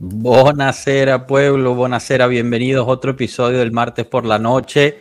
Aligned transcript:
Buonasera 0.00 1.26
pueblo, 1.26 1.74
buonasera, 1.74 2.28
bienvenidos 2.28 2.86
a 2.86 2.90
otro 2.90 3.10
episodio 3.10 3.58
del 3.58 3.72
martes 3.72 4.06
por 4.06 4.24
la 4.24 4.38
noche. 4.38 4.98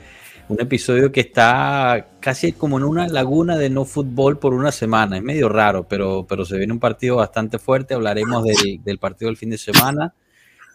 Un 0.50 0.60
episodio 0.60 1.12
que 1.12 1.20
está 1.20 2.14
casi 2.20 2.54
como 2.54 2.80
en 2.80 2.84
una 2.84 3.08
laguna 3.08 3.58
de 3.58 3.70
no 3.70 3.86
fútbol 3.86 4.40
por 4.40 4.56
una 4.56 4.72
semana. 4.72 5.18
Es 5.18 5.22
medio 5.22 5.50
raro, 5.50 5.88
pero, 5.88 6.26
pero 6.28 6.46
se 6.46 6.58
viene 6.58 6.74
un 6.74 6.80
partido 6.80 7.18
bastante 7.18 7.60
fuerte. 7.60 7.94
Hablaremos 7.94 8.44
del, 8.44 8.98
partido 8.98 9.30
del 9.30 9.38
fin 9.38 9.52
de 9.52 9.60
semana, 9.60 10.16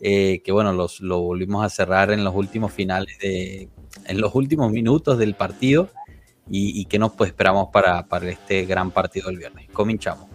eh, 0.01 0.41
que 0.45 0.53
bueno, 0.53 0.73
los, 0.73 1.01
lo 1.01 1.21
volvimos 1.21 1.65
a 1.65 1.69
cerrar 1.69 2.13
en 2.13 2.23
los 2.23 2.37
últimos 2.37 2.71
finales 2.71 3.19
de, 3.19 3.71
en 4.07 4.21
los 4.21 4.37
últimos 4.37 4.71
minutos 4.71 5.19
del 5.19 5.35
partido. 5.35 5.91
Y, 6.49 6.85
qué 6.85 6.99
nos 7.01 7.13
pues, 7.15 7.31
esperamos 7.31 7.71
para, 7.73 8.07
para 8.07 8.31
este 8.31 8.67
gran 8.67 8.93
partido 8.93 9.31
del 9.31 9.39
viernes. 9.39 9.69
Cominchamos. 9.73 10.32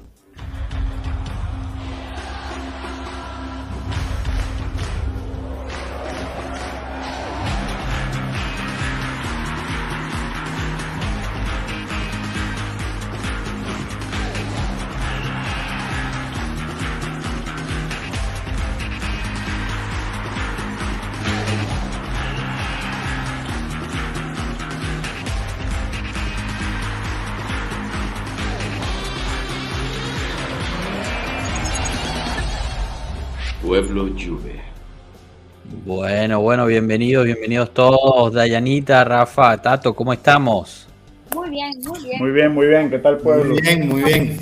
Bueno, 36.27 36.41
bueno, 36.41 36.65
bienvenidos, 36.65 37.23
bienvenidos 37.23 37.73
todos. 37.73 38.33
Dayanita, 38.33 39.01
Rafa, 39.05 39.61
Tato, 39.61 39.95
¿cómo 39.95 40.11
estamos? 40.11 40.85
Muy 41.33 41.49
bien, 41.49 41.71
muy 41.79 42.03
bien. 42.03 42.19
Muy 42.19 42.31
bien, 42.31 42.53
muy 42.53 42.67
bien. 42.67 42.89
¿Qué 42.89 42.99
tal, 42.99 43.17
pueblo? 43.19 43.53
Muy 43.53 43.61
bien, 43.61 43.87
muy 43.87 44.03
bien. 44.03 44.37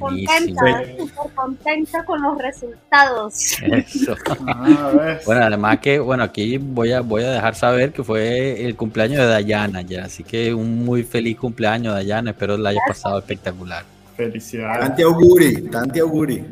Contenta, 0.00 0.82
súper 0.98 1.32
contenta 1.32 2.04
con 2.04 2.22
los 2.22 2.38
resultados. 2.38 3.62
Eso. 3.62 4.16
Ah, 4.48 5.20
bueno, 5.24 5.44
además 5.44 5.78
que, 5.78 6.00
bueno, 6.00 6.24
aquí 6.24 6.58
voy 6.58 6.90
a, 6.90 7.02
voy 7.02 7.22
a 7.22 7.30
dejar 7.30 7.54
saber 7.54 7.92
que 7.92 8.02
fue 8.02 8.66
el 8.66 8.74
cumpleaños 8.74 9.18
de 9.18 9.26
Dayana 9.26 9.82
ya, 9.82 10.06
así 10.06 10.24
que 10.24 10.52
un 10.52 10.84
muy 10.84 11.04
feliz 11.04 11.38
cumpleaños, 11.38 11.94
Dayana. 11.94 12.32
Espero 12.32 12.56
la 12.56 12.70
haya 12.70 12.80
pasado 12.84 13.20
espectacular. 13.20 13.84
Felicidades. 14.16 14.88
Tanti 14.88 15.02
auguri, 15.02 15.70
tanti 15.70 16.00
auguri. 16.00 16.44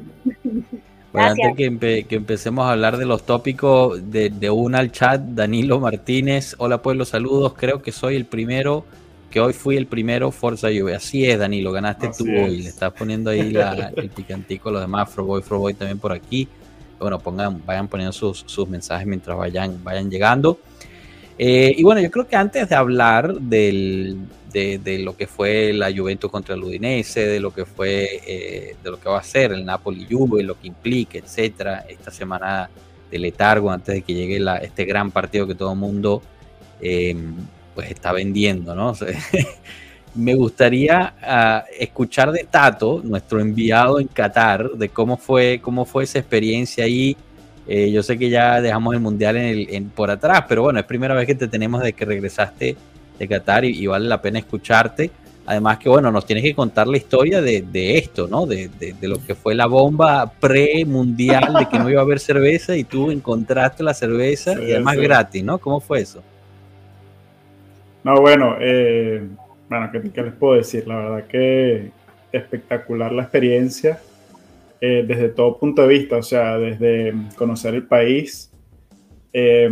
Bueno, 1.12 1.28
antes 1.28 1.56
que, 1.56 2.06
que, 2.08 2.14
empecemos 2.16 2.66
a 2.66 2.72
hablar 2.72 2.96
de 2.96 3.04
los 3.04 3.24
tópicos, 3.24 4.12
de, 4.12 4.30
de 4.30 4.48
una 4.48 4.78
al 4.78 4.92
chat, 4.92 5.20
Danilo 5.20 5.80
Martínez, 5.80 6.54
hola 6.58 6.82
pueblo, 6.82 7.04
saludos, 7.04 7.54
creo 7.56 7.82
que 7.82 7.90
soy 7.90 8.14
el 8.14 8.26
primero, 8.26 8.84
que 9.28 9.40
hoy 9.40 9.52
fui 9.52 9.76
el 9.76 9.86
primero 9.86 10.30
Forza 10.30 10.68
Juve. 10.68 10.94
Así 10.94 11.24
es, 11.24 11.38
Danilo, 11.38 11.72
ganaste 11.72 12.08
Así 12.08 12.24
tú 12.24 12.30
es. 12.30 12.42
hoy, 12.42 12.62
le 12.62 12.68
estás 12.68 12.92
poniendo 12.92 13.30
ahí 13.30 13.50
la, 13.50 13.92
el 13.96 14.10
picantico, 14.10 14.70
los 14.70 14.80
demás, 14.80 15.10
Froboy, 15.10 15.42
Froboy 15.42 15.74
también 15.74 15.98
por 15.98 16.12
aquí. 16.12 16.46
Bueno, 17.00 17.18
pongan, 17.18 17.60
vayan 17.66 17.88
poniendo 17.88 18.12
sus, 18.12 18.44
sus 18.46 18.68
mensajes 18.68 19.06
mientras 19.06 19.36
vayan, 19.36 19.82
vayan 19.82 20.10
llegando. 20.10 20.60
Eh, 21.38 21.74
y 21.76 21.82
bueno, 21.82 22.02
yo 22.02 22.10
creo 22.10 22.28
que 22.28 22.36
antes 22.36 22.68
de 22.68 22.74
hablar 22.76 23.34
del, 23.34 24.18
de, 24.52 24.98
lo 25.02 25.16
que 25.16 25.26
fue 25.26 25.72
la 25.72 25.92
Juventus 25.94 26.30
contra 26.30 26.54
el 26.54 26.62
Udinese, 26.62 27.26
de 27.26 27.40
lo 27.40 27.52
que 27.52 27.64
fue, 27.64 28.20
eh, 28.26 28.76
de 28.82 28.90
lo 28.90 29.00
que 29.00 29.08
va 29.08 29.18
a 29.18 29.22
ser 29.22 29.52
el 29.52 29.64
Napoli 29.64 30.06
Juve, 30.10 30.42
lo 30.42 30.58
que 30.58 30.68
implica, 30.68 31.18
etcétera, 31.18 31.84
esta 31.88 32.10
semana 32.10 32.68
de 33.10 33.18
letargo 33.18 33.70
antes 33.70 33.94
de 33.96 34.02
que 34.02 34.14
llegue 34.14 34.44
este 34.62 34.84
gran 34.84 35.10
partido 35.10 35.46
que 35.46 35.54
todo 35.54 35.72
el 35.72 35.78
mundo 35.78 36.22
eh, 36.80 37.16
pues 37.74 37.90
está 37.90 38.12
vendiendo, 38.12 38.74
¿no? 38.74 38.94
Me 40.14 40.34
gustaría 40.34 41.14
uh, 41.22 41.72
escuchar 41.78 42.32
de 42.32 42.44
Tato, 42.44 43.00
nuestro 43.04 43.40
enviado 43.40 44.00
en 44.00 44.08
Qatar, 44.08 44.70
de 44.72 44.88
cómo 44.88 45.16
fue, 45.16 45.60
cómo 45.62 45.84
fue 45.84 46.02
esa 46.02 46.18
experiencia 46.18 46.84
ahí. 46.84 47.16
Eh, 47.68 47.92
yo 47.92 48.02
sé 48.02 48.18
que 48.18 48.28
ya 48.28 48.60
dejamos 48.60 48.94
el 48.94 49.00
mundial 49.00 49.36
en 49.36 49.44
el, 49.44 49.68
en, 49.70 49.90
por 49.90 50.10
atrás, 50.10 50.46
pero 50.48 50.62
bueno, 50.62 50.80
es 50.80 50.84
primera 50.84 51.14
vez 51.14 51.26
que 51.26 51.36
te 51.36 51.46
tenemos 51.46 51.80
de 51.82 51.92
que 51.92 52.04
regresaste 52.04 52.76
de 53.20 53.28
Qatar 53.28 53.64
y, 53.64 53.78
y, 53.78 53.86
vale 53.86 54.08
la 54.08 54.20
pena 54.20 54.40
escucharte. 54.40 55.10
Además 55.46 55.78
que, 55.78 55.88
bueno, 55.88 56.10
nos 56.10 56.26
tienes 56.26 56.44
que 56.44 56.54
contar 56.54 56.86
la 56.86 56.96
historia 56.96 57.40
de, 57.40 57.62
de 57.62 57.98
esto, 57.98 58.26
¿no? 58.28 58.46
De, 58.46 58.68
de, 58.78 58.94
de, 58.94 59.08
lo 59.08 59.24
que 59.24 59.34
fue 59.34 59.54
la 59.54 59.66
bomba 59.66 60.32
pre-mundial, 60.40 61.54
de 61.58 61.68
que 61.68 61.78
no 61.78 61.90
iba 61.90 62.00
a 62.00 62.04
haber 62.04 62.20
cerveza 62.20 62.76
y 62.76 62.84
tú 62.84 63.10
encontraste 63.10 63.82
la 63.82 63.94
cerveza 63.94 64.54
sí, 64.54 64.62
y 64.62 64.72
además 64.72 64.96
sí. 64.96 65.02
gratis, 65.02 65.44
¿no? 65.44 65.58
¿Cómo 65.58 65.80
fue 65.80 66.00
eso? 66.00 66.22
No, 68.04 68.20
bueno, 68.20 68.56
eh, 68.60 69.26
bueno, 69.68 69.90
¿qué, 69.92 70.10
¿qué, 70.10 70.22
les 70.22 70.34
puedo 70.34 70.54
decir? 70.54 70.86
La 70.86 70.96
verdad 70.96 71.26
que 71.26 71.90
espectacular 72.32 73.12
la 73.12 73.22
experiencia 73.22 74.00
eh, 74.80 75.04
desde 75.06 75.28
todo 75.28 75.58
punto 75.58 75.82
de 75.82 75.88
vista, 75.88 76.16
o 76.16 76.22
sea, 76.22 76.56
desde 76.56 77.12
conocer 77.36 77.74
el 77.74 77.82
país, 77.82 78.50
eh, 79.32 79.70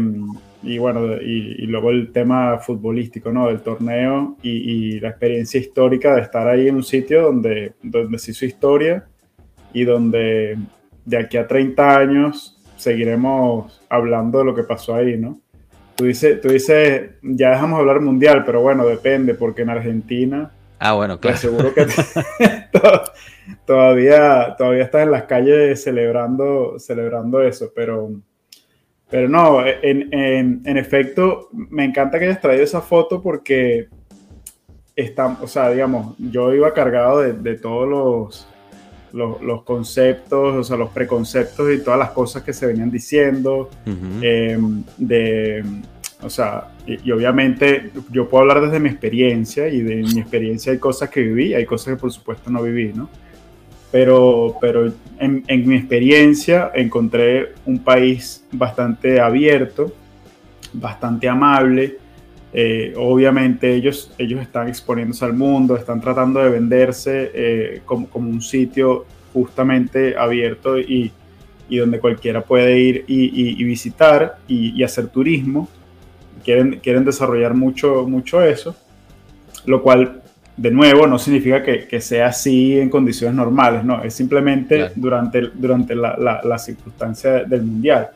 y 0.63 0.79
bueno, 0.79 1.17
y, 1.17 1.63
y, 1.63 1.67
luego 1.67 1.91
el 1.91 2.11
tema 2.13 2.59
futbolístico, 2.59 3.31
¿no? 3.33 3.47
Del 3.47 3.61
torneo 3.61 4.37
y, 4.43 4.51
y, 4.51 5.01
la 5.01 5.11
experiencia 5.11 5.61
histórica 5.61 6.15
de 6.17 6.23
estar 6.23 6.49
ahí 6.49 6.67
en 6.69 6.77
un 6.77 6.83
sitio 6.83 7.23
donde, 7.23 7.75
donde 7.83 8.19
se 8.19 8.33
hizo 8.33 8.45
historia 8.45 9.07
y 9.73 9.85
donde 9.85 10.59
de 11.05 11.17
aquí 11.17 11.37
a 11.37 11.47
30 11.47 11.97
años 11.97 12.59
seguiremos 12.77 13.81
hablando 13.89 14.39
de 14.41 14.45
lo 14.45 14.55
que 14.55 14.65
pasó 14.65 14.95
ahí, 14.95 15.17
¿no? 15.17 15.41
Tú 15.95 16.05
dices, 16.05 16.41
tú 16.41 16.49
dices, 16.49 17.11
ya 17.23 17.51
dejamos 17.51 17.81
hablar 17.81 18.01
mundial, 18.01 18.45
pero 18.45 18.61
bueno, 18.61 18.87
depende, 18.87 19.35
porque 19.35 19.63
en 19.63 19.71
Argentina... 19.71 20.53
Ah, 20.79 20.93
bueno, 20.93 21.19
claro. 21.19 21.35
Pues 21.35 21.41
seguro 21.41 21.75
que 21.75 21.87
todavía, 23.67 24.55
todavía 24.57 24.85
estás 24.85 25.03
en 25.03 25.11
las 25.11 25.25
calles 25.25 25.83
celebrando, 25.83 26.79
celebrando 26.79 27.43
eso, 27.43 27.73
pero 27.75 28.13
pero 29.11 29.29
no, 29.29 29.65
en, 29.65 30.13
en, 30.13 30.63
en, 30.65 30.77
efecto, 30.77 31.49
me 31.53 31.85
encanta 31.85 32.19
que 32.19 32.27
hayas 32.27 32.41
traído 32.41 32.63
esa 32.63 32.83
foto 32.83 33.23
porque 33.23 33.89
está, 34.95 35.39
o 35.41 35.47
sea, 35.47 35.71
digamos, 35.71 36.15
yo 36.19 36.53
iba 36.53 36.75
cargado 36.75 37.21
de, 37.21 37.33
de 37.33 37.57
todos 37.57 37.89
los, 37.89 38.49
los, 39.13 39.41
los, 39.41 39.63
conceptos, 39.63 40.57
o 40.57 40.63
sea, 40.63 40.77
los 40.77 40.91
preconceptos 40.91 41.73
y 41.73 41.79
todas 41.83 41.99
las 41.99 42.11
cosas 42.11 42.43
que 42.43 42.53
se 42.53 42.67
venían 42.67 42.91
diciendo, 42.91 43.71
uh 43.87 43.91
-huh. 43.91 44.21
eh, 44.23 44.59
de, 44.99 45.65
o 46.21 46.29
sea, 46.29 46.69
y, 46.87 47.09
y, 47.09 47.13
obviamente 47.13 47.91
yo 48.11 48.29
puedo 48.29 48.43
hablar 48.43 48.61
desde 48.61 48.81
mi 48.81 48.91
experiencia 48.91 49.69
y 49.69 49.81
de 49.81 49.97
mi 49.97 50.21
experiencia 50.21 50.73
hay 50.73 50.79
cosas 50.79 51.09
que 51.09 51.23
viví, 51.23 51.55
hay 51.55 51.65
cosas 51.65 51.95
que 51.95 52.01
por 52.01 52.13
supuesto 52.13 52.51
no 52.51 52.63
viví, 52.63 52.93
¿no? 52.93 53.09
Pero, 53.91 54.57
pero 54.61 54.93
en, 55.19 55.45
en, 55.47 55.69
mi 55.69 55.77
experiencia 55.77 56.71
encontré 56.75 57.55
un 57.65 57.79
país 57.79 58.45
bastante 58.53 59.21
abierto, 59.21 59.93
bastante 60.73 61.29
amable. 61.29 61.99
Eh, 62.53 62.95
obviamente 62.97 63.75
ellos, 63.75 64.13
ellos 64.19 64.41
están 64.41 64.69
exponiéndose 64.69 65.25
al 65.25 65.35
mundo, 65.35 65.77
están 65.77 66.01
tratando 66.01 66.41
de 66.41 66.51
venderse 66.51 67.31
eh, 67.35 67.83
como, 67.85 68.09
como, 68.09 68.31
un 68.31 68.41
sitio 68.41 69.05
justamente 69.33 70.17
abierto 70.17 70.79
y, 70.79 71.13
y 71.69 71.77
donde 71.77 72.01
cualquiera 72.01 72.43
puede 72.43 72.79
ir 72.79 73.05
y, 73.07 73.25
y, 73.25 73.61
y 73.61 73.65
visitar 73.65 74.39
y, 74.49 74.83
hacer 74.83 75.09
turismo. 75.09 75.69
Quieren, 76.45 76.81
quieren 76.83 77.05
desarrollar 77.05 77.55
mucho, 77.55 78.07
mucho 78.07 78.43
eso, 78.43 78.75
lo 79.67 79.83
cual 79.83 80.23
de 80.59 80.73
nuevo, 80.73 81.07
no 81.07 81.19
significa 81.21 81.63
que, 81.63 81.87
que, 81.87 82.01
sea 82.01 82.27
así 82.27 82.79
en 82.79 82.91
condiciones 82.91 83.37
normales, 83.37 83.85
no, 83.85 84.03
es 84.03 84.13
simplemente 84.13 84.77
claro. 84.77 84.93
durante, 84.97 85.41
durante 85.55 85.95
la, 85.95 86.17
la, 86.17 86.41
la, 86.43 86.59
circunstancia 86.59 87.45
del 87.45 87.63
mundial. 87.63 88.09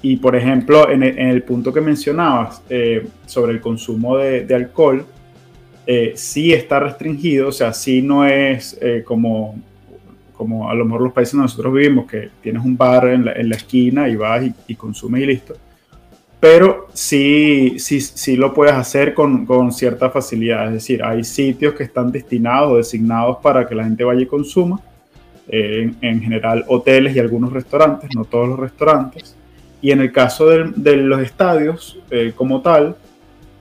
Y 0.00 0.16
por 0.16 0.34
ejemplo, 0.34 0.90
en 0.90 1.02
el, 1.02 1.18
en 1.18 1.28
el 1.28 1.42
punto 1.42 1.72
que 1.72 1.82
mencionabas 1.82 2.62
eh, 2.70 3.06
sobre 3.26 3.52
el 3.52 3.60
consumo 3.60 4.16
de, 4.16 4.46
de 4.46 4.54
alcohol, 4.54 5.04
eh, 5.86 6.14
sí 6.16 6.54
está 6.54 6.80
restringido, 6.80 7.48
o 7.48 7.52
sea, 7.52 7.74
sí 7.74 8.00
no 8.00 8.24
es 8.24 8.78
eh, 8.80 9.02
como, 9.04 9.54
como 10.32 10.70
a 10.70 10.74
lo 10.74 10.86
mejor 10.86 11.02
los 11.02 11.12
países 11.12 11.32
donde 11.32 11.44
nosotros 11.44 11.74
vivimos, 11.74 12.06
que 12.06 12.30
tienes 12.42 12.64
un 12.64 12.78
bar 12.78 13.08
en 13.08 13.26
la, 13.26 13.32
en 13.32 13.50
la 13.50 13.56
esquina 13.56 14.08
y 14.08 14.16
vas 14.16 14.42
y, 14.42 14.54
y 14.68 14.74
consumes 14.74 15.22
y 15.22 15.26
listo 15.26 15.54
pero 16.44 16.88
sí, 16.92 17.76
sí, 17.78 18.02
sí 18.02 18.36
lo 18.36 18.52
puedes 18.52 18.74
hacer 18.74 19.14
con, 19.14 19.46
con, 19.46 19.72
cierta 19.72 20.10
facilidad. 20.10 20.66
Es 20.66 20.74
decir, 20.74 21.02
hay 21.02 21.24
sitios 21.24 21.72
que 21.72 21.84
están 21.84 22.12
destinados 22.12 22.70
o 22.70 22.76
designados 22.76 23.38
para 23.38 23.66
que 23.66 23.74
la 23.74 23.84
gente 23.84 24.04
vaya 24.04 24.20
y 24.20 24.26
consuma. 24.26 24.78
Eh, 25.48 25.84
en, 25.84 25.96
en, 26.02 26.20
general, 26.20 26.62
hoteles 26.68 27.16
y 27.16 27.18
algunos 27.18 27.50
restaurantes, 27.50 28.10
no 28.14 28.26
todos 28.26 28.46
los 28.46 28.58
restaurantes. 28.58 29.34
Y 29.80 29.90
en 29.90 30.02
el 30.02 30.12
caso 30.12 30.46
de, 30.46 30.70
de 30.76 30.98
los 30.98 31.22
estadios, 31.22 31.98
eh, 32.10 32.34
como 32.36 32.60
tal, 32.60 32.94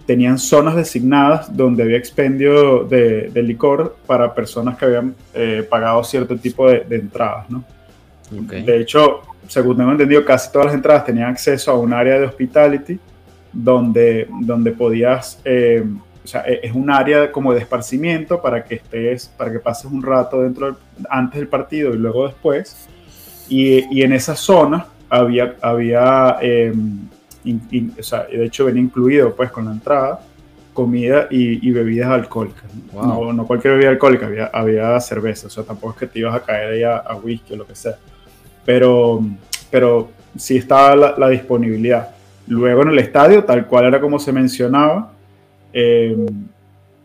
tenían 0.05 0.37
zonas 0.37 0.75
designadas 0.75 1.55
donde 1.55 1.83
había 1.83 1.95
expendio 1.95 2.83
de, 2.83 3.29
de 3.29 3.43
licor 3.43 3.95
para 4.05 4.35
personas 4.35 4.77
que 4.77 4.83
habían 4.83 5.15
eh, 5.33 5.65
pagado 5.69 6.03
cierto 6.03 6.35
tipo 6.35 6.69
de, 6.69 6.81
de 6.81 6.97
entradas. 6.97 7.49
¿no? 7.49 7.63
Okay. 8.43 8.63
De 8.63 8.81
hecho, 8.81 9.21
según 9.47 9.77
tengo 9.77 9.91
entendido, 9.91 10.23
casi 10.25 10.51
todas 10.51 10.67
las 10.67 10.75
entradas 10.75 11.05
tenían 11.05 11.29
acceso 11.29 11.71
a 11.71 11.77
un 11.77 11.93
área 11.93 12.19
de 12.19 12.25
hospitality 12.25 12.99
donde, 13.51 14.27
donde 14.41 14.71
podías, 14.71 15.39
eh, 15.45 15.83
o 16.23 16.27
sea, 16.27 16.43
e, 16.47 16.61
es 16.63 16.73
un 16.73 16.89
área 16.89 17.31
como 17.31 17.53
de 17.53 17.59
esparcimiento 17.59 18.41
para 18.41 18.63
que 18.63 18.75
estés, 18.75 19.27
para 19.37 19.51
que 19.51 19.59
pases 19.59 19.85
un 19.85 20.01
rato 20.01 20.41
dentro 20.41 20.77
antes 21.09 21.39
del 21.39 21.47
partido 21.47 21.93
y 21.93 21.97
luego 21.97 22.27
después. 22.27 22.87
Y, 23.49 23.95
y 23.95 24.03
en 24.03 24.13
esa 24.13 24.35
zona 24.35 24.87
había, 25.09 25.55
había 25.61 26.37
eh, 26.41 26.73
o 27.99 28.03
sea, 28.03 28.23
de 28.23 28.45
hecho 28.45 28.65
venía 28.65 28.81
incluido 28.81 29.35
pues 29.35 29.51
con 29.51 29.65
la 29.65 29.71
entrada 29.71 30.21
comida 30.73 31.27
y, 31.29 31.69
bebidas 31.71 32.09
alcohólicas. 32.09 32.63
¿no? 32.93 33.31
No, 33.31 33.45
cualquier 33.45 33.73
bebida 33.75 33.89
alcohólica, 33.89 34.25
había, 34.25 34.45
había 34.47 34.99
cerveza, 34.99 35.47
o 35.47 35.49
sea, 35.49 35.63
tampoco 35.63 35.93
es 35.93 35.99
que 35.99 36.07
te 36.07 36.19
ibas 36.19 36.35
a 36.35 36.41
caer 36.41 36.73
ahí 36.73 36.83
a, 36.83 37.15
whisky 37.15 37.53
o 37.53 37.57
lo 37.57 37.67
que 37.67 37.75
sea. 37.75 37.95
Pero, 38.65 39.21
pero 39.69 40.09
sí 40.37 40.57
estaba 40.57 41.15
la, 41.17 41.29
disponibilidad. 41.29 42.09
Luego 42.47 42.83
en 42.83 42.89
el 42.89 42.99
estadio, 42.99 43.43
tal 43.43 43.67
cual 43.67 43.85
era 43.85 43.99
como 43.99 44.19
se 44.19 44.31
mencionaba, 44.31 45.11
eh, 45.71 46.25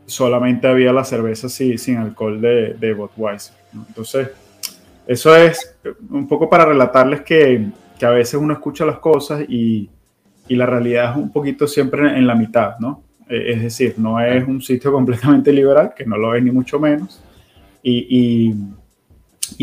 solamente 0.07 0.67
había 0.67 0.93
la 0.93 1.05
cerveza 1.05 1.49
sin 1.49 1.97
alcohol 1.97 2.41
de, 2.41 2.75
de 2.75 2.95
Budweiser. 2.95 3.55
Entonces, 3.73 4.31
eso 5.07 5.35
es 5.35 5.77
un 6.11 6.27
poco 6.29 6.49
para 6.49 6.67
relatarles 6.67 7.23
que, 7.23 7.67
que, 7.99 8.07
a 8.07 8.11
veces 8.11 8.35
uno 8.35 8.53
escucha 8.53 8.85
las 8.85 8.99
cosas 8.99 9.43
y, 9.49 9.89
y 10.49 10.57
la 10.57 10.67
realidad 10.67 11.13
es 11.13 11.17
un 11.17 11.31
poquito 11.31 11.67
siempre 11.67 12.17
en 12.17 12.27
la 12.27 12.35
mitad, 12.35 12.79
¿no? 12.79 13.03
Eh, 13.29 13.53
es 13.53 13.63
decir, 13.63 13.95
no 13.99 14.19
es 14.21 14.47
un 14.47 14.61
sitio 14.63 14.91
completamente 14.93 15.53
liberal, 15.53 15.93
que 15.95 16.05
no 16.05 16.17
lo 16.17 16.35
es 16.35 16.43
ni 16.43 16.51
mucho 16.51 16.81
menos, 16.81 17.23
y, 17.83 18.07
y, 18.51 18.55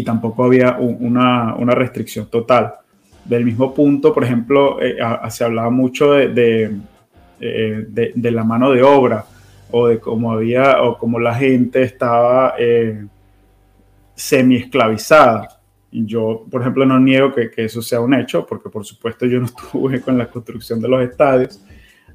tampoco 0.03 0.43
había 0.43 0.77
una, 0.77 1.55
una, 1.55 1.73
restricción 1.73 2.29
total. 2.29 2.73
Del 3.23 3.45
mismo 3.45 3.73
punto, 3.73 4.13
por 4.13 4.23
ejemplo, 4.23 4.81
eh, 4.81 4.97
se 5.29 5.43
hablaba 5.43 5.69
mucho 5.69 6.11
de, 6.11 6.75
eh, 7.39 7.85
de, 7.87 8.11
de, 8.13 8.31
la 8.31 8.43
mano 8.43 8.71
de 8.71 8.83
obra 8.83 9.25
o 9.71 9.87
de 9.87 9.99
cómo 9.99 10.31
había 10.31 10.83
o 10.83 10.97
cómo 10.97 11.19
la 11.19 11.33
gente 11.33 11.81
estaba 11.83 12.55
semi 14.15 14.55
esclavizada. 14.55 15.49
Yo, 15.91 16.45
por 16.49 16.61
ejemplo, 16.61 16.85
no 16.85 16.99
niego 16.99 17.33
que, 17.33 17.49
que, 17.49 17.65
eso 17.65 17.81
sea 17.81 18.01
un 18.01 18.13
hecho, 18.13 18.45
porque 18.45 18.69
por 18.69 18.85
supuesto 18.85 19.25
yo 19.25 19.39
no 19.39 19.45
estuve 19.57 20.01
con 20.01 20.17
la 20.17 20.27
construcción 20.27 20.81
de 20.81 20.87
los 20.87 21.01
estadios, 21.03 21.61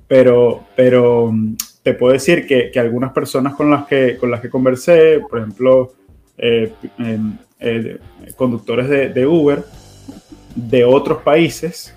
pero, 0.06 0.65
pero 0.77 1.31
mm, 1.32 1.56
te 1.82 1.94
puedo 1.94 2.12
decir 2.12 2.47
que, 2.47 2.71
que, 2.71 2.81
algunas 2.81 3.12
personas 3.12 3.55
con 3.55 3.71
las 3.71 3.87
que, 3.87 4.17
con 4.19 4.31
las 4.31 4.41
que 4.41 4.50
conversé, 4.50 5.21
por 5.21 5.38
ejemplo, 5.38 5.93
eh, 6.37 6.73
eh, 6.99 7.19
conductores 8.37 8.89
de, 8.89 9.09
de, 9.09 9.27
Uber 9.27 9.65
de 10.55 10.85
otros 10.85 11.23
países, 11.23 11.95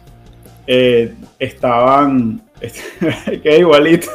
eh, 0.67 1.13
estaban, 1.39 2.41
que 3.43 3.57
igualito. 3.57 4.07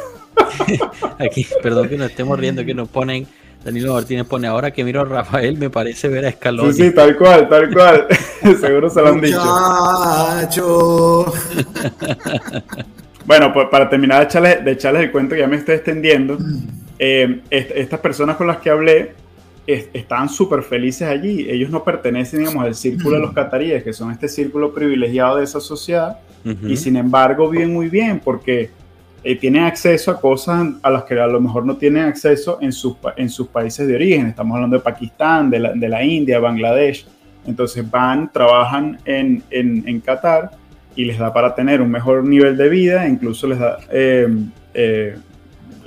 Aquí, 1.19 1.47
perdón 1.63 1.89
que 1.89 1.97
nos 1.97 2.11
estemos 2.11 2.39
riendo, 2.39 2.65
que 2.65 2.75
nos 2.75 2.89
ponen, 2.89 3.27
Danilo 3.65 3.95
Martínez 3.95 4.27
pone, 4.27 4.47
ahora 4.47 4.71
que 4.71 4.85
miro 4.85 5.01
a 5.01 5.05
Rafael 5.05 5.59
me 5.59 5.69
parece 5.69 6.09
ver 6.09 6.25
a 6.25 6.29
Escalón. 6.29 6.73
Sí, 6.73 6.85
sí, 6.85 6.95
tal 6.95 7.17
cual, 7.17 7.49
tal 7.49 7.73
cual. 7.73 8.07
Seguro 8.61 8.89
se 8.89 9.03
lo 9.03 9.09
han 9.09 9.21
dicho. 9.21 11.33
Bueno, 13.27 13.53
pues 13.53 13.69
para 13.69 13.91
terminar 13.91 14.21
de 14.21 14.25
echarles, 14.25 14.65
de 14.65 14.73
echarles 14.73 15.03
el 15.03 15.13
cuento 15.13 15.35
que 15.35 15.41
ya 15.41 15.49
me 15.49 15.57
estoy 15.57 15.75
extendiendo, 15.75 16.39
eh, 16.99 17.41
estas 17.51 18.01
personas 18.01 18.37
con 18.37 18.47
las 18.47 18.59
que 18.59 18.71
hablé 18.71 19.13
estaban 19.69 20.31
súper 20.31 20.63
felices 20.63 21.07
allí. 21.07 21.47
Ellos 21.49 21.69
no 21.69 21.85
pertenecen, 21.85 22.41
digamos, 22.41 22.65
al 22.65 22.75
círculo 22.75 23.17
de 23.17 23.23
los 23.23 23.33
cataríes, 23.35 23.85
que 23.85 23.93
son 23.93 24.11
este 24.11 24.27
círculo 24.27 24.73
privilegiado 24.73 25.37
de 25.37 25.45
esa 25.45 25.61
sociedad, 25.61 26.19
y 26.67 26.77
sin 26.77 26.97
embargo 26.97 27.51
viven 27.51 27.75
muy 27.75 27.91
bien 27.91 28.21
porque 28.25 28.71
eh, 29.23 29.37
tienen 29.37 29.65
acceso 29.65 30.11
a 30.11 30.19
cosas 30.19 30.67
a 30.81 30.91
las 30.91 31.03
que 31.03 31.21
a 31.21 31.27
lo 31.27 31.41
mejor 31.41 31.67
no 31.67 31.77
tienen 31.77 32.05
acceso 32.05 32.57
en 32.63 32.73
sus, 32.73 32.97
en 33.17 33.29
sus 33.29 33.49
países 33.49 33.87
de 33.87 33.95
origen. 33.95 34.29
Estamos 34.29 34.55
hablando 34.55 34.77
de 34.77 34.83
Pakistán, 34.83 35.51
de 35.51 35.59
la, 35.59 35.73
de 35.75 35.89
la 35.89 36.03
India, 36.03 36.39
Bangladesh. 36.39 37.07
Entonces 37.47 37.89
van, 37.91 38.33
trabajan 38.33 38.99
en, 39.05 39.43
en, 39.51 39.87
en 39.87 40.01
Qatar 40.01 40.53
y 40.97 41.05
les 41.05 41.19
da 41.19 41.33
para 41.33 41.55
tener 41.55 41.83
un 41.83 41.91
mejor 41.91 42.25
nivel 42.25 42.57
de 42.57 42.69
vida, 42.71 43.07
incluso 43.07 43.47
les 43.47 43.59
da, 43.59 43.79
eh, 43.91 44.29
eh, 44.73 45.17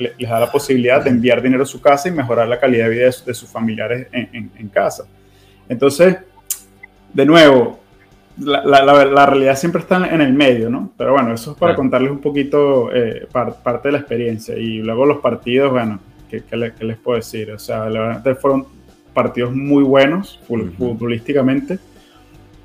les 0.02 0.30
da 0.30 0.40
la 0.40 0.52
posibilidad 0.52 1.04
de 1.04 1.10
enviar 1.10 1.42
dinero 1.42 1.64
a 1.64 1.66
su 1.66 1.82
casa 1.82 2.10
y 2.10 2.12
mejorar 2.12 2.48
la 2.48 2.60
calidad 2.60 2.86
de 2.86 2.92
vida 2.92 3.06
de, 3.26 3.34
sus 3.34 3.50
familiares 3.50 4.08
en, 4.12 4.70
casa. 4.70 5.06
Entonces, 5.70 6.18
de 7.14 7.26
nuevo, 7.26 7.80
la, 8.38 8.64
la, 8.64 9.26
realidad 9.26 9.56
siempre 9.56 9.82
está 9.82 10.08
en 10.14 10.22
el 10.22 10.34
medio, 10.34 10.70
¿no? 10.70 10.92
Pero 10.98 11.14
bueno, 11.14 11.34
eso 11.34 11.52
es 11.52 11.58
para 11.58 11.76
contarles 11.76 12.12
un 12.12 12.20
poquito 12.20 12.94
eh, 12.94 13.28
parte 13.32 13.88
de 13.88 13.92
la 13.92 13.98
experiencia. 14.00 14.58
Y 14.58 14.80
luego 14.80 15.06
los 15.06 15.20
partidos, 15.20 15.72
bueno, 15.72 16.00
¿qué, 16.30 16.44
les, 16.56 16.98
puedo 16.98 17.18
decir? 17.18 17.52
O 17.52 17.60
sea, 17.60 17.90
la 17.90 18.00
verdad 18.02 18.38
fueron 18.40 18.66
partidos 19.14 19.54
muy 19.54 19.84
buenos 19.84 20.40
futbolísticamente 20.48 21.80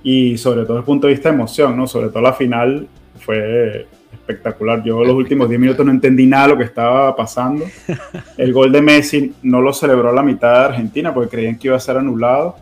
y 0.02 0.38
sobre 0.38 0.62
todo 0.62 0.74
desde 0.74 0.80
el 0.80 0.84
punto 0.84 1.06
de 1.08 1.14
vista 1.14 1.28
de 1.30 1.34
emoción, 1.34 1.76
¿no? 1.76 1.86
Sobre 1.86 2.08
todo 2.08 2.22
la 2.22 2.32
final 2.32 2.86
fue 3.18 3.86
espectacular. 4.26 4.82
Yo 4.82 5.04
los 5.04 5.14
últimos 5.14 5.48
10 5.48 5.60
minutos 5.60 5.86
no 5.86 5.92
entendí 5.92 6.26
nada 6.26 6.44
de 6.44 6.52
lo 6.52 6.58
que 6.58 6.64
estaba 6.64 7.14
pasando. 7.14 7.64
El 8.36 8.52
gol 8.52 8.72
de 8.72 8.82
Messi 8.82 9.34
no 9.42 9.60
lo 9.60 9.72
celebró 9.72 10.12
la 10.12 10.22
mitad 10.22 10.52
de 10.52 10.64
Argentina 10.66 11.14
porque 11.14 11.30
creían 11.30 11.56
que 11.56 11.68
iba 11.68 11.76
a 11.76 11.80
ser 11.80 11.96
anulado. 11.96 12.56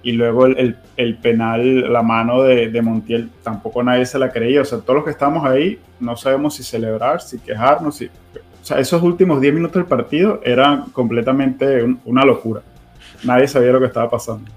Y 0.00 0.12
luego 0.12 0.46
el, 0.46 0.76
el, 0.96 1.18
penal, 1.18 1.92
la 1.92 2.02
mano 2.02 2.42
de, 2.42 2.70
de, 2.70 2.82
Montiel, 2.82 3.30
tampoco 3.42 3.82
nadie 3.82 4.06
se 4.06 4.18
la 4.18 4.30
creía. 4.30 4.62
O 4.62 4.64
sea, 4.64 4.78
todos 4.78 4.94
los 4.94 5.04
que 5.04 5.10
estamos 5.10 5.44
ahí 5.44 5.78
no 5.98 6.16
sabemos 6.16 6.54
si 6.54 6.62
celebrar, 6.62 7.20
si 7.20 7.38
quejarnos. 7.40 7.96
Si... 7.96 8.06
O 8.06 8.64
sea, 8.64 8.78
esos 8.78 9.02
últimos 9.02 9.40
10 9.40 9.54
minutos 9.54 9.74
del 9.74 9.86
partido 9.86 10.40
eran 10.44 10.90
completamente 10.90 11.84
una 12.04 12.24
locura. 12.24 12.62
Nadie 13.24 13.48
sabía 13.48 13.72
lo 13.72 13.80
que 13.80 13.86
estaba 13.86 14.08
pasando. 14.08 14.48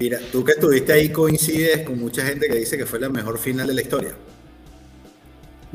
Mira, 0.00 0.18
tú 0.32 0.42
que 0.42 0.52
estuviste 0.52 0.92
ahí 0.92 1.10
coincides 1.10 1.82
con 1.82 1.98
mucha 2.00 2.24
gente 2.24 2.48
que 2.48 2.56
dice 2.56 2.78
que 2.78 2.86
fue 2.86 2.98
la 2.98 3.10
mejor 3.10 3.38
final 3.38 3.66
de 3.66 3.74
la 3.74 3.82
historia. 3.82 4.12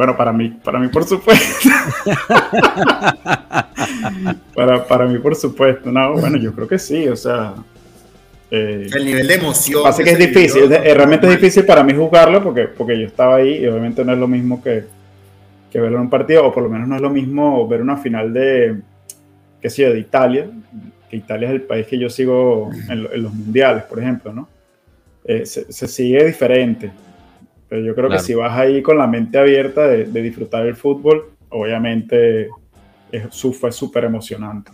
Bueno, 0.02 0.18
para 0.18 0.34
mí, 0.34 0.50
para 0.64 0.80
mí 0.80 0.88
por 0.88 1.04
supuesto. 1.04 1.70
para, 4.56 4.84
para 4.88 5.06
mí 5.06 5.20
por 5.20 5.36
supuesto. 5.36 5.92
No, 5.92 6.14
bueno, 6.14 6.38
yo 6.38 6.56
creo 6.56 6.68
que 6.68 6.80
sí, 6.80 7.08
o 7.08 7.16
sea. 7.16 7.54
Eh, 8.50 8.90
el 8.92 9.06
nivel 9.06 9.28
de 9.28 9.36
emoción. 9.36 9.84
Pasa 9.84 10.04
que 10.04 10.10
es 10.10 10.18
difícil, 10.18 10.68
realmente 10.70 11.28
es 11.28 11.34
difícil 11.34 11.66
para 11.66 11.84
mí 11.84 11.94
jugarlo 11.94 12.44
porque, 12.44 12.64
porque 12.64 13.00
yo 13.00 13.06
estaba 13.06 13.36
ahí 13.36 13.60
y 13.60 13.68
obviamente 13.68 14.04
no 14.04 14.14
es 14.14 14.18
lo 14.18 14.28
mismo 14.28 14.64
que, 14.64 14.86
que 15.72 15.80
verlo 15.80 15.98
en 15.98 16.06
un 16.06 16.10
partido, 16.10 16.48
o 16.48 16.52
por 16.52 16.64
lo 16.64 16.70
menos 16.70 16.88
no 16.88 16.96
es 16.96 17.02
lo 17.04 17.12
mismo 17.12 17.68
ver 17.68 17.84
una 17.84 17.98
final 17.98 18.34
de, 18.34 18.78
qué 19.62 19.70
sé 19.70 19.84
yo, 19.84 19.94
de 19.94 20.00
Italia, 20.00 20.48
que 21.12 21.18
Italia 21.18 21.50
es 21.50 21.54
el 21.54 21.62
país 21.62 21.86
que 21.86 22.00
yo 22.00 22.10
sigo 22.10 22.72
en, 22.90 23.22
los 23.22 23.32
mundiales, 23.32 23.84
por 23.84 24.00
ejemplo, 24.00 24.34
¿no? 24.34 24.50
Eh, 25.26 25.46
se, 25.46 25.88
sigue 25.88 26.26
diferente. 26.26 26.92
Pero 27.72 27.84
yo 27.84 27.96
creo 27.96 28.10
que 28.10 28.20
si 28.20 28.34
vas 28.34 28.52
ahí 28.60 28.82
con 28.82 28.98
la 28.98 29.08
mente 29.08 29.38
abierta 29.38 29.88
de, 29.88 30.22
disfrutar 30.22 30.66
el 30.66 30.76
fútbol, 30.76 31.32
obviamente 31.48 32.50
es, 33.14 33.44
fue 33.58 33.72
súper 33.72 34.04
emocionante. 34.04 34.72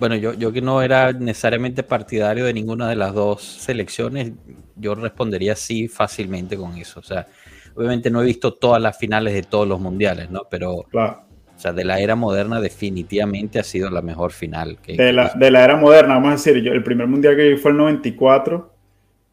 Bueno, 0.00 0.16
yo, 0.16 0.32
yo 0.32 0.50
que 0.50 0.62
no 0.62 0.80
era 0.80 1.12
necesariamente 1.12 1.82
partidario 1.82 2.46
de 2.46 2.54
ninguna 2.54 2.88
de 2.88 2.96
las 2.96 3.12
dos 3.12 3.42
selecciones, 3.42 4.32
yo 4.76 4.94
respondería 4.94 5.54
sí 5.56 5.86
fácilmente 5.86 6.56
con 6.56 6.74
eso. 6.78 7.00
O 7.00 7.02
sea, 7.02 7.26
obviamente 7.74 8.10
no 8.10 8.22
he 8.22 8.24
visto 8.24 8.54
todas 8.54 8.80
las 8.80 8.96
finales 8.96 9.34
de 9.34 9.42
todos 9.42 9.68
los 9.68 9.78
mundiales, 9.78 10.30
¿no? 10.30 10.44
Pero 10.50 10.86
claro. 10.90 11.20
O 11.54 11.60
sea, 11.60 11.74
de 11.74 11.84
la 11.84 12.00
era 12.00 12.16
moderna 12.16 12.62
definitivamente 12.62 13.58
ha 13.58 13.62
sido 13.62 13.90
la 13.90 14.00
mejor 14.00 14.32
final. 14.32 14.78
Que, 14.80 14.96
de, 14.96 15.12
la, 15.12 15.34
de 15.34 15.50
la 15.50 15.62
era 15.62 15.76
moderna, 15.76 16.14
vamos 16.14 16.28
a 16.28 16.32
decir, 16.32 16.62
yo, 16.62 16.72
el 16.72 16.82
primer 16.82 17.08
mundial 17.08 17.36
que 17.36 17.50
vi 17.50 17.56
fue 17.58 17.72
el 17.72 17.76
94 17.76 18.73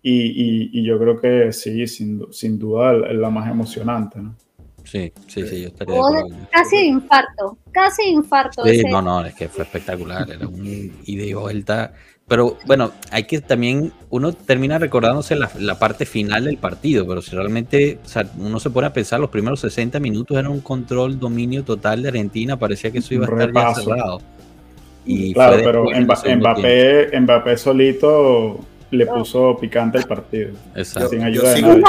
y, 0.01 0.21
y, 0.21 0.69
y 0.73 0.83
yo 0.85 0.99
creo 0.99 1.19
que 1.19 1.51
sí, 1.51 1.87
sin, 1.87 2.31
sin 2.31 2.57
duda 2.57 2.93
la 2.93 3.29
más 3.29 3.49
emocionante, 3.49 4.19
¿no? 4.19 4.35
Sí, 4.83 5.13
sí, 5.27 5.47
sí, 5.47 5.61
yo 5.61 5.67
estaría 5.67 5.93
de 5.93 5.99
acuerdo. 5.99 6.47
Casi 6.51 6.77
de 6.77 6.85
infarto, 6.85 7.57
casi 7.71 8.09
infarto. 8.09 8.65
Sí, 8.65 8.83
no, 8.89 9.01
no, 9.01 9.25
es 9.25 9.35
que 9.35 9.47
fue 9.47 9.63
espectacular, 9.63 10.29
era 10.29 10.47
un 10.47 10.65
ida 10.65 11.23
y 11.23 11.33
vuelta 11.33 11.93
pero 12.31 12.55
bueno, 12.65 12.93
hay 13.11 13.25
que 13.25 13.41
también, 13.41 13.91
uno 14.09 14.31
termina 14.31 14.77
recordándose 14.77 15.35
la, 15.35 15.51
la, 15.59 15.77
parte 15.77 16.05
final 16.05 16.45
del 16.45 16.55
partido, 16.55 17.05
pero 17.05 17.21
si 17.21 17.35
realmente 17.35 17.99
o 18.05 18.07
sea, 18.07 18.25
uno 18.39 18.57
se 18.57 18.69
pone 18.69 18.87
a 18.87 18.93
pensar, 18.93 19.19
los 19.19 19.29
primeros 19.29 19.59
60 19.59 19.99
minutos 19.99 20.37
era 20.37 20.49
un 20.49 20.61
control, 20.61 21.19
dominio 21.19 21.65
total 21.65 22.01
de 22.03 22.07
Argentina, 22.07 22.57
parecía 22.57 22.89
que 22.89 22.99
eso 22.99 23.13
iba 23.15 23.25
a 23.25 23.29
estar 23.29 23.53
ya 23.53 23.75
cerrado. 23.75 24.21
Y 25.05 25.33
claro, 25.33 25.57
pero 25.61 25.83
Mbappé, 25.83 27.19
Mbappé 27.19 27.57
solito 27.57 28.61
le 28.91 29.05
puso 29.05 29.57
picante 29.57 29.97
el 29.97 30.05
partido. 30.05 30.51
Exacto. 30.75 31.09
Sin 31.09 31.23
ayuda 31.23 31.53
de 31.53 31.63
Un 31.63 31.83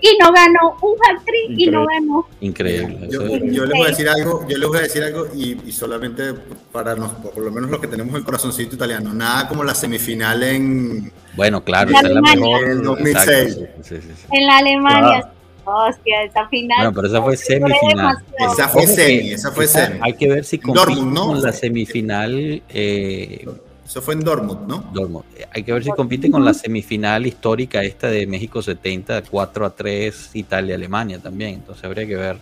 y 0.00 0.18
no 0.18 0.32
ganó, 0.32 0.76
un 0.80 0.94
hat 1.04 1.22
y 1.48 1.66
no 1.66 1.84
ganó. 1.86 2.26
Increíble. 2.40 3.08
Yo, 3.10 3.22
les 3.22 3.68
voy 3.70 3.82
a 3.82 3.88
decir 3.88 4.08
algo, 4.08 4.46
yo 4.48 4.56
les 4.56 4.68
voy 4.68 4.78
a 4.78 4.82
decir 4.82 5.02
algo 5.02 5.26
y, 5.34 5.72
solamente 5.72 6.34
para 6.70 6.94
nos, 6.94 7.12
por 7.12 7.38
lo 7.38 7.50
menos 7.50 7.70
los 7.70 7.80
que 7.80 7.88
tenemos 7.88 8.14
el 8.14 8.24
corazoncito 8.24 8.76
italiano, 8.76 9.12
nada 9.12 9.48
como 9.48 9.64
la 9.64 9.74
semifinal 9.74 10.42
en, 10.42 11.12
Bueno, 11.34 11.64
claro, 11.64 11.90
En 11.90 11.96
esa 11.96 12.06
es 12.06 12.14
la 12.14 12.20
mejor. 12.20 12.64
En 12.64 12.70
el 12.70 12.78
exacto, 12.78 12.90
2006. 12.90 13.54
sí, 13.54 13.66
sí, 13.82 13.96
sí, 14.00 14.12
sí. 14.14 14.26
En 14.30 14.46
la 14.46 14.58
Alemania. 14.58 15.20
Claro. 15.20 15.36
Hostia, 15.68 16.22
esa 16.22 16.46
final. 16.46 16.78
Bueno, 16.78 16.92
pero 16.94 17.08
esa 17.08 17.22
fue 17.22 17.36
semifinal. 17.36 18.18
Esa 18.38 18.68
fue 18.68 18.86
semi, 18.86 19.32
esa 19.32 19.50
fue 19.50 19.66
semi. 19.66 19.98
Hay 20.00 20.12
que 20.12 20.28
ver 20.28 20.44
si 20.44 20.58
con 20.58 20.76
la 21.42 21.52
semifinal. 21.52 22.62
eh, 22.68 23.44
Eso 23.86 24.02
fue 24.02 24.14
en 24.14 24.20
Dortmund, 24.20 24.66
¿no? 24.68 24.90
Dortmund. 24.92 25.24
Hay 25.52 25.62
que 25.62 25.72
ver 25.72 25.84
si 25.84 25.90
compite 25.90 26.30
con 26.30 26.44
la 26.44 26.52
semifinal 26.52 27.24
histórica 27.26 27.82
esta 27.82 28.08
de 28.08 28.26
México 28.26 28.60
70, 28.60 29.22
4 29.22 29.64
a 29.66 29.70
3, 29.74 30.30
Italia-Alemania 30.34 31.18
también. 31.20 31.54
Entonces 31.54 31.84
habría 31.84 32.06
que 32.06 32.16
ver 32.16 32.36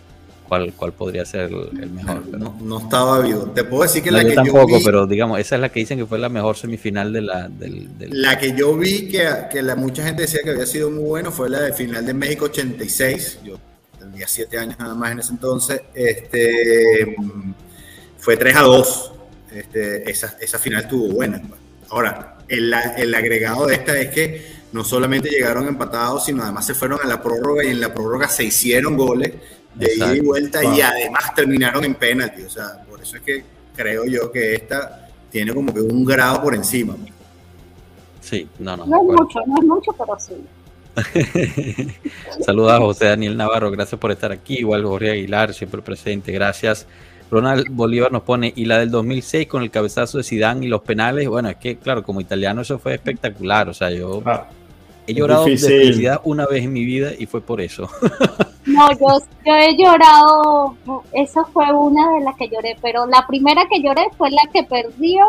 cuál, 0.49 0.73
cuál 0.73 0.93
podría 0.93 1.23
ser 1.23 1.51
el, 1.51 1.83
el 1.83 1.91
mejor. 1.91 2.23
pero- 2.25 2.37
No, 2.39 2.57
no 2.61 2.79
estaba 2.79 3.19
vivo. 3.21 3.43
Te 3.53 3.63
puedo 3.63 3.83
decir 3.83 4.01
que 4.01 4.09
No, 4.11 4.17
la 4.17 4.23
yo 4.23 4.29
que 4.29 4.35
tampoco, 4.35 4.69
yo 4.71 4.77
vi, 4.79 4.83
pero 4.83 5.05
digamos, 5.07 5.39
esa 5.39 5.55
es 5.55 5.61
la 5.61 5.69
que 5.69 5.79
dicen 5.81 5.99
que 5.99 6.05
fue 6.07 6.17
la 6.17 6.29
mejor 6.29 6.57
semifinal 6.57 7.13
de 7.13 7.21
la, 7.21 7.47
del, 7.47 7.95
del- 7.97 8.21
la 8.21 8.37
que 8.39 8.55
yo 8.57 8.75
vi 8.75 9.07
que, 9.07 9.27
que 9.51 9.61
la, 9.61 9.75
mucha 9.75 10.03
gente 10.03 10.23
decía 10.23 10.39
que 10.43 10.49
había 10.49 10.65
sido 10.65 10.89
muy 10.89 11.03
bueno 11.03 11.31
fue 11.31 11.47
la 11.49 11.61
de 11.61 11.73
final 11.73 12.05
de 12.05 12.13
México 12.15 12.45
86. 12.45 13.39
Yo 13.43 13.57
tenía 13.99 14.27
siete 14.27 14.57
años 14.57 14.77
nada 14.79 14.95
más 14.95 15.11
en 15.11 15.19
ese 15.19 15.31
entonces. 15.31 15.81
Este 15.93 17.15
fue 18.17 18.35
3 18.35 18.55
a 18.55 18.61
2. 18.61 19.11
Este, 19.55 20.09
esa, 20.09 20.37
esa 20.39 20.59
final 20.59 20.83
estuvo 20.83 21.07
buena. 21.13 21.41
Ahora, 21.89 22.37
el, 22.47 22.73
el 22.97 23.15
agregado 23.15 23.67
de 23.67 23.75
esta 23.75 23.97
es 23.97 24.09
que 24.09 24.55
no 24.71 24.83
solamente 24.83 25.29
llegaron 25.29 25.67
empatados, 25.67 26.25
sino 26.25 26.43
además 26.43 26.65
se 26.65 26.73
fueron 26.73 26.99
a 27.01 27.07
la 27.07 27.21
prórroga 27.21 27.63
y 27.63 27.69
en 27.69 27.79
la 27.79 27.93
prórroga 27.93 28.27
se 28.27 28.43
hicieron 28.43 28.97
goles 28.97 29.31
de 29.73 29.95
ida 29.95 30.15
y 30.15 30.19
vuelta 30.19 30.63
y 30.63 30.81
además 30.81 31.33
terminaron 31.33 31.83
en 31.85 31.95
penalti. 31.95 32.43
O 32.43 32.49
sea, 32.49 32.83
por 32.89 33.01
eso 33.01 33.17
es 33.17 33.23
que 33.23 33.43
creo 33.75 34.05
yo 34.05 34.31
que 34.31 34.55
esta 34.55 35.09
tiene 35.29 35.53
como 35.53 35.73
que 35.73 35.81
un 35.81 36.03
grado 36.03 36.41
por 36.41 36.55
encima. 36.55 36.95
Sí, 38.21 38.47
no, 38.59 38.75
no. 38.75 38.85
No 38.85 38.97
es 38.97 39.05
bueno. 39.05 39.23
mucho, 39.23 39.39
no 39.45 39.55
es 39.57 39.65
mucho, 39.65 39.91
pero 39.93 40.17
sí. 40.19 40.33
Saludos 42.45 42.71
a 42.71 42.77
José 42.79 43.05
Daniel 43.05 43.37
Navarro, 43.37 43.69
gracias 43.69 43.99
por 43.99 44.11
estar 44.11 44.31
aquí. 44.31 44.55
Igual 44.59 44.83
Jorge 44.83 45.11
Aguilar, 45.11 45.53
siempre 45.53 45.81
presente, 45.81 46.31
gracias. 46.31 46.87
Ronald 47.31 47.67
Bolívar 47.71 48.11
nos 48.11 48.21
pone, 48.23 48.53
y 48.55 48.65
la 48.65 48.79
del 48.79 48.91
2006 48.91 49.47
con 49.47 49.63
el 49.63 49.71
cabezazo 49.71 50.17
de 50.19 50.23
Zidane 50.23 50.65
y 50.65 50.69
los 50.69 50.81
penales, 50.81 51.27
bueno, 51.27 51.49
es 51.49 51.55
que 51.57 51.77
claro, 51.77 52.03
como 52.03 52.21
italiano 52.21 52.61
eso 52.61 52.77
fue 52.79 52.93
espectacular, 52.93 53.67
o 53.69 53.73
sea, 53.73 53.89
yo 53.89 54.21
Ah, 54.25 54.45
he 55.07 55.13
llorado 55.13 55.45
de 55.45 55.57
felicidad 55.57 56.21
una 56.23 56.45
vez 56.45 56.63
en 56.63 56.73
mi 56.73 56.85
vida 56.85 57.11
y 57.17 57.25
fue 57.25 57.41
por 57.41 57.61
eso. 57.61 57.89
No, 58.67 58.89
yo, 58.93 59.19
yo 59.45 59.53
he 59.55 59.77
llorado, 59.77 60.75
esa 61.13 61.45
fue 61.45 61.71
una 61.71 62.13
de 62.17 62.21
las 62.21 62.35
que 62.35 62.49
lloré, 62.49 62.75
pero 62.81 63.05
la 63.05 63.25
primera 63.27 63.67
que 63.69 63.79
lloré 63.79 64.07
fue 64.17 64.31
la 64.31 64.41
que 64.51 64.63
perdió 64.63 65.23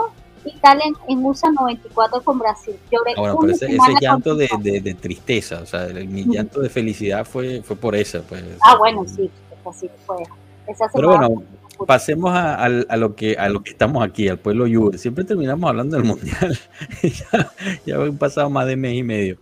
Italia 0.46 0.84
en, 0.86 1.18
en 1.18 1.22
USA 1.22 1.50
94 1.50 2.22
con 2.22 2.38
Brasil. 2.38 2.74
Lloré 2.90 3.12
Ahora, 3.14 3.34
una 3.34 3.40
pero 3.42 3.52
ese, 3.52 3.66
ese 3.66 3.92
llanto 4.00 4.34
de, 4.34 4.48
completa. 4.48 4.72
de- 4.72 4.80
de 4.80 4.94
tristeza, 4.94 5.60
o 5.62 5.66
sea, 5.66 5.84
el- 5.84 6.08
mi 6.08 6.24
llanto 6.24 6.60
de 6.62 6.70
felicidad 6.70 7.26
fue, 7.26 7.60
fue 7.62 7.76
por 7.76 7.94
eso. 7.94 8.22
Pues. 8.26 8.42
Ah, 8.62 8.76
bueno, 8.78 9.04
sí, 9.06 9.30
esa 9.60 9.72
sí 9.78 9.90
fue. 10.06 10.16
Esa 10.66 10.86
Pero 10.94 11.08
bueno, 11.08 11.26
fue- 11.26 11.44
Pasemos 11.86 12.32
a, 12.32 12.54
al- 12.54 12.86
a 12.88 12.96
lo 12.96 13.14
que 13.14 13.36
a 13.36 13.48
lo 13.48 13.62
que 13.62 13.70
estamos 13.70 14.02
aquí, 14.04 14.28
al 14.28 14.38
pueblo 14.38 14.64
Juve. 14.66 14.98
Siempre 14.98 15.24
terminamos 15.24 15.68
hablando 15.68 15.96
del 15.96 16.06
mundial. 16.06 16.58
ya, 17.02 17.52
ya 17.84 17.96
han 17.96 18.16
pasado 18.16 18.48
más 18.50 18.66
de 18.66 18.76
mes 18.76 18.94
y 18.94 19.02
medio. 19.02 19.36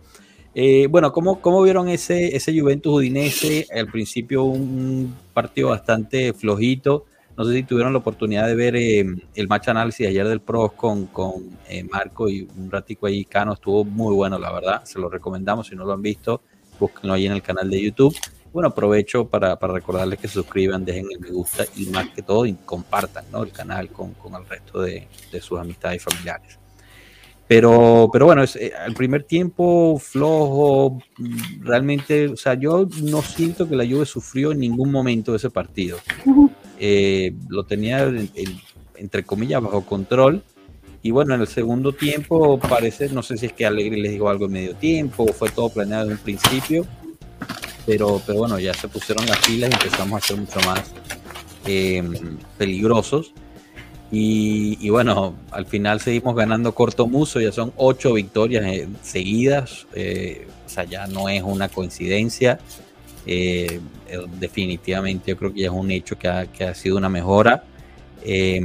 Eh, 0.53 0.87
bueno, 0.87 1.11
¿cómo, 1.11 1.41
¿cómo 1.41 1.61
vieron 1.63 1.87
ese, 1.89 2.35
ese 2.35 2.57
Juventus 2.59 2.93
Udinese? 2.93 3.67
Al 3.73 3.87
principio 3.87 4.43
un 4.43 5.13
partido 5.33 5.69
bastante 5.69 6.33
flojito. 6.33 7.05
No 7.37 7.43
sé 7.43 7.53
si 7.53 7.63
tuvieron 7.63 7.91
la 7.93 7.99
oportunidad 7.99 8.47
de 8.47 8.55
ver 8.55 8.75
eh, 8.77 9.05
el 9.35 9.47
match 9.49 9.67
análisis 9.67 10.07
ayer 10.07 10.25
del 10.27 10.39
Pros 10.39 10.71
con, 10.73 11.07
con 11.07 11.33
eh, 11.67 11.83
Marco 11.83 12.29
y 12.29 12.47
un 12.57 12.71
ratico 12.71 13.07
ahí, 13.07 13.25
Cano. 13.25 13.53
Estuvo 13.53 13.83
muy 13.83 14.13
bueno, 14.15 14.39
la 14.39 14.51
verdad. 14.53 14.83
Se 14.85 14.99
lo 14.99 15.09
recomendamos. 15.09 15.67
Si 15.67 15.75
no 15.75 15.83
lo 15.85 15.93
han 15.93 16.01
visto, 16.01 16.41
búsquenlo 16.79 17.13
ahí 17.13 17.25
en 17.25 17.33
el 17.33 17.41
canal 17.41 17.69
de 17.69 17.81
YouTube. 17.81 18.15
Bueno, 18.55 18.69
aprovecho 18.69 19.27
para, 19.27 19.59
para 19.59 19.73
recordarles 19.73 20.17
que 20.17 20.29
se 20.29 20.35
suscriban, 20.35 20.85
dejen 20.85 21.07
el 21.11 21.19
me 21.19 21.29
gusta 21.29 21.65
y 21.75 21.87
más 21.87 22.07
que 22.11 22.21
todo 22.21 22.45
compartan 22.63 23.25
¿no? 23.29 23.43
el 23.43 23.51
canal 23.51 23.89
con, 23.89 24.13
con 24.13 24.33
el 24.33 24.47
resto 24.47 24.81
de, 24.81 25.09
de 25.29 25.41
sus 25.41 25.59
amistades 25.59 25.97
y 25.97 25.99
familiares. 26.09 26.57
Pero, 27.49 28.09
pero 28.13 28.27
bueno, 28.27 28.43
es, 28.43 28.55
eh, 28.55 28.71
al 28.73 28.93
primer 28.93 29.23
tiempo 29.23 29.99
flojo, 29.99 30.99
mm, 31.17 31.63
realmente, 31.65 32.29
o 32.29 32.37
sea, 32.37 32.53
yo 32.53 32.87
no 33.03 33.21
siento 33.21 33.67
que 33.67 33.75
la 33.75 33.85
Juve 33.85 34.05
sufrió 34.05 34.53
en 34.53 34.59
ningún 34.61 34.89
momento 34.89 35.33
de 35.33 35.37
ese 35.37 35.49
partido. 35.49 35.97
Eh, 36.79 37.33
lo 37.49 37.65
tenía, 37.65 38.03
en- 38.03 38.31
en- 38.35 38.61
entre 38.95 39.25
comillas, 39.25 39.61
bajo 39.61 39.81
control. 39.85 40.41
Y 41.01 41.11
bueno, 41.11 41.35
en 41.35 41.41
el 41.41 41.47
segundo 41.47 41.91
tiempo 41.91 42.57
parece, 42.57 43.09
no 43.09 43.21
sé 43.21 43.35
si 43.35 43.47
es 43.47 43.51
que 43.53 43.65
Alegre 43.65 43.97
les 43.97 44.13
dijo 44.13 44.29
algo 44.29 44.45
en 44.45 44.53
medio 44.53 44.75
tiempo 44.75 45.23
o 45.25 45.33
fue 45.33 45.49
todo 45.49 45.67
planeado 45.67 46.05
desde 46.05 46.19
un 46.19 46.23
principio, 46.23 46.87
pero, 47.85 48.21
pero 48.25 48.39
bueno, 48.39 48.59
ya 48.59 48.73
se 48.73 48.87
pusieron 48.87 49.25
las 49.25 49.37
pilas 49.39 49.69
y 49.69 49.73
empezamos 49.73 50.23
a 50.23 50.27
ser 50.27 50.37
mucho 50.37 50.59
más 50.61 50.81
eh, 51.65 52.03
peligrosos. 52.57 53.33
Y, 54.11 54.77
y 54.79 54.89
bueno, 54.89 55.35
al 55.51 55.65
final 55.65 55.99
seguimos 55.99 56.35
ganando 56.35 56.73
corto 56.73 57.07
muso, 57.07 57.41
ya 57.41 57.51
son 57.51 57.73
ocho 57.75 58.13
victorias 58.13 58.63
eh, 58.65 58.87
seguidas, 59.01 59.87
eh, 59.93 60.47
o 60.65 60.69
sea, 60.69 60.83
ya 60.83 61.07
no 61.07 61.27
es 61.27 61.41
una 61.43 61.69
coincidencia. 61.69 62.59
eh, 63.25 63.79
definitivamente 64.39 65.31
yo 65.31 65.37
creo 65.37 65.53
que 65.53 65.61
ya 65.61 65.67
es 65.67 65.73
un 65.73 65.91
hecho 65.91 66.17
que 66.17 66.27
ha, 66.27 66.45
que 66.45 66.63
ha 66.63 66.75
sido 66.75 66.97
una 66.97 67.09
mejora. 67.09 67.63
Eh, 68.23 68.61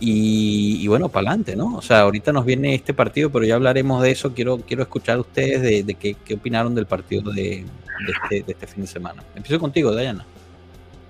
y, 0.00 0.78
y 0.82 0.86
bueno, 0.88 1.08
para 1.10 1.28
adelante, 1.28 1.56
¿no? 1.56 1.76
O 1.76 1.82
sea, 1.82 2.00
ahorita 2.00 2.32
nos 2.32 2.44
viene 2.46 2.74
este 2.74 2.94
partido, 2.94 3.30
pero 3.30 3.44
ya 3.44 3.56
hablaremos 3.56 4.02
de 4.02 4.10
eso. 4.12 4.32
Quiero, 4.32 4.58
quiero 4.58 4.82
escuchar 4.82 5.16
a 5.18 5.20
ustedes 5.20 5.60
de, 5.60 5.82
de 5.82 5.94
qué, 5.94 6.16
qué 6.24 6.34
opinaron 6.34 6.74
del 6.74 6.86
partido 6.86 7.30
de, 7.32 7.66
de 8.06 8.12
este, 8.12 8.42
de 8.46 8.52
este 8.52 8.66
fin 8.66 8.82
de 8.82 8.86
semana. 8.88 9.22
Empiezo 9.34 9.60
contigo, 9.60 9.92
Dayana. 9.92 10.24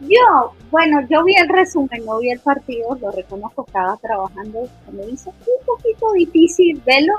Yo, 0.01 0.53
bueno, 0.71 1.07
yo 1.11 1.23
vi 1.25 1.35
el 1.37 1.49
resumen, 1.49 2.05
no 2.07 2.19
vi 2.19 2.31
el 2.31 2.41
partido, 2.41 2.97
lo 3.01 3.11
reconozco, 3.11 3.65
estaba 3.67 3.97
trabajando, 3.99 4.67
se 4.87 4.93
me 4.93 5.05
hizo 5.11 5.31
un 5.31 5.67
poquito 5.67 6.13
difícil 6.13 6.81
verlo. 6.87 7.15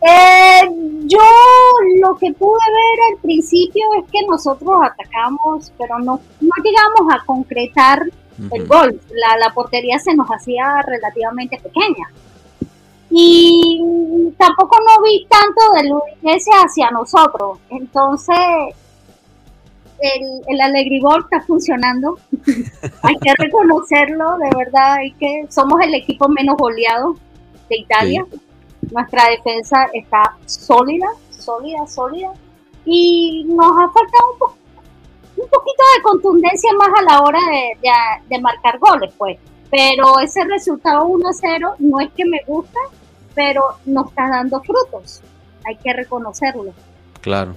Eh, 0.00 0.70
yo 1.06 1.18
lo 2.00 2.14
que 2.16 2.32
pude 2.34 2.60
ver 2.68 3.12
al 3.12 3.20
principio 3.20 3.82
es 3.98 4.10
que 4.12 4.24
nosotros 4.28 4.74
atacamos, 4.82 5.72
pero 5.76 5.98
no, 5.98 6.20
no 6.40 6.50
llegamos 6.62 7.14
a 7.14 7.24
concretar 7.24 8.02
el 8.52 8.62
Ujú. 8.62 8.68
gol. 8.68 9.00
La, 9.10 9.36
la 9.38 9.52
portería 9.52 9.98
se 9.98 10.14
nos 10.14 10.28
hacía 10.28 10.82
relativamente 10.82 11.58
pequeña. 11.58 12.10
Y 13.10 13.80
tampoco 14.38 14.76
no 14.80 15.02
vi 15.02 15.26
tanto 15.28 15.72
del 15.74 15.92
Udinese 15.92 16.50
hacia 16.52 16.90
nosotros. 16.90 17.58
Entonces, 17.70 18.36
el, 20.00 20.42
el 20.46 20.60
Alegribol 20.60 21.22
está 21.24 21.40
funcionando. 21.46 22.18
hay 23.02 23.14
que 23.16 23.32
reconocerlo, 23.38 24.36
de 24.38 24.50
verdad. 24.56 24.94
Hay 24.94 25.12
que, 25.12 25.46
somos 25.50 25.80
el 25.82 25.94
equipo 25.94 26.28
menos 26.28 26.56
goleado 26.56 27.14
de 27.68 27.78
Italia. 27.78 28.24
Nuestra 28.90 29.28
defensa 29.30 29.86
está 29.94 30.36
sólida, 30.46 31.06
sólida, 31.30 31.86
sólida. 31.86 32.32
Y 32.84 33.44
nos 33.48 33.70
ha 33.72 33.86
faltado 33.90 34.32
un, 34.32 34.38
po- 34.38 34.56
un 35.36 35.48
poquito 35.48 35.82
de 35.96 36.02
contundencia 36.02 36.70
más 36.78 36.88
a 36.98 37.02
la 37.02 37.20
hora 37.22 37.38
de, 37.50 37.78
de- 37.88 38.34
de 38.36 38.42
marcar 38.42 38.78
goles, 38.78 39.12
pues. 39.16 39.38
Pero 39.70 40.20
ese 40.20 40.44
resultado 40.44 41.06
1-0 41.06 41.74
no 41.78 42.00
es 42.00 42.10
que 42.12 42.24
me 42.26 42.40
gusta, 42.46 42.78
pero 43.34 43.62
nos 43.86 44.08
está 44.08 44.28
dando 44.28 44.60
frutos. 44.62 45.22
Hay 45.66 45.76
que 45.76 45.92
reconocerlo 45.94 46.72
Claro. 47.22 47.56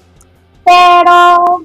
pero 0.64 1.62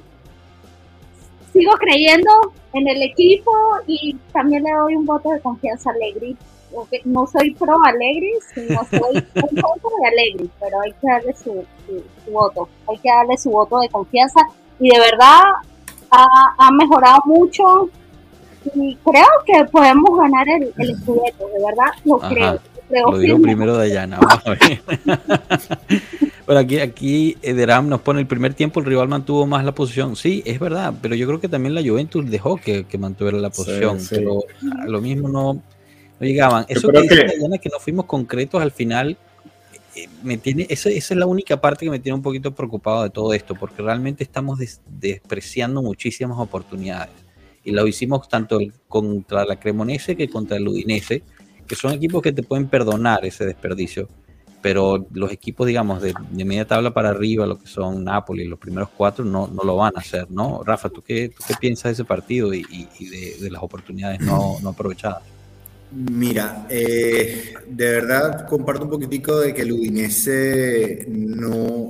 sigo 1.53 1.71
creyendo 1.73 2.29
en 2.73 2.87
el 2.87 3.01
equipo 3.03 3.51
y 3.87 4.17
también 4.33 4.63
le 4.63 4.71
doy 4.73 4.95
un 4.95 5.05
voto 5.05 5.29
de 5.29 5.39
confianza 5.39 5.91
a. 5.91 6.35
Porque 6.73 7.01
No 7.05 7.27
soy 7.27 7.53
pro 7.53 7.75
Allegri, 7.85 8.33
sino 8.55 8.81
soy 8.89 9.15
un 9.35 9.61
voto 9.61 9.89
de 10.01 10.07
Allegri, 10.07 10.49
pero 10.59 10.81
hay 10.81 10.91
que 10.93 11.07
darle 11.07 11.33
su, 11.35 11.63
su- 11.85 12.03
su 12.25 12.31
voto, 12.31 12.67
hay 12.89 12.97
que 12.97 13.09
darle 13.09 13.37
su 13.37 13.51
voto 13.51 13.79
de 13.79 13.89
confianza 13.89 14.39
y 14.79 14.89
de 14.89 14.99
verdad 14.99 15.41
ha, 16.09 16.55
ha 16.57 16.71
mejorado 16.71 17.19
mucho 17.25 17.89
y 18.73 18.95
creo 19.05 19.27
que 19.45 19.65
podemos 19.65 20.17
ganar 20.17 20.49
el, 20.49 20.73
el 20.79 20.99
de 21.05 21.63
verdad 21.63 21.91
lo 22.05 22.15
Ajá. 22.17 22.29
creo. 22.29 22.59
Lo 23.11 23.17
digo 23.17 23.41
primero 23.41 23.75
Dayana. 23.75 24.19
Vamos 24.19 24.43
a 24.45 24.49
ver. 24.51 24.81
bueno, 26.45 26.59
aquí, 26.61 26.79
aquí 26.79 27.37
Ederam 27.41 27.87
nos 27.89 28.01
pone 28.01 28.19
el 28.19 28.27
primer 28.27 28.53
tiempo, 28.53 28.79
el 28.79 28.85
rival 28.85 29.07
mantuvo 29.07 29.45
más 29.47 29.63
la 29.65 29.73
posición. 29.73 30.15
Sí, 30.15 30.43
es 30.45 30.59
verdad, 30.59 30.93
pero 31.01 31.15
yo 31.15 31.27
creo 31.27 31.39
que 31.39 31.47
también 31.47 31.73
la 31.75 31.81
Juventus 31.81 32.29
dejó 32.29 32.57
que, 32.57 32.85
que 32.85 32.97
mantuviera 32.97 33.37
la 33.37 33.49
Sí, 33.51 33.57
posición, 33.57 33.99
sí. 33.99 34.15
pero 34.15 34.43
a 34.81 34.85
lo 34.87 35.01
mismo 35.01 35.29
no, 35.29 35.53
no 35.53 35.61
llegaban. 36.19 36.65
Eso 36.67 36.89
que 36.89 37.01
dice 37.01 37.15
que- 37.15 37.27
Dayana, 37.27 37.57
que 37.57 37.69
no 37.69 37.79
fuimos 37.79 38.05
concretos 38.05 38.61
al 38.61 38.71
final, 38.71 39.17
eh, 39.95 40.07
me 40.23 40.37
tiene, 40.37 40.65
esa, 40.69 40.89
esa 40.89 41.13
es 41.13 41.17
la 41.19 41.25
única 41.25 41.61
parte 41.61 41.85
que 41.85 41.91
me 41.91 41.99
tiene 41.99 42.15
un 42.15 42.23
poquito 42.23 42.51
preocupado 42.53 43.03
de 43.03 43.09
todo 43.09 43.33
esto, 43.33 43.55
porque 43.55 43.81
realmente 43.81 44.23
estamos 44.23 44.57
des- 44.59 44.81
despreciando 44.87 45.81
muchísimas 45.81 46.37
oportunidades. 46.39 47.13
Y 47.65 47.71
lo 47.71 47.87
hicimos 47.87 48.27
tanto 48.27 48.59
el- 48.59 48.73
contra 48.89 49.45
la 49.45 49.55
Cremonese 49.57 50.17
que 50.17 50.27
contra 50.27 50.57
el 50.57 50.67
Udinese, 50.67 51.21
que 51.67 51.75
son 51.75 51.93
equipos 51.93 52.21
que 52.21 52.31
te 52.31 52.43
pueden 52.43 52.67
perdonar 52.67 53.25
ese 53.25 53.45
desperdicio. 53.45 54.09
pero 54.61 55.05
los 55.11 55.29
equipos, 55.29 55.67
digamos, 55.67 56.01
de, 56.01 56.13
media 56.31 56.65
tabla 56.65 56.93
para 56.93 57.09
arriba, 57.09 57.45
lo 57.45 57.59
que 57.59 57.67
son 57.67 58.05
Napoli, 58.05 58.45
los 58.45 58.57
primeros 58.57 58.89
cuatro, 58.95 59.25
no, 59.25 59.47
no 59.47 59.63
lo 59.63 59.75
van 59.75 59.91
a 59.97 59.99
hacer, 59.99 60.31
¿no? 60.31 60.63
Rafa, 60.63 60.87
¿tú 60.89 61.01
qué, 61.01 61.31
qué 61.45 61.53
piensas 61.59 61.83
de 61.83 61.91
ese 61.91 62.05
partido 62.05 62.53
y, 62.53 62.63
de, 63.41 63.49
las 63.51 63.61
oportunidades 63.61 64.21
no, 64.21 64.57
no 64.61 64.69
aprovechadas? 64.69 65.23
Mira, 65.91 66.65
eh, 66.69 67.53
de 67.67 67.91
verdad 67.91 68.47
comparto 68.47 68.85
un 68.85 68.89
poquitico 68.89 69.39
de 69.41 69.53
que 69.53 69.61
el 69.61 69.73
Udinese 69.73 71.05
no, 71.07 71.89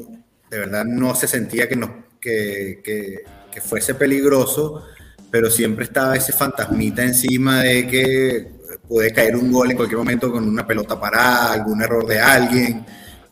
de 0.49 0.59
verdad 0.59 0.83
no 0.83 1.15
se 1.15 1.27
sentía 1.27 1.69
que, 1.69 1.77
no, 1.77 2.03
que, 2.19 2.81
que, 2.83 3.19
que 3.49 3.61
fuese 3.61 3.95
peligroso, 3.95 4.83
pero 5.31 5.49
siempre 5.49 5.85
estaba 5.85 6.17
ese 6.17 6.33
fantasmita 6.33 7.03
encima 7.03 7.61
de 7.61 7.87
que 7.87 8.51
puede 8.93 9.11
caer 9.11 9.35
un 9.35 9.51
gol 9.51 9.71
en 9.71 9.77
cualquier 9.77 9.97
momento 9.97 10.31
con 10.31 10.47
una 10.47 10.67
pelota 10.67 10.99
parada, 10.99 11.53
algún 11.53 11.81
error 11.81 12.05
de 12.05 12.19
alguien. 12.19 12.85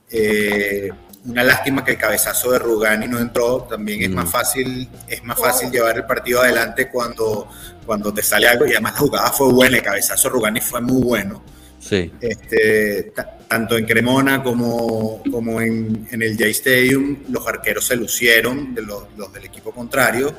Eh, 0.10 0.90
una 1.26 1.44
lástima 1.44 1.86
que 1.86 1.92
el 1.92 1.98
cabezazo 2.00 2.54
de 2.54 2.58
Rugani 2.58 3.08
no 3.08 3.20
entró. 3.20 3.68
También 3.70 4.02
es 4.02 4.10
más 4.10 4.26
mm. 4.26 4.32
fácil, 4.32 4.90
es 5.08 5.24
más 5.24 5.40
fácil 5.40 5.70
llevar 5.70 5.98
el 5.98 6.06
partido 6.06 6.42
adelante 6.42 6.90
cuando, 6.90 7.48
cuando 7.86 8.12
te 8.12 8.24
sale 8.24 8.48
algo. 8.48 8.66
Y 8.66 8.72
además 8.72 8.94
la 8.94 9.00
jugada 9.02 9.32
fue 9.32 9.54
buena, 9.54 9.78
el 9.78 9.84
cabezazo 9.84 10.30
de 10.30 10.34
Rugani 10.34 10.62
fue 10.62 10.82
muy 10.82 11.04
bueno. 11.04 11.44
Sí. 11.80 12.12
Este, 12.20 13.14
tanto 13.48 13.78
en 13.78 13.86
Cremona 13.86 14.42
como, 14.42 15.22
como 15.30 15.62
en, 15.62 16.08
el 16.10 16.38
J 16.38 16.46
Stadium, 16.48 17.18
los 17.30 17.48
arqueros 17.48 17.86
se 17.86 17.96
lucieron, 17.96 18.74
de 18.74 18.82
los, 18.82 19.04
del 19.32 19.46
equipo 19.46 19.72
contrario. 19.72 20.34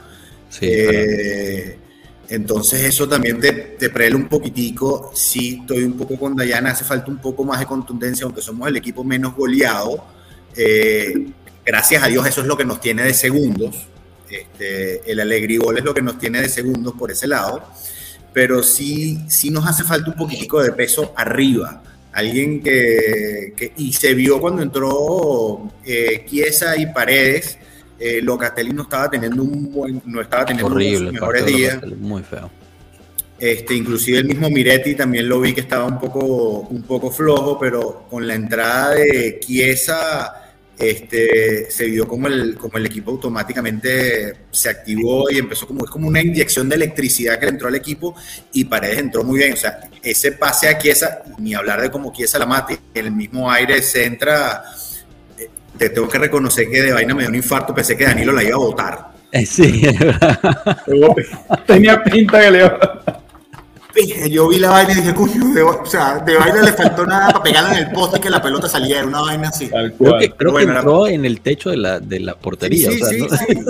Sí, 0.48 0.66
eh, 0.68 1.78
entonces 2.32 2.82
eso 2.82 3.06
también 3.06 3.38
te, 3.38 3.52
te 3.52 4.14
un 4.14 4.26
poquitico. 4.26 5.12
Sí, 5.14 5.58
estoy 5.60 5.84
un 5.84 5.98
poco 5.98 6.18
con 6.18 6.34
Dayana, 6.34 6.70
hace 6.70 6.82
falta 6.82 7.10
un 7.10 7.18
poco 7.18 7.44
más 7.44 7.60
de 7.60 7.66
contundencia, 7.66 8.24
aunque 8.24 8.40
somos 8.40 8.66
el 8.68 8.76
equipo 8.78 9.04
menos 9.04 9.36
goleado. 9.36 10.02
Eh, 10.56 11.26
gracias 11.62 12.02
a 12.02 12.06
Dios 12.06 12.26
eso 12.26 12.40
es 12.40 12.46
lo 12.46 12.56
que 12.56 12.64
nos 12.64 12.80
tiene 12.80 13.02
de 13.02 13.12
segundos. 13.12 13.86
Este, 14.30 15.12
el 15.12 15.20
Alegrigol 15.20 15.76
es 15.76 15.84
lo 15.84 15.92
que 15.92 16.00
nos 16.00 16.18
tiene 16.18 16.40
de 16.40 16.48
segundos 16.48 16.94
por 16.98 17.10
ese 17.10 17.26
lado. 17.26 17.64
Pero 18.32 18.62
sí, 18.62 19.18
sí 19.28 19.50
nos 19.50 19.66
hace 19.66 19.84
falta 19.84 20.10
un 20.10 20.16
poquitico 20.16 20.62
de 20.62 20.72
peso 20.72 21.12
arriba. 21.14 21.82
Alguien 22.14 22.62
que, 22.62 23.52
que 23.54 23.74
y 23.76 23.92
se 23.92 24.14
vio 24.14 24.40
cuando 24.40 24.62
entró 24.62 25.70
eh, 25.84 26.24
Chiesa 26.26 26.78
y 26.78 26.86
Paredes, 26.86 27.58
eh, 28.02 28.20
Locatelli 28.20 28.72
no 28.72 28.82
estaba 28.82 29.08
teniendo 29.08 29.42
un 29.42 29.72
buen, 29.72 30.02
no 30.06 30.20
estaba 30.20 30.44
teniendo 30.44 30.74
Horrible, 30.74 31.12
mejores 31.12 31.46
días. 31.46 31.78
Muy 31.98 32.22
feo. 32.22 32.50
Este, 33.38 33.74
inclusive 33.74 34.18
el 34.18 34.24
mismo 34.24 34.50
Miretti 34.50 34.94
también 34.94 35.28
lo 35.28 35.40
vi 35.40 35.52
que 35.52 35.60
estaba 35.60 35.84
un 35.84 36.00
poco, 36.00 36.60
un 36.70 36.82
poco 36.82 37.10
flojo, 37.10 37.58
pero 37.58 38.06
con 38.10 38.26
la 38.26 38.34
entrada 38.34 38.94
de 38.94 39.38
Chiesa 39.40 40.42
este, 40.78 41.70
se 41.70 41.86
vio 41.86 42.08
como 42.08 42.26
el, 42.26 42.56
como 42.56 42.78
el 42.78 42.86
equipo 42.86 43.12
automáticamente 43.12 44.46
se 44.50 44.68
activó 44.68 45.30
y 45.30 45.38
empezó 45.38 45.66
como, 45.66 45.84
es 45.84 45.90
como 45.90 46.08
una 46.08 46.20
inyección 46.20 46.68
de 46.68 46.74
electricidad 46.74 47.38
que 47.38 47.46
le 47.46 47.52
entró 47.52 47.68
al 47.68 47.76
equipo 47.76 48.16
y 48.52 48.64
Paredes 48.64 48.98
entró 48.98 49.22
muy 49.22 49.38
bien. 49.38 49.52
O 49.52 49.56
sea, 49.56 49.78
ese 50.02 50.32
pase 50.32 50.68
a 50.68 50.78
Chiesa, 50.78 51.22
ni 51.38 51.54
hablar 51.54 51.82
de 51.82 51.90
cómo 51.90 52.12
Chiesa 52.12 52.38
la 52.38 52.46
mate, 52.46 52.80
el 52.94 53.12
mismo 53.12 53.50
aire 53.50 53.80
se 53.82 54.04
entra 54.04 54.64
te 55.88 55.90
tengo 55.90 56.08
que 56.08 56.18
reconocer 56.18 56.68
que 56.70 56.82
de 56.82 56.92
vaina 56.92 57.14
me 57.14 57.22
dio 57.22 57.30
un 57.30 57.36
infarto, 57.36 57.74
pensé 57.74 57.96
que 57.96 58.04
Danilo 58.04 58.32
la 58.32 58.42
iba 58.42 58.54
a 58.54 58.58
votar. 58.58 59.12
Eh, 59.32 59.46
sí, 59.46 59.82
tenía 61.66 62.02
pinta 62.04 62.40
que 62.40 62.50
le 62.50 62.58
iba 62.58 62.78
yo 64.30 64.48
vi 64.48 64.58
la 64.58 64.70
vaina 64.70 64.92
y 64.92 64.96
dije, 64.96 65.14
coño, 65.14 65.42
o 65.82 65.86
sea, 65.86 66.18
de 66.20 66.36
vaina 66.36 66.62
le 66.62 66.72
faltó 66.72 67.06
nada 67.06 67.28
para 67.30 67.42
pegarla 67.42 67.78
en 67.78 67.86
el 67.86 67.92
poste 67.92 68.18
y 68.18 68.20
que 68.20 68.30
la 68.30 68.40
pelota 68.40 68.68
saliera, 68.68 69.00
era 69.00 69.08
una 69.08 69.20
vaina 69.20 69.48
así. 69.48 69.68
Creo 69.68 70.18
que, 70.18 70.30
creo 70.30 70.54
que 70.54 70.62
entró 70.62 71.06
en 71.06 71.24
el 71.24 71.40
techo 71.40 71.70
de 71.70 71.76
la, 71.76 72.00
de 72.00 72.20
la 72.20 72.34
portería. 72.34 72.90
Sí, 72.90 73.00
sí, 73.02 73.26
sí, 73.28 73.58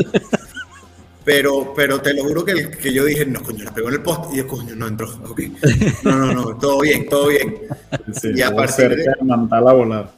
Pero, 1.25 1.73
pero 1.77 2.01
te 2.01 2.15
lo 2.15 2.25
juro 2.25 2.45
que, 2.45 2.69
que, 2.69 2.93
yo 2.93 3.05
dije, 3.05 3.25
no, 3.25 3.41
coño, 3.45 3.63
la 3.63 3.73
pegó 3.73 3.89
en 3.89 3.95
el 3.95 4.03
poste 4.03 4.35
y 4.35 4.39
yo, 4.39 4.49
coño, 4.49 4.75
no 4.75 4.89
entró. 4.89 5.09
Okay. 5.29 5.55
No, 6.03 6.17
no, 6.17 6.33
no, 6.33 6.57
todo 6.57 6.81
bien, 6.81 7.09
todo 7.09 7.29
bien. 7.29 7.59
y 8.35 8.43
a 8.43 8.53
partir 8.53 8.89
de... 8.89 9.05
la 9.25 10.11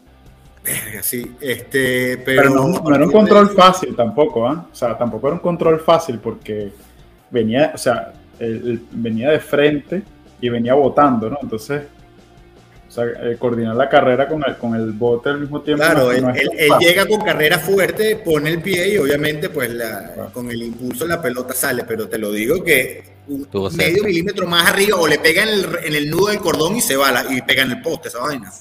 volada. 0.64 1.02
Sí, 1.02 1.36
este, 1.40 2.18
pero, 2.24 2.50
no, 2.50 2.94
era 2.94 3.04
un 3.04 3.12
control 3.12 3.50
fácil 3.50 3.94
tampoco, 3.94 4.46
¿ah? 4.46 4.66
O 4.70 4.74
sea, 4.74 4.96
tampoco 4.96 5.28
era 5.28 5.34
un 5.34 5.42
control 5.42 5.80
fácil 5.80 6.18
porque 6.18 6.72
venía, 7.30 7.72
o 7.74 7.78
sea, 7.78 8.12
venía 8.92 9.30
de 9.30 9.40
frente 9.40 10.02
y 10.40 10.48
venía 10.48 10.74
botando, 10.74 11.30
¿no? 11.30 11.38
Entonces, 11.42 11.82
o 12.88 12.90
sea, 12.90 13.04
eh, 13.04 13.36
coordinar 13.38 13.74
la 13.74 13.88
carrera 13.88 14.28
con 14.28 14.42
el, 14.46 14.56
con 14.56 14.74
el 14.74 14.92
bote 14.92 15.30
al 15.30 15.40
mismo 15.40 15.60
tiempo. 15.62 15.82
Claro, 15.82 16.12
él, 16.12 16.24
llega 16.78 17.06
con 17.06 17.20
carrera 17.22 17.58
fuerte, 17.58 18.16
pone 18.16 18.50
el 18.50 18.62
pie 18.62 18.94
y 18.94 18.98
obviamente, 18.98 19.48
pues 19.50 19.70
con 20.32 20.50
el 20.50 20.62
impulso 20.62 21.06
la 21.06 21.20
pelota 21.20 21.54
sale, 21.54 21.84
pero 21.84 22.08
te 22.08 22.18
lo 22.18 22.30
digo 22.30 22.62
que 22.62 23.14
un 23.26 23.48
medio 23.74 24.04
milímetro 24.04 24.46
más 24.46 24.70
arriba 24.70 24.98
o 24.98 25.08
le 25.08 25.18
pega 25.18 25.42
en 25.42 25.48
el, 25.48 25.66
en 25.82 25.94
el 25.94 26.10
nudo 26.10 26.28
del 26.28 26.38
cordón 26.38 26.76
y 26.76 26.80
se 26.80 26.96
va 26.96 27.24
y 27.30 27.40
pega 27.42 27.62
en 27.62 27.72
el 27.72 27.82
poste 27.82 28.08
esa 28.08 28.20
vaina. 28.20 28.52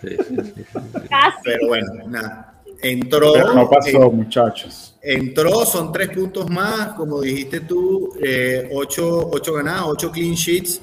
Pero 0.00 1.68
bueno, 1.68 1.92
nada. 2.08 2.48
Entró. 2.80 3.54
no 3.54 3.68
pasó, 3.68 4.10
muchachos. 4.10 4.96
Entró, 5.02 5.66
son 5.66 5.92
tres 5.92 6.10
puntos 6.10 6.48
más, 6.48 6.94
como 6.94 7.20
dijiste 7.20 7.60
tú, 7.60 8.14
eh, 8.22 8.68
ocho, 8.72 9.28
ocho, 9.32 9.54
ganadas, 9.54 9.84
ocho 9.86 10.10
clean 10.12 10.34
sheets. 10.34 10.80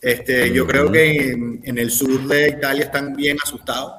Este, 0.00 0.52
Yo 0.52 0.66
creo 0.66 0.90
que 0.90 1.30
en, 1.30 1.78
el 1.78 1.90
sur 1.90 2.26
de 2.26 2.48
Italia 2.48 2.84
están 2.84 3.14
bien 3.14 3.36
asustados. 3.42 3.92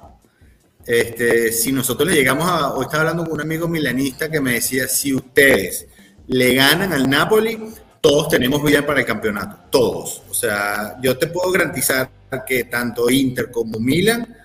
Este, 0.85 1.51
si 1.51 1.71
nosotros 1.71 2.09
le 2.09 2.15
llegamos 2.15 2.47
a. 2.49 2.73
Hoy 2.73 2.85
estaba 2.85 3.01
hablando 3.01 3.23
con 3.23 3.33
un 3.33 3.41
amigo 3.41 3.67
milanista 3.67 4.29
que 4.29 4.41
me 4.41 4.53
decía: 4.53 4.87
si 4.87 5.13
ustedes 5.13 5.87
le 6.27 6.53
ganan 6.55 6.93
al 6.93 7.09
Napoli, 7.09 7.59
todos 8.01 8.29
tenemos 8.29 8.63
vida 8.63 8.85
para 8.85 9.01
el 9.01 9.05
campeonato. 9.05 9.57
Todos. 9.69 10.23
O 10.29 10.33
sea, 10.33 10.97
yo 11.01 11.17
te 11.17 11.27
puedo 11.27 11.51
garantizar 11.51 12.09
que 12.47 12.65
tanto 12.65 13.09
Inter 13.09 13.51
como 13.51 13.79
Milan 13.79 14.35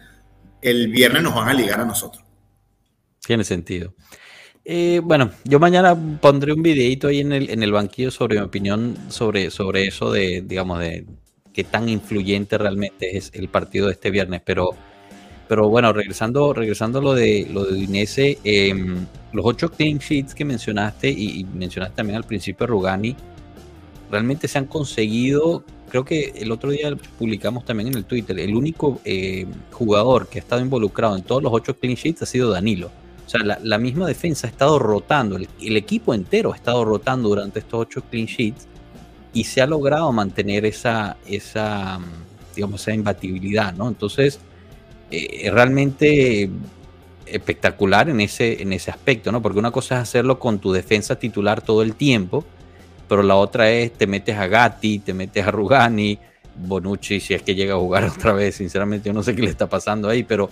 el 0.65 0.89
viernes 0.89 1.23
nos 1.23 1.35
van 1.35 1.49
a 1.49 1.55
ligar 1.55 1.81
a 1.81 1.85
nosotros. 1.85 2.25
Tiene 3.25 3.45
sentido. 3.45 3.95
Eh, 4.65 5.03
bueno, 5.05 5.31
yo 5.45 5.61
mañana 5.61 5.95
pondré 6.21 6.55
un 6.55 6.63
videito 6.63 7.09
ahí 7.09 7.21
en 7.21 7.33
el, 7.33 7.51
en 7.51 7.63
el 7.63 7.71
banquillo 7.71 8.11
sobre 8.11 8.39
mi 8.39 8.43
opinión 8.43 8.97
sobre, 9.09 9.51
sobre 9.51 9.87
eso 9.87 10.11
de, 10.11 10.43
digamos, 10.45 10.81
de 10.81 11.05
qué 11.53 11.65
tan 11.65 11.89
influyente 11.91 12.57
realmente 12.57 13.17
es 13.17 13.31
el 13.35 13.49
partido 13.49 13.87
de 13.87 13.93
este 13.93 14.11
viernes. 14.11 14.41
Pero, 14.43 14.71
pero 15.49 15.69
bueno, 15.69 15.93
regresando, 15.93 16.55
regresando 16.55 17.01
a 17.01 17.03
lo 17.03 17.15
de 17.15 17.47
lo 17.53 17.65
de 17.65 17.73
Udinese, 17.75 18.39
em, 18.43 19.07
los 19.35 19.45
ocho 19.45 19.71
clean 19.71 19.99
sheets 19.99 20.35
que 20.35 20.47
mencionaste 20.47 21.11
y, 21.11 21.41
y, 21.41 21.45
mencionaste 21.45 21.97
también 21.97 22.17
al 22.17 22.25
principio 22.25 22.67
Rugani, 22.67 23.15
realmente 24.11 24.49
se 24.49 24.57
han 24.57 24.67
conseguido 24.67 25.63
creo 25.95 26.05
que 26.05 26.33
el 26.35 26.51
otro 26.51 26.71
día 26.71 26.93
publicamos 27.21 27.65
también 27.65 27.91
en 27.91 27.95
el 27.95 28.05
Twitter, 28.05 28.37
el 28.41 28.57
único 28.57 29.01
eh, 29.05 29.47
jugador 29.71 30.27
que 30.27 30.41
ha 30.41 30.43
estado 30.43 30.61
involucrado 30.61 31.15
en 31.15 31.23
todos 31.23 31.41
los 31.41 31.53
ocho 31.53 31.77
clean 31.77 31.95
sheets 31.95 32.23
ha 32.23 32.27
sido 32.27 32.51
Danilo. 32.51 32.91
O 33.25 33.31
sea, 33.31 33.41
la, 33.45 33.79
misma 33.79 34.05
defensa 34.09 34.49
ha 34.49 34.51
estado 34.51 34.81
rotando, 34.81 35.37
el, 35.37 35.77
equipo 35.77 36.13
entero 36.13 36.53
ha 36.53 36.57
estado 36.57 36.85
rotando 36.85 37.29
durante 37.29 37.61
estos 37.61 37.83
ocho 37.83 38.03
clean 38.11 38.27
sheets 38.27 38.67
y 39.33 39.45
se 39.45 39.63
ha 39.63 39.69
logrado 39.69 40.11
mantener 40.11 40.67
esa, 40.67 41.17
esa 41.29 42.01
digamos, 42.57 42.81
esa 42.81 42.93
imbatibilidad, 42.93 43.73
¿no? 43.75 43.87
Entonces, 43.87 44.41
eh, 45.13 45.49
realmente 45.53 46.51
espectacular 47.25 48.09
en 48.09 48.21
ese, 48.21 48.61
en 48.61 48.73
ese 48.73 48.91
aspecto, 48.91 49.31
¿no? 49.31 49.41
Porque 49.41 49.61
una 49.61 49.71
cosa 49.71 49.95
es 49.95 50.01
hacerlo 50.03 50.41
con 50.41 50.59
tu 50.59 50.73
defensa 50.73 51.21
titular 51.21 51.63
todo 51.63 51.83
el 51.83 51.95
tiempo 51.95 52.45
pero 53.15 53.23
la 53.23 53.37
otra 53.37 53.71
es 53.71 53.93
te 53.93 54.09
metes 54.09 54.37
a 54.37 54.49
Gatti, 54.49 54.99
te 54.99 55.15
metes 55.15 55.47
a 55.47 55.53
Rugani, 55.53 56.19
Bonucci, 56.57 57.21
si 57.21 57.33
es 57.33 57.43
que 57.43 57.55
llega 57.55 57.75
a 57.75 57.79
jugar 57.79 58.03
otra 58.19 58.33
vez, 58.33 58.57
sinceramente 58.57 59.09
yo 59.09 59.13
no 59.13 59.23
sé 59.23 59.37
qué 59.37 59.43
le 59.43 59.51
está 59.51 59.69
pasando 59.69 60.09
ahí, 60.09 60.25
pero 60.25 60.51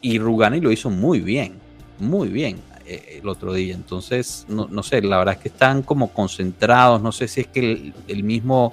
y 0.00 0.18
Rugani 0.18 0.58
lo 0.62 0.72
hizo 0.72 0.88
muy 0.88 1.20
bien, 1.20 1.58
muy 1.98 2.28
bien 2.28 2.56
eh, 2.86 3.20
el 3.20 3.28
otro 3.28 3.52
día, 3.52 3.74
entonces 3.74 4.46
no, 4.48 4.68
no, 4.70 4.82
sé, 4.82 5.02
la 5.02 5.18
verdad 5.18 5.34
es 5.34 5.40
que 5.42 5.48
están 5.48 5.82
como 5.82 6.14
concentrados, 6.14 7.02
no 7.02 7.12
sé 7.12 7.28
si 7.28 7.42
es 7.42 7.48
que 7.48 7.92
el, 8.08 8.24
mismo, 8.24 8.72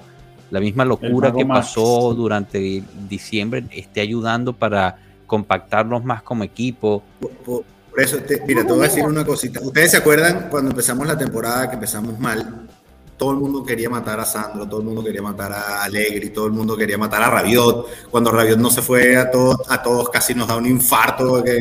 la 0.50 0.60
misma 0.60 0.86
locura 0.86 1.30
que 1.30 1.44
pasó 1.44 2.14
durante 2.14 2.82
diciembre 3.06 3.64
esté 3.70 4.00
ayudando 4.00 4.54
para 4.54 4.96
compactarlos 5.26 6.02
más 6.02 6.22
como 6.22 6.42
equipo. 6.42 7.02
Por, 7.44 7.64
eso, 7.98 8.16
mira, 8.46 8.66
te 8.66 8.72
voy 8.72 8.80
a 8.80 8.88
decir 8.88 9.04
una 9.04 9.26
cosita. 9.26 9.60
¿Ustedes 9.60 9.90
se 9.90 9.98
acuerdan 9.98 10.48
cuando 10.48 10.70
empezamos 10.70 11.06
la 11.06 11.18
temporada 11.18 11.68
que 11.68 11.74
empezamos 11.74 12.18
mal? 12.18 12.66
Todo 13.16 13.30
el 13.30 13.36
mundo 13.38 13.64
quería 13.64 13.88
matar 13.88 14.18
a 14.18 14.24
Sandro, 14.24 14.68
todo 14.68 14.80
el 14.80 14.86
mundo 14.86 15.04
quería 15.04 15.22
matar 15.22 15.52
a 15.52 15.84
Alegri, 15.84 16.30
todo 16.30 16.46
el 16.46 16.52
mundo 16.52 16.76
quería 16.76 16.98
matar 16.98 17.22
a 17.22 17.30
Rabiot. 17.30 18.10
Cuando 18.10 18.30
Rabiot 18.30 18.58
no 18.58 18.70
se 18.70 18.82
fue 18.82 19.16
a 19.16 19.30
todos, 19.30 19.60
a 19.68 19.82
todos 19.82 20.08
casi 20.10 20.34
nos 20.34 20.48
da 20.48 20.56
un 20.56 20.66
infarto 20.66 21.42
que 21.42 21.60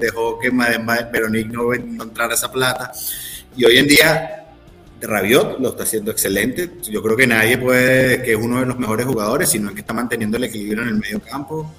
dejó 0.00 0.38
que 0.38 0.50
Veronique 1.12 1.48
no, 1.48 1.72
no 1.72 2.04
entrara 2.04 2.34
esa 2.34 2.50
plata. 2.50 2.92
Y 3.56 3.64
hoy 3.64 3.78
en 3.78 3.86
día 3.86 4.40
Rabiot 5.00 5.60
lo 5.60 5.70
está 5.70 5.84
haciendo 5.84 6.10
excelente. 6.10 6.70
Yo 6.90 7.02
creo 7.02 7.16
que 7.16 7.26
nadie 7.26 7.56
puede 7.56 8.22
que 8.22 8.32
es 8.32 8.38
uno 8.38 8.60
de 8.60 8.66
los 8.66 8.78
mejores 8.78 9.06
jugadores, 9.06 9.48
sino 9.48 9.72
que 9.72 9.80
está 9.80 9.92
manteniendo 9.92 10.36
el 10.36 10.44
equilibrio 10.44 10.82
en 10.82 10.88
el 10.88 10.96
medio 10.96 11.20
campo. 11.20 11.72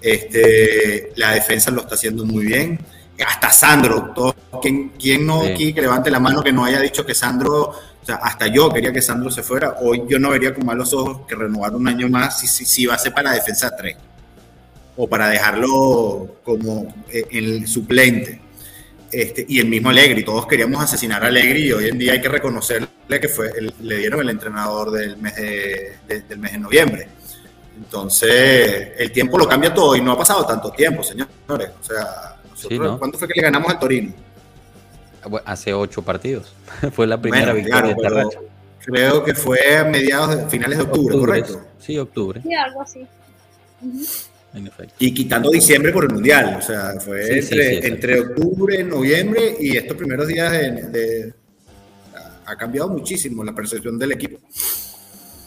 Este, 0.00 1.12
la 1.16 1.32
defensa 1.32 1.70
lo 1.70 1.80
está 1.80 1.94
haciendo 1.94 2.24
muy 2.24 2.44
bien. 2.44 2.78
Hasta 3.26 3.50
Sandro, 3.50 4.12
todo, 4.14 4.34
¿quién, 4.62 5.26
no 5.26 5.42
aquí 5.42 5.72
que 5.72 5.80
levante 5.80 6.10
la 6.10 6.20
mano 6.20 6.42
que 6.42 6.52
no 6.52 6.64
haya 6.64 6.80
dicho 6.80 7.04
que 7.04 7.14
Sandro, 7.14 7.70
o 7.70 8.06
sea, 8.06 8.16
hasta 8.16 8.46
yo 8.46 8.70
quería 8.70 8.92
que 8.92 9.02
Sandro 9.02 9.30
se 9.30 9.42
fuera. 9.42 9.76
Hoy 9.80 10.04
yo 10.08 10.18
no 10.18 10.30
vería 10.30 10.54
con 10.54 10.64
malos 10.64 10.92
ojos 10.94 11.26
que 11.26 11.34
renovar 11.34 11.74
un 11.74 11.88
año 11.88 12.08
más 12.08 12.38
si, 12.38 12.46
si, 12.46 12.64
si 12.64 12.86
va 12.86 12.94
a 12.94 12.98
ser 12.98 13.12
para 13.12 13.32
defensa 13.32 13.74
3 13.76 13.96
o 14.96 15.08
para 15.08 15.28
dejarlo 15.28 16.36
como 16.44 16.94
eh, 17.10 17.24
el 17.30 17.66
suplente. 17.66 18.40
Este, 19.10 19.46
y 19.48 19.58
el 19.58 19.68
mismo 19.68 19.88
Alegri, 19.88 20.22
todos 20.22 20.46
queríamos 20.46 20.82
asesinar 20.82 21.24
a 21.24 21.28
Alegri 21.28 21.68
y 21.68 21.72
hoy 21.72 21.88
en 21.88 21.98
día 21.98 22.12
hay 22.12 22.20
que 22.20 22.28
reconocerle 22.28 22.88
que 23.08 23.28
fue 23.28 23.50
le 23.80 23.96
dieron 23.96 24.20
el 24.20 24.28
entrenador 24.28 24.90
del 24.90 25.16
mes 25.16 25.34
de, 25.36 25.96
del 26.28 26.38
mes 26.38 26.52
de 26.52 26.58
noviembre. 26.58 27.08
Entonces, 27.76 28.90
el 28.98 29.12
tiempo 29.12 29.38
lo 29.38 29.46
cambia 29.46 29.72
todo 29.72 29.94
y 29.94 30.02
no 30.02 30.12
ha 30.12 30.18
pasado 30.18 30.44
tanto 30.44 30.70
tiempo, 30.72 31.02
señores. 31.02 31.30
O 31.48 31.84
sea, 31.84 32.27
¿cuándo 32.98 33.18
fue 33.18 33.28
que 33.28 33.34
le 33.34 33.42
ganamos 33.42 33.70
al 33.70 33.78
Torino? 33.78 34.12
Hace 35.44 35.74
ocho 35.74 36.02
partidos. 36.02 36.54
fue 36.92 37.06
la 37.06 37.20
primera 37.20 37.52
victoria 37.52 37.94
de 37.94 38.48
Creo 38.80 39.22
que 39.22 39.34
fue 39.34 39.76
a 39.76 39.84
mediados, 39.84 40.36
de, 40.36 40.48
finales 40.48 40.78
de 40.78 40.84
octubre, 40.84 41.18
¿correcto? 41.18 41.60
Sí, 41.78 41.98
octubre. 41.98 42.40
Sí, 42.42 42.54
algo 42.54 42.82
así. 42.82 43.06
Y 44.98 45.12
quitando 45.12 45.50
diciembre 45.50 45.92
por 45.92 46.04
el 46.04 46.10
Mundial, 46.14 46.56
o 46.58 46.62
sea, 46.62 46.94
fue 46.98 47.38
entre, 47.38 47.86
entre, 47.86 48.20
octubre, 48.20 48.82
noviembre 48.82 49.56
y 49.60 49.76
estos 49.76 49.96
primeros 49.96 50.26
días 50.26 50.50
de, 50.50 51.34
ha 52.46 52.56
cambiado 52.56 52.88
muchísimo 52.88 53.44
la 53.44 53.54
percepción 53.54 53.98
del 53.98 54.12
equipo. 54.12 54.38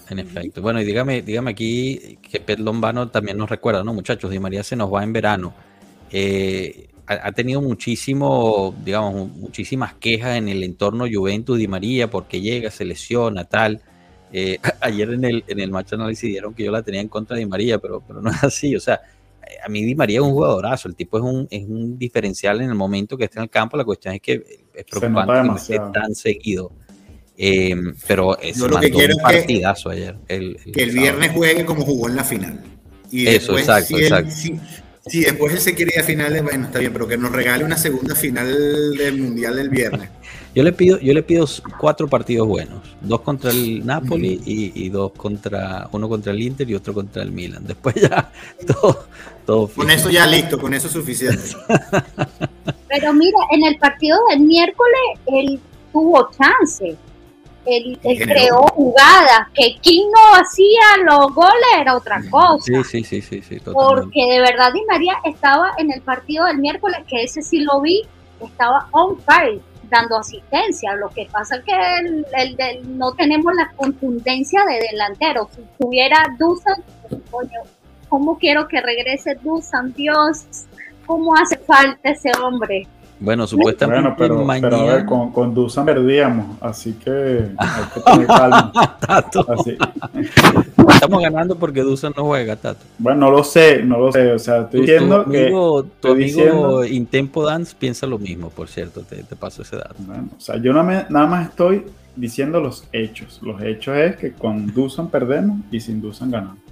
En 0.10 0.20
efecto. 0.20 0.62
Bueno, 0.62 0.82
y 0.82 0.86
dígame, 0.86 1.22
dígame 1.22 1.52
aquí 1.52 2.20
que 2.22 2.40
Pet 2.42 2.60
Lombano 2.60 3.10
también 3.10 3.38
nos 3.38 3.50
recuerda, 3.50 3.84
¿no, 3.84 3.94
muchachos? 3.94 4.30
Di 4.30 4.40
María 4.40 4.62
se 4.62 4.76
nos 4.76 4.94
va 4.94 5.04
en 5.04 5.14
verano. 5.14 5.54
Eh, 6.12 6.90
ha, 7.12 7.32
tenido 7.32 7.62
muchísimo, 7.62 8.74
digamos, 8.84 9.30
muchísimas 9.30 9.94
quejas 9.96 10.38
en 10.38 10.48
el 10.48 10.64
entorno 10.64 11.06
Juventus 11.12 11.58
Di 11.58 11.68
María 11.68 12.10
porque 12.10 12.42
llega, 12.42 12.72
se 12.72 12.86
lesiona, 12.86 13.46
tal. 13.46 13.82
Eh, 14.32 14.60
ayer 14.82 15.10
en 15.12 15.26
el, 15.26 15.44
en 15.48 15.60
el 15.60 15.72
match 15.72 15.94
análisis 15.94 16.30
dieron 16.30 16.54
que 16.54 16.64
yo 16.64 16.72
la 16.72 16.82
tenía 16.82 17.02
en 17.02 17.10
contra 17.10 17.36
de 17.36 17.44
Di 17.44 17.50
María, 17.50 17.80
pero, 17.80 18.02
pero 18.06 18.22
no 18.22 18.30
es 18.32 18.44
así. 18.44 18.76
O 18.76 18.80
sea, 18.80 19.02
a 19.64 19.70
mí 19.70 19.84
Di 19.84 19.96
María 19.96 20.20
es 20.20 20.24
un 20.24 20.32
jugadorazo, 20.32 20.88
el 20.88 20.96
tipo 20.96 21.18
es 21.18 21.24
un, 21.24 21.48
es 21.50 21.64
un 21.68 21.98
diferencial 21.98 22.62
en 22.62 22.70
el 22.70 22.76
momento 22.76 23.18
que 23.18 23.26
está 23.26 23.40
en 23.40 23.44
el 23.44 23.50
campo. 23.50 23.78
La 23.78 23.86
cuestión 23.86 24.16
es 24.16 24.22
que 24.22 24.62
es 24.74 24.86
preocupante 24.86 25.50
que 25.50 25.56
esté 25.56 25.80
tan 25.94 26.16
seguido. 26.16 26.72
Eh, 27.38 27.76
pero 28.08 28.38
es 28.38 28.60
lo 28.60 28.80
que 28.80 28.92
quiero 28.92 29.16
un 29.16 29.24
partidazo 29.24 29.90
ayer. 29.90 30.16
El, 30.28 30.58
que 30.72 30.84
el 30.84 30.92
viernes 30.92 31.32
juegue 31.32 31.66
como 31.66 31.84
jugó 31.84 32.08
en 32.08 32.16
la 32.16 32.24
final. 32.24 32.62
Y 33.10 33.28
Eso, 33.28 33.58
exacto, 33.58 33.98
exacto. 33.98 34.32
Si, 34.32 34.60
después 35.06 35.54
él 35.54 35.60
se 35.60 35.76
quiere 35.76 35.94
ir 35.96 36.02
a 36.02 36.04
finales, 36.04 36.44
bueno, 36.44 36.66
está 36.66 36.80
bien, 36.80 36.94
pero 36.94 37.08
que 37.08 37.18
nos 37.18 37.32
regale 37.32 37.64
una 37.64 37.78
segunda 37.78 38.16
final 38.16 38.96
del 38.98 39.18
Mundial 39.18 39.56
del 39.56 39.70
viernes. 39.70 40.10
Yo 40.54 40.64
le 40.64 40.74
pido, 40.74 41.00
yo 41.00 41.14
le 41.14 41.24
pido 41.24 41.46
cuatro 41.80 42.10
partidos 42.10 42.46
buenos, 42.46 42.82
dos 43.00 43.22
contra 43.22 43.52
el 43.52 43.86
Napoli 43.86 44.42
y, 44.44 44.90
dos 44.90 45.14
contra, 45.14 45.88
uno 45.94 46.10
contra 46.10 46.34
el 46.34 46.42
Inter 46.42 46.70
y 46.70 46.76
otro 46.76 46.94
contra 46.94 47.24
el 47.24 47.32
Milan. 47.32 47.66
Después 47.66 47.96
ya 47.96 48.30
todo, 48.68 49.06
todo 49.46 49.68
Con 49.70 49.90
eso 49.90 50.10
ya 50.10 50.28
listo, 50.28 50.60
con 50.60 50.74
eso 50.74 50.88
es 50.88 50.94
suficiente. 50.94 51.42
Pero 52.90 53.14
mira, 53.14 53.38
en 53.52 53.64
el 53.64 53.78
partido 53.78 54.20
del 54.30 54.42
miércoles 54.42 55.02
él 55.28 55.58
tuvo 55.94 56.30
chance. 56.32 56.98
Él, 57.66 58.00
creó 58.02 58.64
jugadas, 58.74 59.48
que 59.54 59.78
quien 59.82 60.10
no 60.10 60.36
hacía 60.36 61.04
los 61.06 61.34
goles 61.34 61.54
era 61.80 61.96
otra 61.96 62.22
cosa. 62.30 62.66
Sí, 62.66 62.84
sí, 62.84 63.04
sí, 63.04 63.22
sí, 63.22 63.42
sí 63.42 63.62
Porque 63.72 64.26
de 64.26 64.40
verdad 64.40 64.74
Di 64.74 64.84
María 64.88 65.18
estaba 65.26 65.72
en 65.78 65.92
el 65.92 66.02
partido 66.02 66.46
del 66.46 66.58
miércoles, 66.58 67.00
que 67.08 67.24
ese 67.24 67.42
sí 67.42 67.60
lo 67.60 67.82
vi, 67.82 68.02
estaba 68.40 68.88
on 68.92 69.20
fire 69.22 69.62
dando 69.92 70.18
asistencia. 70.18 70.96
Lo 70.96 71.10
que 71.10 71.28
pasa 71.32 71.58
es 71.58 71.64
que 71.64 71.74
el, 71.74 72.98
no 72.98 73.12
tenemos 73.14 73.54
la 73.54 73.72
contundencia 73.76 74.66
de 74.66 74.80
delantero. 74.90 75.50
Si 75.56 75.62
tuviera 75.78 76.26
Dusan, 76.40 76.82
¿cómo 78.10 78.40
quiero 78.40 78.68
que 78.68 78.82
regrese 78.82 79.36
Dusan? 79.36 79.94
Dios, 79.94 80.46
¿cómo 81.06 81.36
hace 81.36 81.58
falta 81.58 82.10
ese 82.10 82.32
hombre? 82.42 82.88
Bueno, 83.22 83.46
supuestamente 83.46 84.10
pero, 84.18 84.44
mañana... 84.44 84.70
pero 84.70 84.82
a 84.82 84.96
ver, 84.96 85.06
con, 85.06 85.32
con 85.32 85.54
Dusan 85.54 85.86
perdíamos, 85.86 86.58
así 86.60 86.94
que 86.94 87.52
hay 87.56 87.84
que 87.94 88.02
tener 88.02 88.28
calma. 88.28 88.72
Así. 89.48 89.78
Estamos 90.90 91.22
ganando 91.22 91.56
porque 91.56 91.82
Dusan 91.82 92.14
no 92.18 92.26
juega, 92.26 92.56
Tato. 92.56 92.84
Bueno, 92.98 93.20
no 93.20 93.32
lo 93.32 93.44
sé, 93.44 93.84
no 93.84 94.00
lo 94.00 94.12
sé. 94.12 94.32
O 94.32 94.40
sea, 94.40 94.62
estoy 94.62 94.82
diciendo 94.82 95.24
tu 95.24 95.30
amigo, 95.30 95.84
que. 95.84 95.90
Tu 96.02 96.08
amigo 96.10 96.86
Intempo 96.86 97.46
Dance 97.46 97.76
piensa 97.78 98.08
lo 98.08 98.18
mismo, 98.18 98.50
por 98.50 98.68
cierto, 98.68 99.02
te, 99.02 99.18
te 99.24 99.36
paso 99.36 99.62
ese 99.62 99.76
dato. 99.76 99.96
Bueno, 100.00 100.30
o 100.36 100.42
sea, 100.42 100.58
yo 100.58 100.74
nada 100.74 101.08
más 101.28 101.50
estoy 101.50 101.86
diciendo 102.16 102.60
los 102.60 102.88
hechos. 102.92 103.40
Los 103.44 103.62
hechos 103.62 103.98
es 103.98 104.16
que 104.16 104.32
con 104.32 104.74
Dusan 104.74 105.10
perdemos 105.10 105.60
y 105.72 105.80
sin 105.80 106.02
Dusan 106.02 106.32
ganamos. 106.32 106.71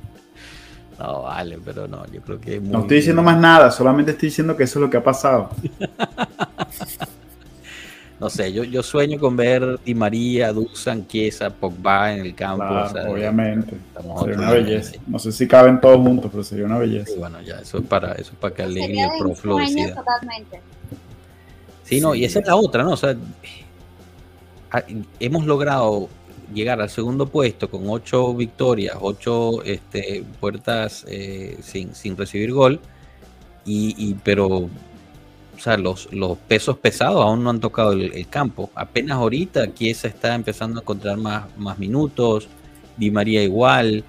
No, 0.99 1.21
vale, 1.21 1.57
pero 1.63 1.87
no, 1.87 2.05
yo 2.11 2.21
creo 2.21 2.41
que... 2.41 2.59
no 2.59 2.81
estoy 2.81 2.97
diciendo 2.97 3.23
más 3.23 3.39
nada, 3.39 3.71
solamente 3.71 4.11
estoy 4.11 4.27
diciendo 4.27 4.57
que 4.57 4.63
eso 4.63 4.79
es 4.79 4.81
lo 4.81 4.89
que 4.89 4.97
ha 4.97 5.03
pasado. 5.03 5.49
no 8.19 8.29
sé, 8.29 8.51
yo, 8.51 8.65
yo 8.65 8.83
sueño 8.83 9.17
con 9.17 9.37
ver 9.37 9.79
Di 9.85 9.95
María, 9.95 10.51
Duxan, 10.51 11.07
Chiesa, 11.07 11.51
Pogba 11.51 12.13
en 12.13 12.25
el 12.25 12.35
campo. 12.35 12.65
obviamente. 13.07 13.77
Sería 14.19 14.37
una 14.37 14.51
belleza. 14.51 14.99
No 15.07 15.19
sé 15.19 15.31
si 15.31 15.47
caben 15.47 15.79
todos 15.79 15.99
juntos, 15.99 16.29
pero 16.29 16.43
sería 16.43 16.65
una 16.65 16.77
belleza. 16.77 17.13
bueno, 17.17 17.41
ya, 17.41 17.59
eso 17.59 17.77
es 17.77 17.85
para, 17.85 18.11
eso 18.15 18.33
es 18.33 18.37
para 18.37 18.53
que 18.53 18.63
alegre 18.63 19.01
el 19.01 19.17
profe 19.17 19.47
totalmente. 19.95 20.61
Sí, 21.85 22.01
no, 22.01 22.13
y 22.13 22.25
esa 22.25 22.39
es 22.39 22.45
la 22.45 22.57
otra, 22.57 22.83
¿no? 22.83 22.91
O 22.91 22.97
sea, 22.97 23.15
hemos 25.19 25.45
logrado 25.45 26.09
llegar 26.53 26.81
al 26.81 26.89
segundo 26.89 27.27
puesto 27.27 27.69
con 27.69 27.89
ocho 27.89 28.33
victorias, 28.33 28.97
ocho 28.99 29.63
este, 29.63 30.23
puertas 30.39 31.05
eh, 31.07 31.57
sin, 31.61 31.95
sin, 31.95 32.17
recibir 32.17 32.51
gol, 32.51 32.79
y, 33.65 34.15
pero 34.23 34.47
o 34.47 35.61
sea, 35.61 35.77
los, 35.77 36.11
los, 36.11 36.37
pesos 36.39 36.77
pesados 36.77 37.23
aún 37.23 37.43
no 37.43 37.51
han 37.51 37.59
tocado 37.59 37.91
el, 37.91 38.27
campo. 38.29 38.71
Apenas 38.73 39.17
ahorita 39.17 39.67
se 39.77 40.07
está 40.07 40.33
empezando 40.33 40.79
a 40.79 40.81
encontrar 40.81 41.17
más, 41.17 41.45
más 41.57 41.77
minutos, 41.77 42.47
Di 42.97 43.11
María 43.11 43.43
igual, 43.43 44.03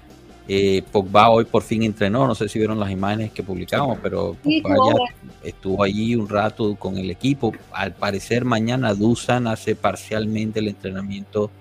eh, 0.47 0.83
Pogba 0.91 1.29
hoy 1.29 1.45
por 1.45 1.63
fin 1.63 1.83
entrenó, 1.83 2.27
no 2.27 2.35
sé 2.35 2.49
si 2.49 2.57
vieron 2.57 2.79
las 2.79 2.91
imágenes 2.91 3.31
que 3.31 3.43
publicamos, 3.43 3.99
pero 4.01 4.35
Pogba 4.43 4.75
ya 4.75 5.47
estuvo 5.47 5.83
allí 5.83 6.15
un 6.15 6.27
rato 6.27 6.75
con 6.75 6.97
el 6.97 7.09
equipo. 7.09 7.53
Al 7.71 7.93
parecer 7.93 8.43
mañana 8.43 8.93
Dusan 8.93 9.47
hace 9.47 9.75
parcialmente 9.75 10.59
el 10.59 10.69
entrenamiento 10.69 11.51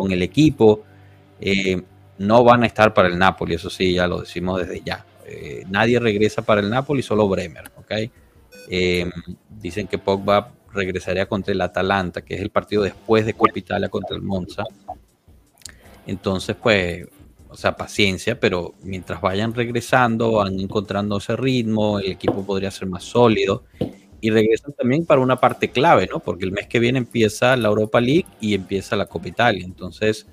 con 0.00 0.12
el 0.12 0.22
equipo. 0.22 0.82
Eh, 1.40 1.82
no 2.18 2.42
van 2.44 2.62
a 2.62 2.66
estar 2.66 2.92
para 2.92 3.08
el 3.08 3.18
Napoli, 3.18 3.54
eso 3.54 3.70
sí, 3.70 3.94
ya 3.94 4.06
lo 4.06 4.20
decimos 4.20 4.60
desde 4.60 4.82
ya. 4.84 5.04
Eh, 5.26 5.64
nadie 5.68 6.00
regresa 6.00 6.42
para 6.42 6.60
el 6.60 6.70
Napoli, 6.70 7.02
solo 7.02 7.28
Bremer, 7.28 7.70
¿ok? 7.76 7.92
Eh, 8.70 9.10
dicen 9.48 9.86
que 9.86 9.98
Pogba 9.98 10.52
regresaría 10.72 11.26
contra 11.26 11.52
el 11.52 11.60
Atalanta, 11.60 12.22
que 12.22 12.34
es 12.34 12.40
el 12.40 12.50
partido 12.50 12.82
después 12.82 13.24
de 13.24 13.34
Copa 13.34 13.58
Italia 13.58 13.88
contra 13.88 14.16
el 14.16 14.22
Monza. 14.22 14.64
Entonces, 16.06 16.56
pues, 16.60 17.06
o 17.48 17.56
sea, 17.56 17.76
paciencia, 17.76 18.38
pero 18.38 18.74
mientras 18.82 19.20
vayan 19.20 19.54
regresando, 19.54 20.32
van 20.32 20.58
encontrando 20.58 21.18
ese 21.18 21.36
ritmo, 21.36 21.98
el 21.98 22.12
equipo 22.12 22.44
podría 22.44 22.70
ser 22.70 22.88
más 22.88 23.04
sólido 23.04 23.64
y 24.20 24.30
regresan 24.30 24.72
también 24.72 25.06
para 25.06 25.20
una 25.20 25.36
parte 25.36 25.70
clave, 25.70 26.08
¿no? 26.10 26.20
Porque 26.20 26.44
el 26.44 26.52
mes 26.52 26.66
que 26.66 26.78
viene 26.78 26.98
empieza 26.98 27.56
la 27.56 27.68
Europa 27.68 28.00
League 28.00 28.26
y 28.40 28.54
empieza 28.54 28.96
la 28.96 29.06
Copa 29.06 29.28
Italia. 29.28 29.64
Entonces, 29.64 30.26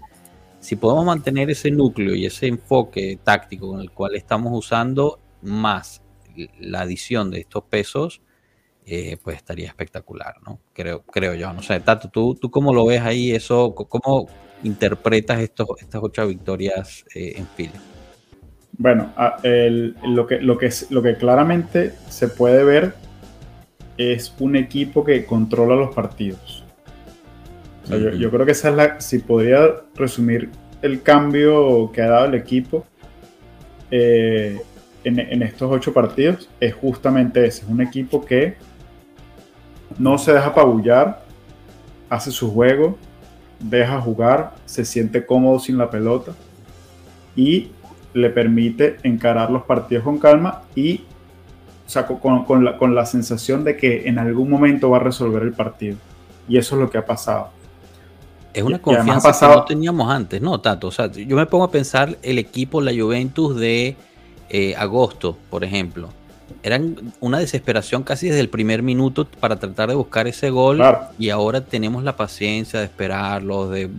si 0.60 0.76
podemos 0.76 1.06
mantener 1.06 1.50
ese 1.50 1.70
núcleo 1.70 2.16
y 2.16 2.26
ese 2.26 2.48
enfoque 2.48 3.20
táctico 3.24 3.70
con 3.70 3.82
el 3.82 3.92
cual 3.92 4.16
estamos 4.16 4.52
usando 4.54 5.20
más 5.42 6.02
la 6.60 6.82
adición 6.82 7.30
de 7.32 7.42
estos 7.42 7.64
pesos, 7.66 8.22
eh, 8.88 9.18
pues 9.24 9.38
estaría 9.38 9.68
espectacular, 9.68 10.36
¿no? 10.46 10.60
Creo, 10.74 11.04
creo 11.04 11.34
yo. 11.34 11.52
No 11.54 11.62
sé, 11.62 11.80
Tato, 11.80 12.10
¿tú, 12.10 12.36
¿tú 12.36 12.52
cómo 12.52 12.74
lo 12.74 12.86
ves 12.86 13.02
ahí? 13.02 13.32
Eso, 13.32 13.74
¿Cómo 13.74 14.28
interpretas 14.64 15.40
estos, 15.40 15.68
estas 15.80 16.02
ocho 16.04 16.28
victorias 16.28 17.06
eh, 17.14 17.34
en 17.38 17.48
fila? 17.48 17.80
Bueno, 18.78 19.14
lo, 20.04 20.28
que, 20.28 20.40
lo, 20.42 20.58
que, 20.58 20.70
lo 20.90 21.02
que 21.02 21.16
claramente 21.16 21.94
se 22.10 22.28
puede 22.28 22.64
ver 22.64 22.94
es 23.98 24.34
un 24.40 24.56
equipo 24.56 25.04
que 25.04 25.26
controla 25.26 25.76
los 25.76 25.94
partidos. 25.94 26.64
yo, 27.90 28.32
creo 28.32 28.46
que 28.46 28.52
esa 28.52 28.70
es 28.70 28.76
la, 28.76 29.02
si 29.02 29.20
podría 29.20 29.68
resumir 29.96 30.50
el 30.82 31.02
cambio 31.02 31.92
que 31.92 32.02
ha 32.02 32.10
dado 32.10 32.26
el 32.26 32.36
equipo 32.36 32.86
eh, 33.92 34.60
en, 35.04 35.42
estos 35.44 35.72
ocho 35.72 35.94
partidos, 35.94 36.50
es 36.60 36.74
justamente 36.74 37.46
ese, 37.46 37.64
es 37.64 37.70
un 37.70 37.82
equipo 37.82 38.26
que 38.26 38.56
no 40.00 40.18
se 40.18 40.34
deja 40.34 40.48
apabullar, 40.48 41.24
hace 42.10 42.32
su 42.32 42.52
juego, 42.52 42.98
deja 43.60 44.02
jugar, 44.02 44.56
se 44.66 44.84
siente 44.84 45.26
cómodo 45.26 45.60
sin 45.60 45.78
la 45.78 45.90
pelota 45.90 46.34
y 47.36 47.72
le 48.14 48.30
permite 48.30 48.98
encarar 49.04 49.52
los 49.52 49.64
partidos 49.64 50.04
con 50.04 50.18
calma 50.18 50.64
y 50.76 51.04
o 51.86 51.90
sea, 51.90 52.06
con, 52.06 52.66
la, 52.66 52.78
con 52.78 52.96
la 52.96 53.06
sensación 53.06 53.64
de 53.64 53.78
que 53.78 54.08
en 54.08 54.18
algún 54.18 54.50
momento 54.50 54.90
va 54.90 54.98
a 54.98 55.02
resolver 55.02 55.44
el 55.44 55.54
partido. 55.54 55.98
Y 56.48 56.58
eso 56.58 56.76
es 56.76 56.82
lo 56.82 56.90
que 56.90 56.98
ha 56.98 57.06
pasado. 57.06 57.50
Es 58.54 58.64
una 58.64 58.80
confianza 58.80 59.32
que 59.38 59.56
no 59.56 59.66
teníamos 59.66 60.10
antes, 60.10 60.42
¿no, 60.42 60.60
Tato? 60.62 60.88
O 60.88 60.92
sea, 60.92 61.12
yo 61.12 61.36
me 61.36 61.46
pongo 61.46 61.66
a 61.66 61.72
pensar 61.72 62.18
el 62.24 62.40
equipo, 62.40 62.82
la 62.82 62.94
Juventus 62.94 63.56
de 63.58 63.96
eh, 64.50 64.76
agosto, 64.78 65.38
por 65.50 65.64
ejemplo. 65.64 66.10
Eran 66.64 66.96
una 67.20 67.38
desesperación 67.38 68.04
casi 68.04 68.28
desde 68.28 68.40
el 68.40 68.50
primer 68.50 68.82
minuto 68.82 69.28
para 69.40 69.58
tratar 69.58 69.90
de 69.90 69.96
buscar 69.96 70.28
ese 70.28 70.50
gol 70.50 70.82
y 71.20 71.30
ahora 71.30 71.62
tenemos 71.62 72.04
la 72.04 72.16
paciencia 72.16 72.80
de 72.80 72.86
esperarlo, 72.86 73.70
de 73.70 73.90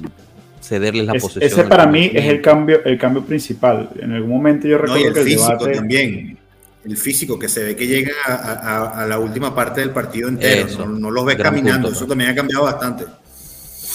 cederles 0.60 1.06
la 1.06 1.12
posesión. 1.14 1.44
Ese 1.44 1.64
para 1.64 1.86
mí 1.86 2.10
es 2.12 2.24
el 2.24 2.40
cambio, 2.40 2.82
el 2.84 2.98
cambio 2.98 3.22
principal. 3.24 3.90
En 4.00 4.12
algún 4.12 4.30
momento 4.30 4.66
yo 4.66 4.78
recuerdo 4.78 5.12
que 5.12 5.20
el 5.20 5.26
físico 5.26 5.68
también. 5.70 6.38
El 6.86 6.96
físico 6.96 7.38
que 7.38 7.48
se 7.48 7.64
ve 7.64 7.76
que 7.76 7.86
llega 7.86 8.12
a, 8.24 9.04
la 9.06 9.18
última 9.18 9.54
parte 9.54 9.80
del 9.80 9.90
partido 9.90 10.28
entero. 10.28 10.86
no, 10.86 11.10
los 11.10 11.24
ves 11.24 11.36
caminando. 11.36 11.88
eso 11.88 12.06
también 12.06 12.30
ha 12.30 12.34
cambiado 12.34 12.64
bastante. 12.64 13.04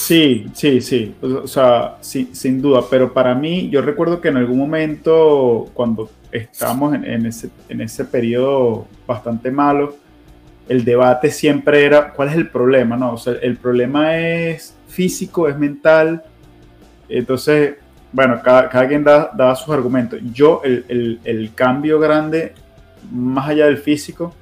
Sí, 0.02 0.46
sí, 0.52 0.80
sí. 0.80 1.14
O 1.22 1.46
sea, 1.46 1.96
sí, 2.00 2.30
sin 2.32 2.60
duda. 2.60 2.82
Pero 2.90 3.12
para 3.12 3.34
mí, 3.34 3.70
yo 3.70 3.80
recuerdo 3.80 4.20
que 4.20 4.28
en 4.28 4.36
algún 4.36 4.58
momento, 4.58 5.70
cuando 5.72 6.10
estábamos 6.30 6.94
en, 6.94 7.26
ese, 7.26 7.50
en 7.68 7.80
ese 7.80 8.04
periodo 8.04 8.86
bastante 9.06 9.50
malo, 9.50 9.96
el 10.68 10.84
debate 10.84 11.30
siempre 11.30 11.84
era, 11.84 12.12
¿cuál 12.12 12.28
es 12.28 12.34
el 12.34 12.48
problema? 12.48 12.96
No, 12.96 13.14
o 13.14 13.18
sea, 13.18 13.34
el 13.40 13.56
problema 13.56 14.18
es 14.18 14.74
físico, 14.88 15.48
es 15.48 15.58
mental. 15.58 16.22
Entonces, 17.08 17.74
bueno, 18.12 18.40
cada, 18.42 18.88
quien 18.88 19.04
daba 19.04 19.56
sus 19.56 19.74
argumentos. 19.74 20.20
Yo, 20.32 20.60
el, 20.64 21.50
cambio 21.54 21.98
grande, 21.98 22.54
más 23.10 23.48
allá 23.48 23.66
del 23.66 23.78
físico, 23.78 24.34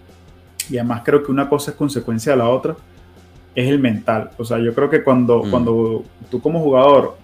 y 0.69 0.79
además 0.79 1.03
creo 1.05 1.23
que 1.23 1.33
una 1.33 1.49
cosa 1.49 1.73
es 1.73 1.77
consecuencia 1.77 2.33
de 2.33 2.39
la 2.39 2.49
otra, 2.49 2.77
es 3.55 3.69
el 3.69 3.79
mental. 3.79 4.31
O 4.39 4.45
sea, 4.45 4.59
yo 4.59 4.75
creo 4.75 4.89
que 4.89 5.03
cuando, 5.03 5.43
mm. 5.43 5.51
cuando 5.51 6.05
tú 6.31 6.41
como 6.41 6.61
jugador 6.61 7.17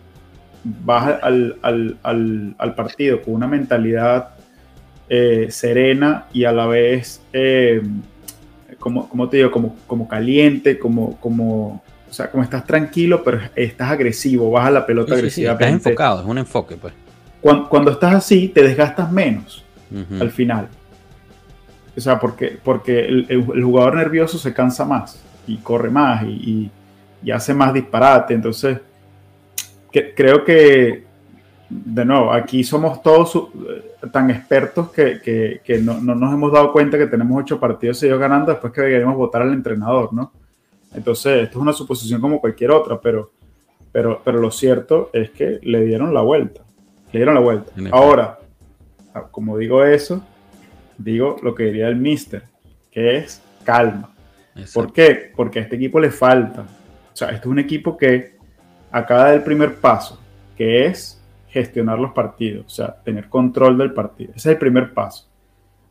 vas 0.65 1.23
al, 1.23 1.59
al, 1.63 2.75
partido 2.75 3.23
con 3.23 3.35
una 3.35 3.47
mentalidad 3.47 4.31
eh, 5.09 5.47
serena 5.51 6.27
y 6.33 6.45
a 6.45 6.53
la 6.53 6.67
vez, 6.67 7.23
eh, 7.33 7.83
como, 8.81 9.09
como, 9.09 9.29
te 9.29 9.39
digo, 9.39 9.51
como, 9.51 9.77
como 9.87 10.09
caliente, 10.09 10.79
como, 10.79 11.17
como, 11.19 11.83
o 12.09 12.13
sea, 12.13 12.31
como 12.31 12.43
estás 12.43 12.65
tranquilo, 12.67 13.23
pero 13.23 13.41
estás 13.55 13.91
agresivo, 13.93 14.51
vas 14.51 14.67
a 14.67 14.71
la 14.71 14.87
pelota 14.87 15.15
agresiva 15.15 15.53
estás 15.53 15.71
enfocado, 15.71 16.21
es 16.21 16.27
un 16.27 16.39
enfoque, 16.39 16.77
pues. 16.77 16.95
Cuando, 17.41 17.93
estás 17.93 18.15
así, 18.15 18.49
te 18.49 18.63
desgastas 18.63 19.13
menos 19.13 19.65
al 20.19 20.33
final. 20.33 20.69
O 21.97 22.01
sea, 22.01 22.19
porque, 22.19 22.59
porque 22.63 23.07
el, 23.07 23.43
jugador 23.63 23.97
nervioso 23.97 24.39
se 24.39 24.53
cansa 24.53 24.85
más 24.85 25.23
y 25.47 25.57
corre 25.59 25.91
más 25.91 26.25
y, 26.25 26.71
y, 27.23 27.31
hace 27.31 27.55
más 27.55 27.73
disparate. 27.73 28.35
Entonces, 28.35 28.79
que, 29.91 30.15
creo 30.15 30.45
que, 30.45 31.05
de 31.71 32.05
nuevo, 32.05 32.33
aquí 32.33 32.63
somos 32.63 33.03
todos 33.03 33.35
eh, 33.35 34.09
tan 34.13 34.31
expertos 34.31 34.91
que, 34.91 35.61
que, 35.65 35.79
no, 35.79 36.01
no, 36.01 36.15
nos 36.15 36.35
hemos 36.35 36.53
dado 36.53 36.71
cuenta 36.71 36.99
que 36.99 37.07
tenemos 37.07 37.43
ocho 37.43 37.59
partidos 37.59 37.99
seguidos 37.99 38.21
ganando 38.21 38.53
después 38.53 38.73
que 38.73 38.83
queremos 38.83 39.17
votar 39.17 39.43
al 39.43 39.53
entrenador, 39.53 40.13
¿no? 40.13 40.33
Entonces, 40.95 41.45
esto 41.45 41.59
es 41.59 41.63
una 41.63 41.73
suposición 41.73 42.21
como 42.21 42.41
cualquier 42.41 42.71
otra, 42.71 43.01
pero, 43.01 43.31
pero, 43.91 44.21
pero 44.23 44.39
lo 44.39 44.51
cierto 44.51 45.11
es 45.13 45.31
que 45.31 45.59
le 45.63 45.83
dieron 45.85 46.13
la 46.13 46.21
vuelta. 46.21 46.61
Le 47.13 47.21
dieron 47.21 47.35
la 47.35 47.41
vuelta. 47.41 47.73
Ahora, 47.91 48.39
como 49.31 49.57
digo 49.57 49.83
eso, 49.85 50.23
digo 50.99 51.37
lo 51.43 51.55
que 51.55 51.65
diría 51.65 51.89
el 51.89 51.97
mister, 51.97 52.45
que 52.91 53.19
es 53.19 53.43
calma. 53.65 54.15
¿Por 54.73 54.93
qué? 54.93 55.33
Porque 55.35 55.59
a 55.59 55.63
este 55.63 55.77
equipo 55.77 56.01
le 56.01 56.11
falta. 56.11 56.63
O 56.63 57.17
sea, 57.17 57.29
este 57.29 57.41
es 57.41 57.47
un 57.47 57.59
equipo 57.59 57.97
que 57.97 58.37
acaba 58.91 59.31
del 59.31 59.43
primer 59.43 59.77
paso, 59.77 60.21
que 60.57 60.87
es 60.87 61.23
gestionar 61.49 61.99
los 61.99 62.13
partidos, 62.13 62.67
o 62.67 62.69
sea, 62.69 62.95
tener 63.03 63.29
control 63.29 63.79
del 63.79 63.93
partido. 63.93 64.33
Ese 64.35 64.51
es 64.51 64.55
el 64.55 64.59
primer 64.59 64.93
paso. 64.93 65.29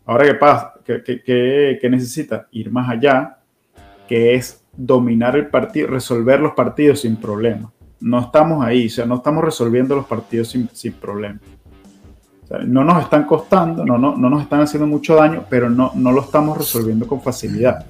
Ahora, 0.06 0.26
¿qué 0.26 0.36
pasa? 0.36 0.74
¿Qué, 0.84 1.88
necesita? 1.90 2.48
Ir 2.52 2.72
más 2.72 2.90
allá, 2.90 3.40
que 4.08 4.36
es 4.36 4.64
dominar 4.72 5.36
el 5.36 5.48
partido, 5.48 5.88
resolver 5.88 6.40
los 6.40 6.54
partidos 6.54 7.02
sin 7.02 7.16
problema. 7.16 7.72
No 8.00 8.20
estamos 8.20 8.64
ahí, 8.64 8.86
o 8.86 8.90
sea, 8.90 9.06
no 9.06 9.16
estamos 9.16 9.44
resolviendo 9.44 9.96
los 9.96 10.06
partidos 10.06 10.50
sin, 10.50 10.70
sin 10.74 10.94
problema. 10.94 11.40
No 12.66 12.84
nos 12.84 13.04
están 13.04 13.26
costando, 13.26 13.86
no, 13.86 13.98
no, 13.98 14.16
no 14.16 14.30
nos 14.30 14.44
están 14.44 14.62
haciendo 14.62 14.88
mucho 14.88 15.16
daño, 15.16 15.46
pero 15.50 15.70
no, 15.70 15.92
no 15.96 16.12
lo 16.12 16.22
estamos 16.22 16.58
resolviendo 16.58 17.08
con 17.08 17.22
facilidad. 17.22 17.86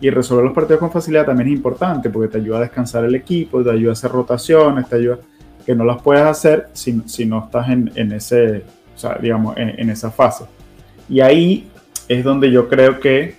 Y 0.00 0.08
resolver 0.08 0.44
los 0.44 0.54
partidos 0.54 0.80
con 0.80 0.90
facilidad 0.90 1.26
también 1.26 1.48
es 1.48 1.56
importante 1.56 2.08
porque 2.08 2.28
te 2.28 2.38
ayuda 2.38 2.58
a 2.58 2.60
descansar 2.60 3.04
el 3.04 3.14
equipo, 3.14 3.62
te 3.62 3.70
ayuda 3.70 3.90
a 3.90 3.92
hacer 3.92 4.10
rotaciones, 4.10 4.88
te 4.88 4.96
ayuda 4.96 5.18
que 5.66 5.74
no 5.74 5.84
las 5.84 6.00
puedes 6.00 6.24
hacer 6.24 6.68
si, 6.72 7.02
si 7.06 7.26
no 7.26 7.44
estás 7.44 7.68
en, 7.68 7.92
en 7.94 8.12
ese, 8.12 8.64
o 8.94 8.98
sea, 8.98 9.18
digamos, 9.20 9.56
en, 9.58 9.90
esa 9.90 10.10
fase. 10.10 10.44
Y 11.08 11.20
ahí 11.20 11.68
es 12.08 12.24
donde 12.24 12.50
yo 12.50 12.68
creo 12.68 12.98
que 12.98 13.36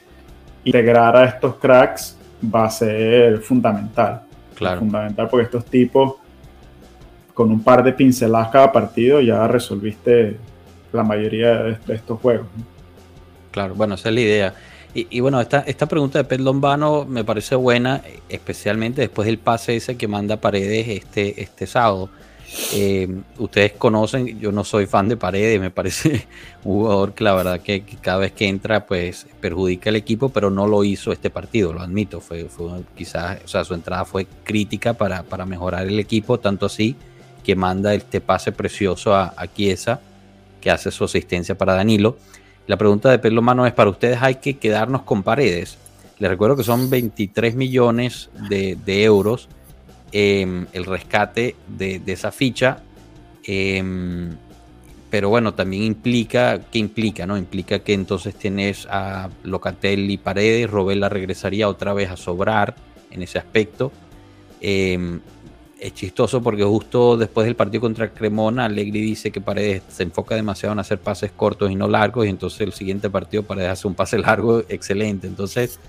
integrar 0.64 1.16
a 1.16 1.26
estos 1.26 1.56
cracks 1.56 2.18
va 2.44 2.66
a 2.66 2.70
ser 2.70 3.40
fundamental. 3.40 4.22
Claro. 4.56 4.80
Fundamental 4.80 5.28
porque 5.30 5.46
estos 5.46 5.66
tipos, 5.66 6.16
con 7.34 7.52
un 7.52 7.64
par 7.64 7.84
de 7.84 7.94
pinceladas 7.94 8.50
cada 8.50 8.72
partido, 8.72 9.22
ya 9.22 9.48
resolviste 9.48 10.38
la 10.92 11.04
mayoría 11.04 11.64
de, 11.64 11.96
estos 11.96 12.20
juegos. 12.20 12.48
Claro, 13.52 13.76
bueno, 13.76 13.96
esa 13.96 14.10
es 14.10 14.16
la 14.16 14.22
idea. 14.22 14.54
Y, 14.94 15.22
bueno, 15.22 15.40
esta, 15.40 15.62
esta 15.62 15.86
pregunta 15.86 16.20
de 16.20 16.26
Pet 16.26 16.42
Lombano 16.42 17.06
me 17.06 17.24
parece 17.24 17.56
buena, 17.56 18.02
especialmente 18.28 19.00
después 19.00 19.26
del 19.26 19.38
pase 19.38 19.78
ese 19.78 19.96
que 19.96 20.10
manda 20.10 20.42
Paredes 20.42 20.90
este, 20.90 21.42
este 21.42 21.66
sábado. 21.66 22.10
Eh, 22.74 23.08
ustedes 23.38 23.72
conocen, 23.72 24.38
yo 24.38 24.52
no 24.52 24.66
soy 24.66 24.88
fan 24.88 25.08
de 25.08 25.16
Paredes, 25.16 25.62
me 25.62 25.72
parece 25.72 26.28
un 26.66 26.80
jugador 26.80 27.14
que 27.14 27.24
la 27.24 27.34
verdad 27.34 27.62
que, 27.62 27.84
cada 28.02 28.18
vez 28.18 28.34
que 28.34 28.50
entra 28.50 28.86
pues 28.86 29.28
perjudica 29.40 29.90
al 29.90 29.96
equipo, 29.96 30.28
pero 30.28 30.50
no 30.50 30.68
lo 30.68 30.84
hizo 30.84 31.14
este 31.14 31.30
partido, 31.30 31.72
lo 31.72 31.80
admito, 31.80 32.20
fue, 32.20 32.50
fue 32.50 32.82
quizás, 32.94 33.40
o 33.46 33.48
sea, 33.48 33.64
su 33.64 33.74
entrada 33.74 34.04
fue 34.04 34.28
crítica 34.44 34.94
para, 34.94 35.24
para 35.24 35.46
mejorar 35.46 35.88
el 35.88 35.98
equipo, 36.00 36.38
tanto 36.38 36.66
así 36.66 36.98
que 37.44 37.56
manda 37.56 37.94
este 37.94 38.22
pase 38.22 38.52
precioso 38.52 39.14
a, 39.14 39.34
a 39.36 39.48
que 39.48 40.72
hace 40.72 40.92
su 40.92 41.04
asistencia 41.04 41.58
para 41.58 41.74
Danilo. 41.74 42.18
La 42.68 42.78
pregunta 42.78 43.10
de 43.10 43.20
Pelo 43.20 43.42
Mano 43.42 43.66
es, 43.66 43.74
¿para 43.74 43.90
ustedes 43.90 44.22
hay 44.22 44.36
que 44.36 44.58
quedarnos 44.58 45.02
con 45.02 45.24
paredes? 45.24 45.78
Les 46.20 46.30
recuerdo 46.30 46.56
que 46.56 46.64
son 46.64 46.90
23 46.90 47.56
millones 47.56 48.30
de, 48.48 49.04
euros 49.04 49.50
em, 50.12 50.68
el 50.72 50.86
rescate 50.86 51.56
de, 51.68 52.02
esa 52.06 52.32
ficha. 52.32 52.84
Em, 53.44 54.30
pero 55.10 55.30
bueno, 55.30 55.54
también 55.56 55.84
implica, 55.84 56.62
¿qué 56.72 56.78
implica? 56.78 57.26
No? 57.26 57.38
Implica 57.38 57.80
que 57.80 57.94
entonces 57.94 58.36
tienes 58.36 58.88
a 58.90 59.30
Locatelli 59.44 60.18
Paredes, 60.18 60.70
Robela 60.70 61.10
regresaría 61.10 61.68
otra 61.68 61.94
vez 61.94 62.12
a 62.12 62.18
sobrar 62.18 62.76
en 63.10 63.24
ese 63.24 63.40
aspecto. 63.40 63.92
Em, 64.62 65.20
es 65.82 65.96
chistoso 65.96 66.44
porque 66.44 66.64
justo 66.64 67.18
después 67.18 67.46
del 67.46 67.56
partido 67.56 67.82
contra 67.82 68.10
Cremona, 68.10 68.66
Allegri 68.66 69.02
dice 69.02 69.32
que 69.32 69.42
Paredes 69.42 69.82
se 69.90 70.04
enfoca 70.04 70.36
demasiado 70.36 70.74
en 70.74 70.80
hacer 70.80 71.00
pases 71.00 71.32
cortos 71.32 71.72
y 71.72 71.76
no 71.76 71.88
largos, 71.88 72.28
y 72.28 72.30
entonces 72.30 72.62
el 72.62 72.72
siguiente 72.72 73.10
partido 73.10 73.42
Paredes 73.42 73.72
hace 73.72 73.88
un 73.88 73.96
pase 73.96 74.20
largo 74.20 74.60
excelente. 74.70 75.26
Entonces, 75.26 75.80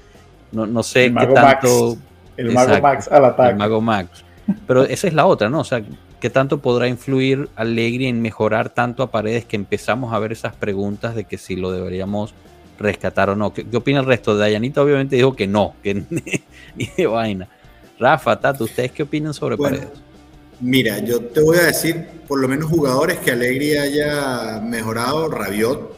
no, 0.50 0.66
no 0.66 0.82
sé 0.82 1.12
qué 1.12 1.26
tanto. 1.26 1.98
El 2.38 2.52
Mago 2.52 2.80
Max 2.80 3.08
al 3.12 3.26
ataque. 3.26 3.50
El 3.50 3.56
Mago 3.58 3.80
Max. 3.82 4.24
Pero 4.66 4.84
esa 4.84 5.06
es 5.06 5.12
la 5.12 5.26
otra, 5.26 5.50
¿no? 5.50 5.60
O 5.60 5.64
sea, 5.64 5.82
¿qué 6.20 6.30
tanto 6.30 6.58
podrá 6.58 6.88
influir 6.88 7.50
Allegri 7.54 8.06
en 8.06 8.22
mejorar 8.22 8.70
tanto 8.70 9.02
a 9.02 9.10
Paredes 9.10 9.44
que 9.44 9.56
empezamos 9.56 10.14
a 10.14 10.18
ver 10.18 10.32
esas 10.32 10.56
preguntas 10.56 11.14
de 11.14 11.24
que 11.24 11.36
si 11.36 11.54
lo 11.54 11.70
deberíamos 11.70 12.32
rescatar 12.78 13.28
o 13.28 13.36
no? 13.36 13.52
¿Qué, 13.52 13.66
opina 13.76 14.00
el 14.00 14.06
resto? 14.06 14.38
Dayanita 14.38 14.80
obviamente 14.80 15.16
dijo 15.16 15.36
que 15.36 15.46
no, 15.46 15.74
que 15.82 16.02
ni 16.76 16.86
de 16.96 17.06
vaina. 17.06 17.46
Rafa, 18.02 18.40
Tato, 18.40 18.64
¿ustedes 18.64 18.90
qué 18.90 19.04
opinan 19.04 19.32
sobre 19.32 19.56
Paredes? 19.56 19.86
Mira, 20.60 20.98
yo 20.98 21.20
te 21.20 21.40
voy 21.40 21.56
a 21.58 21.66
decir, 21.66 22.04
por 22.26 22.40
lo 22.40 22.48
menos 22.48 22.68
jugadores 22.68 23.18
que 23.18 23.30
Alegri 23.30 23.76
haya 23.76 24.60
mejorado, 24.60 25.28
Rabiot. 25.28 25.96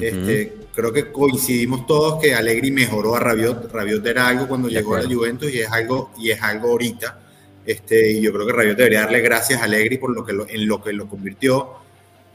este, 0.00 0.56
creo 0.74 0.92
que 0.92 1.12
coincidimos 1.12 1.86
todos 1.86 2.20
que 2.20 2.34
Alegri 2.34 2.72
mejoró 2.72 3.14
a 3.14 3.20
Rabiot. 3.20 3.72
Rabiot 3.72 4.04
era 4.04 4.26
algo 4.26 4.48
cuando 4.48 4.68
llegó 4.68 4.96
a 4.96 5.02
la 5.02 5.08
Juventus 5.08 5.54
y 5.54 5.60
es 5.60 5.70
algo, 5.70 6.10
y 6.18 6.30
es 6.30 6.42
algo 6.42 6.70
ahorita. 6.70 7.20
Este, 7.64 8.12
y 8.12 8.20
yo 8.20 8.32
creo 8.32 8.44
que 8.44 8.52
Rabiot 8.52 8.76
debería 8.76 9.00
darle 9.02 9.20
gracias 9.20 9.60
a 9.60 9.64
Alegri 9.64 9.98
por 9.98 10.10
lo 10.10 10.24
que 10.24 10.32
en 10.32 10.66
lo 10.66 10.82
que 10.82 10.92
lo 10.92 11.08
convirtió. 11.08 11.74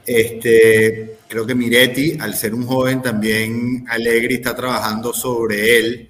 Este, 0.06 1.18
creo 1.28 1.44
que 1.44 1.54
Miretti, 1.54 2.16
al 2.18 2.34
ser 2.34 2.54
un 2.54 2.66
joven, 2.66 3.02
también 3.02 3.84
Alegri 3.86 4.36
está 4.36 4.56
trabajando 4.56 5.12
sobre 5.12 5.78
él 5.78 6.08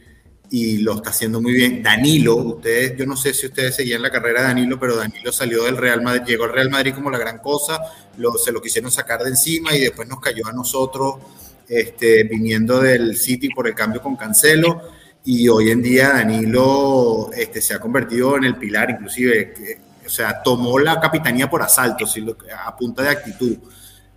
y 0.56 0.78
lo 0.78 0.94
está 0.94 1.10
haciendo 1.10 1.42
muy 1.42 1.52
bien. 1.52 1.82
Danilo, 1.82 2.36
ustedes, 2.36 2.96
yo 2.96 3.06
no 3.06 3.16
sé 3.16 3.34
si 3.34 3.46
ustedes 3.46 3.74
seguían 3.74 4.00
la 4.00 4.10
carrera 4.12 4.42
de 4.42 4.46
Danilo, 4.46 4.78
pero 4.78 4.94
Danilo 4.94 5.32
salió 5.32 5.64
del 5.64 5.76
Real 5.76 6.00
Madrid, 6.00 6.22
llegó 6.24 6.44
al 6.44 6.52
Real 6.52 6.70
Madrid 6.70 6.94
como 6.94 7.10
la 7.10 7.18
gran 7.18 7.38
cosa, 7.38 7.80
lo, 8.18 8.34
se 8.34 8.52
lo 8.52 8.62
quisieron 8.62 8.92
sacar 8.92 9.24
de 9.24 9.30
encima 9.30 9.74
y 9.74 9.80
después 9.80 10.06
nos 10.06 10.20
cayó 10.20 10.46
a 10.46 10.52
nosotros 10.52 11.16
este, 11.68 12.22
viniendo 12.22 12.80
del 12.80 13.16
City 13.16 13.48
por 13.48 13.66
el 13.66 13.74
cambio 13.74 14.00
con 14.00 14.14
Cancelo, 14.14 14.80
y 15.24 15.48
hoy 15.48 15.72
en 15.72 15.82
día 15.82 16.10
Danilo 16.10 17.32
este, 17.32 17.60
se 17.60 17.74
ha 17.74 17.80
convertido 17.80 18.36
en 18.36 18.44
el 18.44 18.56
pilar, 18.56 18.90
inclusive, 18.90 19.54
o 20.06 20.08
sea, 20.08 20.40
tomó 20.40 20.78
la 20.78 21.00
capitanía 21.00 21.50
por 21.50 21.62
asalto, 21.62 22.06
a 22.64 22.76
punta 22.76 23.02
de 23.02 23.08
actitud. 23.08 23.58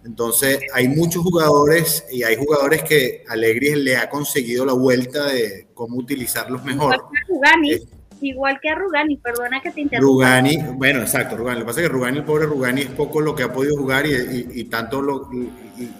Entonces, 0.08 0.60
hay 0.74 0.88
muchos 0.88 1.22
jugadores 1.22 2.06
y 2.10 2.24
hay 2.24 2.38
jugadores 2.38 2.82
que 2.84 3.26
Alegri 3.28 3.76
le 3.76 3.98
ha 3.98 4.10
conseguido 4.10 4.66
la 4.66 4.72
vuelta 4.72 5.26
de 5.26 5.68
cómo 5.74 5.98
utilizarlos 5.98 6.64
mejor. 6.64 6.96
Igual 6.96 7.10
que 7.12 7.20
a 7.20 7.28
Rugani, 7.28 7.74
eh, 7.74 7.82
igual 8.22 8.60
que 8.62 8.70
a 8.70 8.76
Rugani 8.76 9.18
perdona 9.18 9.62
que 9.62 9.72
te 9.72 9.82
interrumpa. 9.82 10.10
Rugani, 10.10 10.58
bueno, 10.76 11.02
exacto, 11.02 11.36
Rugani. 11.36 11.60
Lo 11.60 11.66
que 11.66 11.68
pasa 11.68 11.82
es 11.82 11.88
que 11.88 11.94
Rugani, 11.94 12.18
el 12.20 12.24
pobre 12.24 12.46
Rugani, 12.46 12.82
es 12.84 12.90
poco 12.92 13.20
lo 13.20 13.36
que 13.36 13.44
ha 13.44 13.52
podido 13.52 13.76
jugar 13.76 14.06
y, 14.08 14.64
tanto 14.64 15.02
lo, 15.02 15.30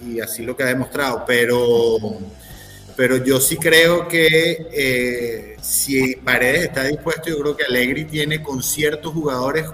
y, 0.06 0.20
así 0.20 0.42
lo 0.42 0.56
que 0.56 0.62
ha 0.62 0.66
demostrado, 0.66 1.24
pero, 1.26 1.98
pero 2.96 3.18
yo 3.18 3.38
sí 3.40 3.58
creo 3.58 4.08
que 4.08 4.68
eh, 4.72 5.56
si 5.60 6.16
Paredes 6.16 6.62
está 6.62 6.84
dispuesto, 6.84 7.28
yo 7.28 7.38
creo 7.40 7.56
que 7.58 7.64
Alegri 7.64 8.06
tiene 8.06 8.42
con 8.42 8.62
ciertos 8.62 9.12
jugadores 9.12 9.66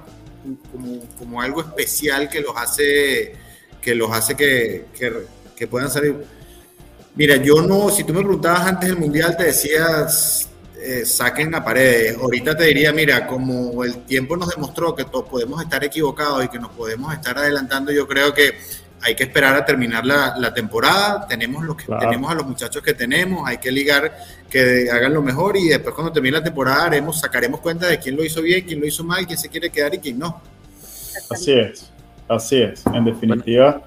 como, 0.72 0.98
como 1.16 1.40
algo 1.40 1.60
especial 1.60 2.28
que 2.28 2.40
los 2.40 2.56
hace 2.56 3.43
que 3.84 3.94
los 3.94 4.10
hace 4.10 4.34
que, 4.34 4.86
que, 5.56 5.66
puedan 5.66 5.90
salir. 5.90 6.16
Mira, 7.16 7.36
yo 7.36 7.60
no, 7.60 7.90
si 7.90 8.02
tú 8.02 8.14
me 8.14 8.20
preguntabas 8.20 8.66
antes 8.66 8.88
del 8.88 8.98
Mundial, 8.98 9.36
te 9.36 9.44
decías, 9.44 10.48
eh, 10.80 11.04
saquen 11.04 11.54
a 11.54 11.62
paredes. 11.62 12.16
Ahorita 12.16 12.56
te 12.56 12.64
diría, 12.64 12.92
mira, 12.92 13.26
como 13.26 13.84
el 13.84 14.04
tiempo 14.06 14.38
nos 14.38 14.48
demostró 14.48 14.94
que 14.94 15.04
todos 15.04 15.28
podemos 15.28 15.62
estar 15.62 15.84
equivocados 15.84 16.46
y 16.46 16.48
que 16.48 16.58
nos 16.58 16.70
podemos 16.70 17.12
estar 17.12 17.36
adelantando, 17.36 17.92
yo 17.92 18.08
creo 18.08 18.32
que 18.32 18.54
hay 19.02 19.14
que 19.14 19.24
esperar 19.24 19.54
a 19.54 19.66
terminar 19.66 20.06
la, 20.06 20.34
la 20.38 20.54
temporada, 20.54 21.26
tenemos, 21.28 21.62
lo 21.62 21.76
que, 21.76 21.84
tenemos 21.84 22.30
a 22.30 22.34
los 22.34 22.46
muchachos 22.46 22.82
que 22.82 22.94
tenemos, 22.94 23.46
hay 23.46 23.58
que 23.58 23.70
ligar 23.70 24.16
que 24.48 24.88
hagan 24.90 25.12
lo 25.12 25.20
mejor 25.20 25.58
y 25.58 25.68
después 25.68 25.94
cuando 25.94 26.10
termine 26.10 26.38
la 26.38 26.44
temporada 26.44 26.86
haremos, 26.86 27.20
sacaremos 27.20 27.60
cuenta 27.60 27.86
de 27.86 27.98
quién 27.98 28.16
lo 28.16 28.24
hizo 28.24 28.40
bien, 28.40 28.64
quién 28.64 28.80
lo 28.80 28.86
hizo 28.86 29.04
mal, 29.04 29.26
quién 29.26 29.38
se 29.38 29.50
quiere 29.50 29.68
quedar 29.68 29.94
y 29.94 29.98
quién 29.98 30.18
no. 30.18 30.40
Así 31.30 31.52
es. 31.52 31.93
Así 32.28 32.56
es, 32.56 32.84
en 32.86 33.04
definitiva, 33.04 33.82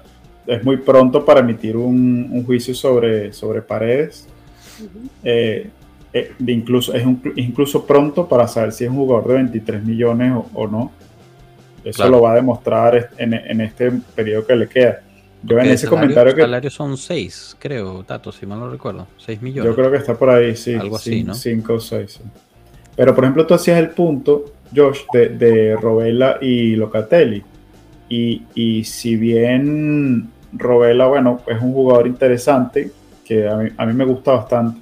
es 0.46 0.64
muy 0.64 0.78
pronto 0.78 1.24
para 1.24 1.40
emitir 1.40 1.76
un, 1.76 2.42
juicio 2.44 2.74
sobre, 2.74 3.32
sobre 3.32 3.62
paredes. 3.62 4.26
Eh, 5.22 5.68
eh, 6.12 6.32
incluso, 6.46 6.94
es, 6.94 7.04
incluso 7.36 7.84
pronto 7.84 8.26
para 8.26 8.48
saber 8.48 8.72
si 8.72 8.84
es 8.84 8.90
un 8.90 8.96
jugador 8.96 9.28
de 9.28 9.34
23 9.34 9.84
millones 9.84 10.32
o, 10.54 10.66
no. 10.66 10.92
Eso 11.84 12.08
lo 12.08 12.22
va 12.22 12.32
a 12.32 12.34
demostrar 12.34 13.10
en, 13.18 13.60
este 13.60 13.90
periodo 14.14 14.46
que 14.46 14.56
le 14.56 14.68
queda. 14.68 15.00
Yo 15.42 15.58
en 15.58 15.66
ese 15.66 15.86
comentario 15.86 16.34
que. 16.34 16.40
salarios 16.40 16.74
son 16.74 16.96
6, 16.96 17.56
creo, 17.58 18.02
Tato, 18.04 18.32
si 18.32 18.44
mal 18.44 18.58
no 18.58 18.70
recuerdo. 18.70 19.06
6 19.18 19.40
millones. 19.40 19.70
Yo 19.70 19.76
creo 19.76 19.90
que 19.90 19.98
está 19.98 20.16
por 20.16 20.30
ahí, 20.30 20.56
sí. 20.56 20.74
Algo 20.74 20.96
así, 20.96 21.22
¿no? 21.22 21.34
5 21.34 21.72
o 21.72 21.80
6. 21.80 22.20
Pero 22.96 23.14
por 23.14 23.24
ejemplo, 23.24 23.46
tú 23.46 23.54
hacías 23.54 23.78
el 23.78 23.90
punto, 23.90 24.46
Josh, 24.74 25.02
de, 25.12 25.28
de 25.28 25.76
Robella 25.76 26.38
y 26.40 26.74
Locatelli. 26.74 27.44
Y, 28.08 28.84
si 28.84 29.16
bien 29.16 30.30
Robela, 30.52 31.06
bueno, 31.06 31.40
es 31.46 31.60
un 31.60 31.72
jugador 31.72 32.06
interesante, 32.06 32.90
que 33.24 33.46
a 33.46 33.56
mí, 33.56 33.92
me 33.92 34.04
gusta 34.04 34.32
bastante, 34.32 34.80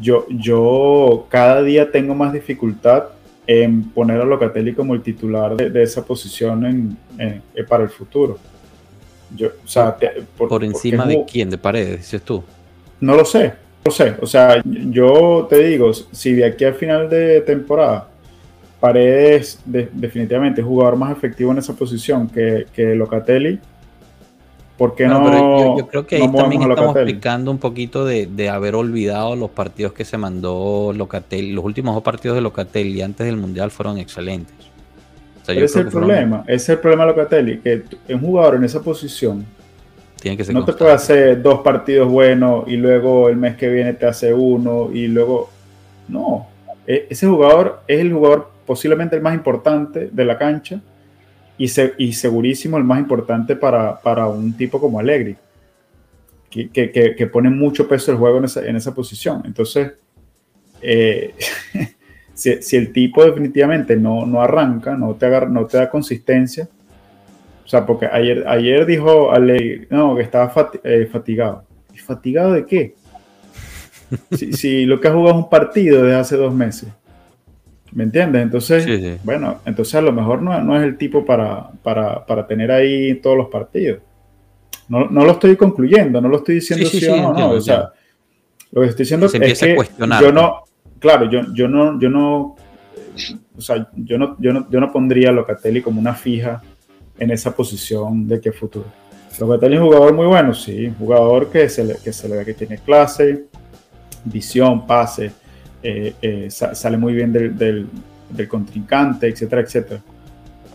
yo, 0.00 0.26
yo 0.28 1.26
cada 1.28 1.62
día 1.62 1.90
tengo 1.90 2.14
más 2.14 2.32
dificultad 2.32 3.04
en 3.46 3.90
poner 3.90 4.20
a 4.20 4.24
Locatelli 4.24 4.74
como 4.74 4.94
el 4.94 5.02
titular 5.02 5.56
de, 5.56 5.82
esa 5.82 6.04
posición 6.04 6.64
en, 7.18 7.42
para 7.68 7.84
el 7.84 7.88
futuro. 7.88 8.38
Yo, 9.34 9.48
o 9.64 9.68
sea, 9.68 9.96
por, 10.36 10.62
encima 10.62 11.06
de 11.06 11.24
quién, 11.30 11.50
de 11.50 11.58
Paredes, 11.58 11.98
dices 11.98 12.22
tú. 12.22 12.44
No 13.00 13.16
lo 13.16 13.24
sé, 13.24 13.46
no 13.48 13.54
lo 13.86 13.90
sé. 13.90 14.14
O 14.20 14.26
sea, 14.26 14.62
yo 14.64 15.46
te 15.50 15.64
digo, 15.64 15.92
si 15.92 16.32
de 16.34 16.44
aquí 16.44 16.64
al 16.64 16.74
final 16.74 17.08
de 17.10 17.40
temporada 17.40 18.08
Paredes 18.80 19.60
definitivamente 19.64 20.60
es 20.60 20.66
jugador 20.66 20.96
más 20.96 21.16
efectivo 21.16 21.50
en 21.52 21.58
esa 21.58 21.74
posición 21.74 22.28
que, 22.28 22.66
que 22.72 22.94
Locatelli. 22.94 23.58
¿Por 24.76 24.94
qué 24.94 25.06
no? 25.06 25.78
yo, 25.78 25.86
creo 25.86 26.06
que 26.06 26.16
ahí 26.16 26.30
también 26.30 26.62
estamos 26.62 26.94
explicando 26.94 27.50
un 27.50 27.58
poquito 27.58 28.04
de, 28.04 28.50
haber 28.50 28.74
olvidado 28.74 29.34
los 29.34 29.50
partidos 29.50 29.94
que 29.94 30.04
se 30.04 30.18
mandó 30.18 30.92
Locatelli. 30.94 31.52
Los 31.52 31.64
últimos 31.64 31.94
dos 31.94 32.04
partidos 32.04 32.34
de 32.34 32.42
Locatelli 32.42 33.00
antes 33.00 33.26
del 33.26 33.38
Mundial 33.38 33.70
fueron 33.70 33.96
excelentes. 33.96 34.54
ese 35.48 35.64
es 35.64 35.76
el 35.76 35.88
problema. 35.88 36.44
Ese 36.46 36.54
es 36.54 36.68
el 36.68 36.78
problema 36.78 37.04
de 37.04 37.10
Locatelli, 37.12 37.58
que 37.60 37.84
un 38.10 38.20
jugador 38.20 38.56
en 38.56 38.64
esa 38.64 38.82
posición 38.82 39.46
tiene 40.20 40.36
que 40.36 40.44
ser 40.44 40.54
no 40.54 40.64
te 40.64 40.72
puede 40.72 40.92
hacer 40.92 41.42
dos 41.42 41.60
partidos 41.60 42.08
buenos 42.08 42.64
y 42.66 42.76
luego 42.76 43.28
el 43.28 43.36
mes 43.36 43.56
que 43.56 43.68
viene 43.68 43.92
te 43.94 44.06
hace 44.06 44.32
uno 44.32 44.90
y 44.92 45.08
luego... 45.08 45.50
No, 46.08 46.46
e, 46.86 47.06
ese 47.10 47.26
jugador 47.26 47.80
es 47.88 48.00
el 48.00 48.12
jugador 48.12 48.55
posiblemente 48.66 49.16
el 49.16 49.22
más 49.22 49.34
importante 49.34 50.10
de 50.12 50.24
la 50.24 50.36
cancha 50.36 50.80
y, 51.58 51.70
y 51.98 52.12
segurísimo 52.12 52.76
el 52.76 52.84
más 52.84 52.98
importante 52.98 53.56
para, 53.56 54.00
para 54.00 54.26
un 54.26 54.56
tipo 54.56 54.80
como 54.80 54.98
Allegri, 54.98 55.36
que, 56.50 56.70
que, 56.70 57.14
que, 57.16 57.26
pone 57.26 57.50
mucho 57.50 57.88
peso 57.88 58.12
el 58.12 58.18
juego 58.18 58.38
en 58.38 58.44
esa, 58.44 58.66
en 58.66 58.76
esa 58.76 58.94
posición. 58.94 59.42
Entonces, 59.44 59.92
eh, 60.82 61.34
si, 62.34 62.62
si, 62.62 62.76
el 62.76 62.92
tipo 62.92 63.24
definitivamente 63.24 63.96
no, 63.96 64.26
no 64.26 64.40
arranca, 64.40 64.96
no 64.96 65.14
te, 65.14 65.26
agarra, 65.26 65.48
no 65.48 65.66
te 65.66 65.78
da 65.78 65.90
consistencia, 65.90 66.68
o 67.64 67.68
sea, 67.68 67.84
porque 67.84 68.06
ayer, 68.06 68.44
ayer 68.46 68.86
dijo 68.86 69.32
Allegri, 69.32 69.88
no, 69.90 70.14
que 70.14 70.22
estaba 70.22 70.52
eh, 70.84 71.08
fatigado. 71.10 71.64
¿Y 71.92 71.98
fatigado 71.98 72.52
de 72.52 72.64
qué? 72.64 72.94
si, 74.30 74.52
si, 74.52 74.86
lo 74.86 75.00
que 75.00 75.08
ha 75.08 75.12
jugado 75.12 75.38
es 75.38 75.44
un 75.44 75.50
partido 75.50 76.02
desde 76.02 76.16
hace 76.16 76.36
dos 76.36 76.54
meses. 76.54 76.88
¿Me 77.92 78.04
entiendes? 78.04 78.42
Entonces, 78.42 79.22
bueno, 79.24 79.60
entonces 79.64 79.94
a 79.94 80.00
lo 80.00 80.12
mejor 80.12 80.42
no, 80.42 80.76
es 80.76 80.82
el 80.82 80.98
tipo 80.98 81.24
para, 81.24 81.70
para, 81.82 82.46
tener 82.46 82.70
ahí 82.70 83.14
todos 83.16 83.36
los 83.36 83.48
partidos. 83.48 84.00
No, 84.88 85.08
lo 85.08 85.30
estoy 85.32 85.56
concluyendo, 85.56 86.20
no 86.20 86.28
lo 86.28 86.38
estoy 86.38 86.56
diciendo 86.56 86.86
sí, 86.86 87.04
o 87.06 87.32
no, 87.32 87.50
O 87.50 87.60
sea, 87.60 87.90
lo 88.72 88.82
que 88.82 88.88
estoy 88.88 89.04
diciendo 89.04 89.26
es 89.26 89.58
que 89.58 89.76
yo 90.20 90.32
no, 90.32 90.64
claro, 90.98 91.30
yo, 91.30 91.40
yo 91.54 91.68
no, 91.68 91.98
yo 91.98 92.10
no, 92.10 92.56
o 93.56 93.60
sea, 93.60 93.88
yo 93.94 94.18
no, 94.18 94.36
yo 94.38 94.52
no, 94.52 94.68
yo 94.70 94.80
no 94.80 94.92
pondría 94.92 95.30
a 95.30 95.32
Locatelli 95.32 95.80
como 95.80 96.00
una 96.00 96.14
fija 96.14 96.62
en 97.18 97.30
esa 97.30 97.54
posición 97.54 98.28
de 98.28 98.40
que 98.40 98.52
futuro. 98.52 98.86
Locatelli 99.38 99.76
es 99.76 99.80
un 99.80 99.86
jugador 99.86 100.14
muy 100.14 100.26
bueno, 100.26 100.54
sí, 100.54 100.86
un 100.86 100.94
jugador 100.94 101.50
que 101.50 101.68
se 101.68 101.84
le, 101.84 101.96
que 101.96 102.12
se 102.12 102.28
le 102.28 102.36
ve 102.36 102.44
que 102.44 102.54
tiene 102.54 102.78
clase, 102.78 103.44
visión, 104.24 104.86
pase 104.86 105.32
eh, 105.82 106.14
eh, 106.20 106.50
sale 106.50 106.96
muy 106.96 107.12
bien 107.12 107.32
del, 107.32 107.56
del, 107.56 108.48
contrincante, 108.48 109.28
etcétera, 109.28 109.62
etcétera. 109.62 110.00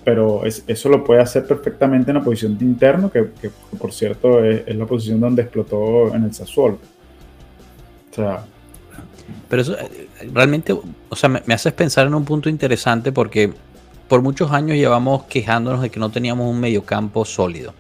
Pero 0.04 0.44
eso 0.46 0.90
lo 0.90 1.04
puede 1.04 1.22
hacer 1.22 1.46
perfectamente 1.46 2.10
en 2.10 2.18
la 2.18 2.24
posición 2.24 2.58
de 2.58 2.66
interno, 2.66 3.12
que, 3.12 3.30
por 3.78 3.94
cierto 3.94 4.44
es, 4.44 4.76
la 4.76 4.86
posición 4.86 5.20
donde 5.20 5.44
explotó 5.44 6.14
en 6.16 6.24
el 6.24 6.34
Sassuolo. 6.34 6.80
O 8.10 8.14
sea, 8.14 8.44
pero 9.48 9.62
eso 9.62 9.78
eh, 9.78 10.08
realmente, 10.34 10.74
o 10.74 11.16
sea, 11.16 11.30
me, 11.30 11.54
haces 11.54 11.74
pensar 11.74 12.08
en 12.08 12.16
un 12.16 12.26
punto 12.26 12.50
interesante 12.50 13.12
porque 13.12 13.54
por 14.08 14.22
muchos 14.22 14.52
años 14.52 14.76
llevamos 14.76 15.24
quejándonos 15.26 15.82
de 15.82 15.90
que 15.90 16.00
no 16.00 16.10
teníamos 16.10 16.50
un 16.50 16.60
mediocampo 16.60 17.24
sólido. 17.24 17.74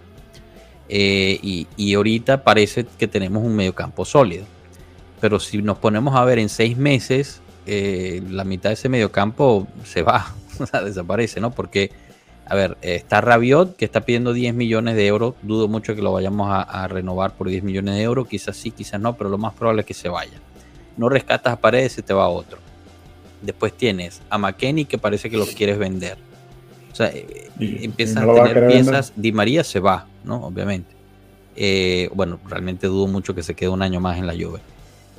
y, 0.87 1.67
y, 1.75 1.93
ahorita 1.93 2.43
parece 2.43 2.85
que 2.97 3.07
tenemos 3.07 3.43
un 3.43 3.55
mediocampo 3.55 4.05
sólido. 4.05 4.45
Pero 5.21 5.39
si 5.39 5.61
nos 5.61 5.77
ponemos 5.77 6.15
a 6.15 6.25
ver 6.25 6.39
en 6.39 6.49
seis 6.49 6.75
meses, 6.75 7.41
eh, 7.67 8.21
la 8.29 8.43
mitad 8.43 8.71
de 8.71 8.73
ese 8.73 8.89
mediocampo 8.89 9.67
se 9.85 10.01
va, 10.01 10.33
o 10.59 10.65
sea, 10.65 10.81
desaparece, 10.81 11.39
¿no? 11.39 11.51
Porque, 11.51 11.91
a 12.45 12.55
ver, 12.55 12.77
está 12.81 13.21
Rabiot, 13.21 13.75
que 13.75 13.85
está 13.85 14.01
pidiendo 14.01 14.33
10 14.33 14.55
millones 14.55 14.95
de 14.95 15.05
euros. 15.05 15.35
Dudo 15.43 15.67
mucho 15.67 15.95
que 15.95 16.01
lo 16.01 16.11
vayamos 16.11 16.49
a, 16.51 16.87
renovar 16.87 17.35
por 17.35 17.47
10 17.47 17.63
millones 17.63 17.95
de 17.95 18.01
euros. 18.01 18.27
Quizás 18.27 18.57
sí, 18.57 18.71
quizás 18.71 18.99
no, 18.99 19.15
pero 19.15 19.29
lo 19.29 19.37
más 19.37 19.53
probable 19.53 19.81
es 19.81 19.85
que 19.85 19.93
se 19.93 20.09
vaya. 20.09 20.41
No 20.97 21.07
rescatas 21.07 21.53
a 21.53 21.61
Paredes, 21.61 21.93
se 21.93 22.01
te 22.01 22.13
va 22.13 22.25
a 22.25 22.29
otro. 22.29 22.57
Después 23.41 23.73
tienes 23.73 24.21
a 24.29 24.37
McKenny, 24.37 24.85
que 24.85 24.97
parece 24.97 25.29
que 25.29 25.37
lo 25.37 25.45
quieres 25.45 25.77
vender. 25.77 26.17
O 26.91 26.95
sea, 26.95 27.07
eh, 27.07 27.49
empiezas 27.59 28.17
a 28.17 28.33
tener 28.33 28.67
piezas. 28.67 29.13
Di 29.15 29.31
María 29.31 29.63
se 29.63 29.79
va, 29.79 30.07
¿no? 30.23 30.43
Obviamente. 30.45 30.91
Eh, 31.55 32.09
bueno, 32.13 32.39
realmente 32.47 32.87
dudo 32.87 33.07
mucho 33.07 33.35
que 33.35 33.43
se 33.43 33.55
quede 33.55 33.69
un 33.69 33.81
año 33.81 33.99
más 33.99 34.17
en 34.17 34.27
la 34.27 34.33
lluvia. 34.33 34.61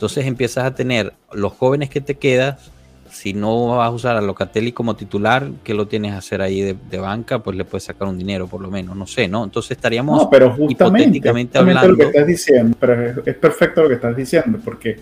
Entonces 0.03 0.27
empiezas 0.27 0.65
a 0.65 0.75
tener 0.75 1.13
los 1.33 1.53
jóvenes 1.53 1.89
que 1.89 2.01
te 2.01 2.17
quedas. 2.17 2.73
Si 3.09 3.35
no 3.35 3.69
vas 3.69 3.87
a 3.87 3.91
usar 3.93 4.17
a 4.17 4.21
Locatelli 4.21 4.73
como 4.73 4.97
titular, 4.97 5.49
que 5.63 5.75
lo 5.75 5.87
tienes 5.87 6.13
a 6.15 6.17
hacer 6.19 6.43
ahí 6.43 6.61
de, 6.61 6.99
banca, 6.99 7.39
pues 7.39 7.57
le 7.57 7.65
puedes 7.65 7.85
sacar 7.85 8.09
un 8.09 8.19
dinero 8.19 8.49
por 8.49 8.61
lo 8.61 8.69
menos, 8.69 8.97
no 8.97 9.07
sé, 9.07 9.29
¿no? 9.29 9.45
Entonces 9.45 9.71
estaríamos 9.71 10.25
no, 10.25 10.29
pero 10.29 10.51
justamente, 10.57 11.03
hipotéticamente 11.19 11.57
hablando. 11.57 11.87
Lo 11.87 11.97
que 11.97 12.03
estás 12.03 12.27
diciendo, 12.27 12.77
pero 12.81 13.23
es, 13.25 13.37
perfecto 13.37 13.85
lo 13.85 13.89
que 13.91 13.95
estás 13.95 14.17
diciendo, 14.17 14.59
porque 14.65 14.99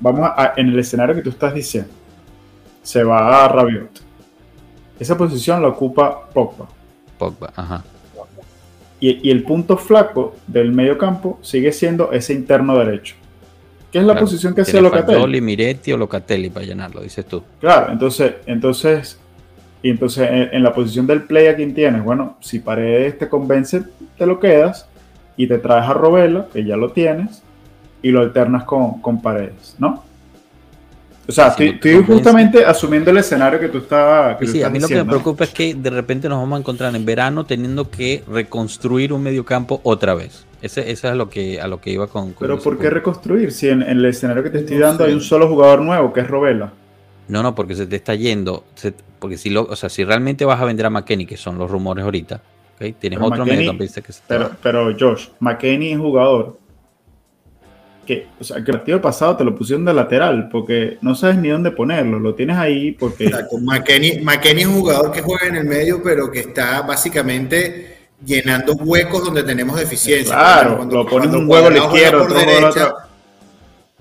vamos 0.00 0.30
a, 0.34 0.54
en 0.56 0.68
el 0.68 0.78
escenario 0.78 1.14
que 1.14 1.20
tú 1.20 1.28
estás 1.28 1.52
diciendo, 1.52 1.90
se 2.82 3.04
va 3.04 3.44
a 3.44 3.48
Rabiot. 3.48 3.90
Esa 4.98 5.18
posición 5.18 5.60
la 5.60 5.68
ocupa 5.68 6.30
Pogba. 6.32 6.66
Pogba, 7.18 7.52
ajá. 7.54 7.84
Y, 9.00 9.28
el 9.28 9.42
punto 9.42 9.76
flaco 9.76 10.34
del 10.46 10.72
medio 10.72 10.96
campo 10.96 11.38
sigue 11.42 11.72
siendo 11.72 12.10
ese 12.10 12.32
interno 12.32 12.78
derecho. 12.78 13.16
¿Qué 13.94 14.00
es 14.00 14.06
la 14.06 14.18
posición 14.18 14.56
que 14.56 14.62
hace 14.62 14.82
Locatelli? 14.82 15.40
Miretti 15.40 15.92
o 15.92 15.96
Locatelli 15.96 16.50
para 16.50 16.66
llenarlo, 16.66 17.00
dices 17.00 17.26
tú. 17.26 17.44
Claro, 17.60 17.92
entonces, 17.92 18.34
entonces, 18.44 19.20
y 19.84 19.90
entonces 19.90 20.28
en, 20.50 20.64
la 20.64 20.74
posición 20.74 21.06
del 21.06 21.22
play 21.22 21.46
a 21.46 21.54
quien 21.54 21.74
tienes, 21.74 22.02
bueno, 22.02 22.36
si 22.40 22.58
Paredes 22.58 23.16
te 23.20 23.28
convence, 23.28 23.84
te 24.18 24.26
lo 24.26 24.40
quedas 24.40 24.88
y 25.36 25.46
te 25.46 25.58
traes 25.58 25.88
a 25.88 25.92
Robela, 25.92 26.48
que 26.52 26.64
ya 26.64 26.76
lo 26.76 26.90
tienes, 26.90 27.44
y 28.02 28.10
lo 28.10 28.22
alternas 28.22 28.64
con, 28.64 29.00
con 29.00 29.22
Paredes, 29.22 29.76
¿no? 29.78 30.02
O 31.26 31.32
sea, 31.32 31.48
estoy, 31.48 32.04
justamente 32.04 32.64
asumiendo 32.64 33.10
el 33.10 33.16
escenario 33.16 33.58
que 33.58 33.68
tú 33.68 33.78
estabas. 33.78 34.36
sí, 34.46 34.62
a 34.62 34.68
mí 34.68 34.78
lo 34.78 34.88
que 34.88 34.96
me 34.96 35.04
preocupa 35.04 35.44
es 35.44 35.50
que 35.50 35.74
de 35.74 35.90
repente 35.90 36.28
nos 36.28 36.38
vamos 36.38 36.56
a 36.56 36.60
encontrar 36.60 36.94
en 36.94 37.04
verano 37.04 37.44
teniendo 37.44 37.90
que 37.90 38.22
reconstruir 38.28 39.12
un 39.12 39.22
mediocampo 39.22 39.80
otra 39.84 40.14
vez. 40.14 40.46
Ese, 40.60 40.90
es 40.90 41.02
lo 41.02 41.28
que, 41.28 41.60
a 41.60 41.68
lo 41.68 41.80
que 41.80 41.90
iba 41.90 42.06
con. 42.06 42.34
Pero 42.38 42.58
¿por 42.58 42.78
qué 42.78 42.90
reconstruir? 42.90 43.52
Si 43.52 43.68
en, 43.68 43.82
el 43.82 44.04
escenario 44.04 44.42
que 44.42 44.50
te 44.50 44.58
estoy 44.60 44.78
dando 44.78 45.04
hay 45.04 45.12
un 45.12 45.20
solo 45.20 45.48
jugador 45.48 45.80
nuevo, 45.82 46.12
que 46.12 46.20
es 46.20 46.28
Robela. 46.28 46.72
No, 47.28 47.42
no, 47.42 47.54
porque 47.54 47.74
se 47.74 47.86
te 47.86 47.96
está 47.96 48.14
yendo. 48.14 48.64
porque 49.18 49.38
si, 49.38 49.50
lo, 49.50 49.64
o 49.64 49.76
sea, 49.76 49.88
si 49.88 50.04
realmente 50.04 50.44
vas 50.44 50.60
a 50.60 50.64
vender 50.64 50.86
a 50.86 50.90
McKenny, 50.90 51.26
que 51.26 51.36
son 51.36 51.58
los 51.58 51.70
rumores 51.70 52.04
ahorita, 52.04 52.40
¿okay? 52.74 52.92
tienes 52.92 53.18
otro 53.20 53.44
mediocampista 53.44 54.00
que 54.00 54.12
se 54.12 54.22
pero, 54.26 54.50
pero 54.62 54.94
Josh, 54.98 55.28
McKenny 55.40 55.92
es 55.92 55.98
jugador 55.98 56.58
que, 58.04 58.28
o 58.38 58.44
sea, 58.44 58.62
que 58.62 58.70
el 58.70 58.78
partido 58.78 59.00
pasado 59.00 59.36
te 59.36 59.44
lo 59.44 59.54
pusieron 59.54 59.84
de 59.84 59.92
lateral 59.92 60.48
porque 60.48 60.98
no 61.00 61.14
sabes 61.14 61.36
ni 61.36 61.48
dónde 61.48 61.70
ponerlo, 61.70 62.18
lo 62.18 62.34
tienes 62.34 62.56
ahí 62.56 62.92
porque... 62.92 63.30
McKenny, 63.60 64.20
McKenny 64.20 64.62
es 64.62 64.66
un 64.66 64.80
jugador 64.80 65.10
que 65.12 65.22
juega 65.22 65.46
en 65.46 65.56
el 65.56 65.64
medio, 65.64 66.02
pero 66.02 66.30
que 66.30 66.40
está 66.40 66.82
básicamente 66.82 68.08
llenando 68.24 68.74
huecos 68.74 69.24
donde 69.24 69.42
tenemos 69.42 69.78
deficiencia. 69.78 70.34
Claro, 70.34 70.76
cuando, 70.76 70.96
lo 70.96 71.06
pones 71.06 71.28
un 71.28 71.48
huevo 71.48 71.66
a 71.66 71.70
la 71.70 71.78
izquierda, 71.78 72.22
otro 72.22 72.38
derecha, 72.38 72.94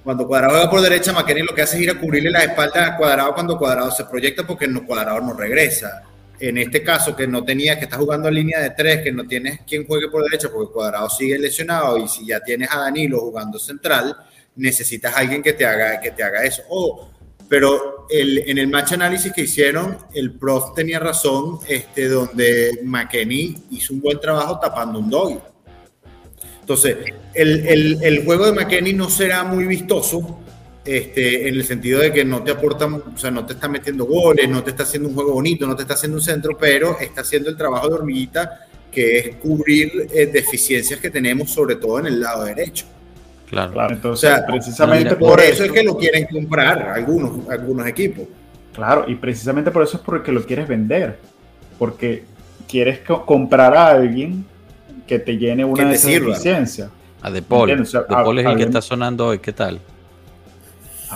Cuando 0.03 0.27
Cuadrado 0.27 0.59
va 0.59 0.69
por 0.69 0.81
derecha, 0.81 1.13
McKenny 1.13 1.41
lo 1.41 1.55
que 1.55 1.61
hace 1.61 1.77
es 1.77 1.83
ir 1.83 1.91
a 1.91 1.99
cubrirle 1.99 2.29
la 2.29 2.43
espalda 2.43 2.87
a 2.87 2.97
Cuadrado 2.97 3.33
cuando 3.33 3.57
Cuadrado 3.57 3.91
se 3.91 4.05
proyecta 4.05 4.45
porque 4.45 4.67
no, 4.67 4.85
Cuadrado 4.85 5.19
no 5.21 5.33
regresa 5.33 6.03
en 6.49 6.57
este 6.57 6.83
caso 6.83 7.15
que 7.15 7.25
no 7.25 7.41
tenías, 7.45 7.77
que 7.77 7.85
estás 7.85 7.99
jugando 7.99 8.27
en 8.27 8.35
línea 8.35 8.59
de 8.59 8.71
tres, 8.71 9.01
que 9.01 9.13
no 9.13 9.23
tienes 9.25 9.61
quien 9.61 9.87
juegue 9.87 10.09
por 10.09 10.23
derecha 10.23 10.49
porque 10.51 10.73
Cuadrado 10.73 11.09
sigue 11.09 11.39
lesionado 11.39 11.97
y 11.97 12.05
si 12.09 12.25
ya 12.25 12.41
tienes 12.41 12.67
a 12.69 12.79
Danilo 12.79 13.21
jugando 13.21 13.57
central, 13.57 14.13
necesitas 14.57 15.15
a 15.15 15.19
alguien 15.19 15.41
que 15.41 15.53
te 15.53 15.65
haga, 15.65 16.01
que 16.01 16.11
te 16.11 16.21
haga 16.21 16.43
eso. 16.43 16.63
Pero 17.47 18.07
en 18.09 18.57
el 18.57 18.67
match 18.67 18.91
análisis 18.91 19.31
que 19.31 19.43
hicieron, 19.43 19.97
el 20.13 20.33
prof 20.33 20.73
tenía 20.75 20.99
razón, 20.99 21.59
este, 21.65 22.09
donde 22.09 22.77
McKenny 22.83 23.63
hizo 23.71 23.93
un 23.93 24.01
buen 24.01 24.19
trabajo 24.19 24.59
tapando 24.59 24.99
un 24.99 25.09
doggy. 25.09 25.39
Entonces, 26.59 26.97
el, 27.33 27.65
el, 27.65 28.03
el 28.03 28.25
juego 28.25 28.47
de 28.47 28.51
McKenny 28.51 28.91
no 28.91 29.09
será 29.09 29.45
muy 29.45 29.65
vistoso, 29.65 30.42
este, 30.85 31.47
en 31.47 31.55
el 31.55 31.63
sentido 31.63 32.01
de 32.01 32.11
que 32.11 32.25
no 32.25 32.43
te 32.43 32.51
aporta, 32.51 32.85
o 32.87 33.17
sea, 33.17 33.31
no 33.31 33.45
te 33.45 33.53
está 33.53 33.67
metiendo 33.69 34.05
goles, 34.05 34.49
no 34.49 34.63
te 34.63 34.71
está 34.71 34.83
haciendo 34.83 35.09
un 35.09 35.15
juego 35.15 35.33
bonito, 35.33 35.65
no 35.65 35.75
te 35.75 35.83
está 35.83 35.93
haciendo 35.93 36.17
un 36.17 36.23
centro, 36.23 36.57
pero 36.57 36.99
está 36.99 37.21
haciendo 37.21 37.49
el 37.49 37.57
trabajo 37.57 37.87
de 37.87 37.95
hormiguita 37.95 38.67
que 38.91 39.17
es 39.17 39.35
cubrir 39.37 40.07
eh, 40.13 40.27
deficiencias 40.27 40.99
que 40.99 41.09
tenemos, 41.09 41.49
sobre 41.49 41.77
todo 41.77 41.99
en 41.99 42.07
el 42.07 42.19
lado 42.19 42.43
derecho. 42.43 42.85
Claro, 43.49 43.71
claro. 43.71 43.95
Entonces, 43.95 44.31
precisamente 44.47 45.15
por, 45.15 45.39
eso, 45.39 45.63
es 45.63 45.71
que 45.71 45.83
lo 45.83 45.97
quieren 45.97 46.25
comprar 46.25 46.89
algunos, 46.89 47.47
algunos 47.49 47.87
equipos. 47.87 48.25
Claro, 48.73 49.05
y 49.07 49.15
precisamente 49.15 49.71
por 49.71 49.83
eso 49.83 49.97
es 49.97 50.03
porque 50.03 50.31
lo 50.31 50.43
quieres 50.43 50.67
vender, 50.67 51.17
porque 51.79 52.23
quieres 52.67 52.99
comprar 52.99 53.75
a 53.75 53.89
alguien 53.89 54.45
que 55.07 55.19
te 55.19 55.37
llene 55.37 55.63
una 55.63 55.85
de 55.85 55.97
deficiencias. 55.97 56.89
A 57.21 57.31
De 57.31 57.41
Paul. 57.41 57.69
de 57.69 57.99
Paul 58.07 58.39
es 58.39 58.45
el 58.45 58.57
que 58.57 58.63
está 58.63 58.81
sonando 58.81 59.27
hoy, 59.27 59.39
¿qué 59.39 59.53
tal? 59.53 59.79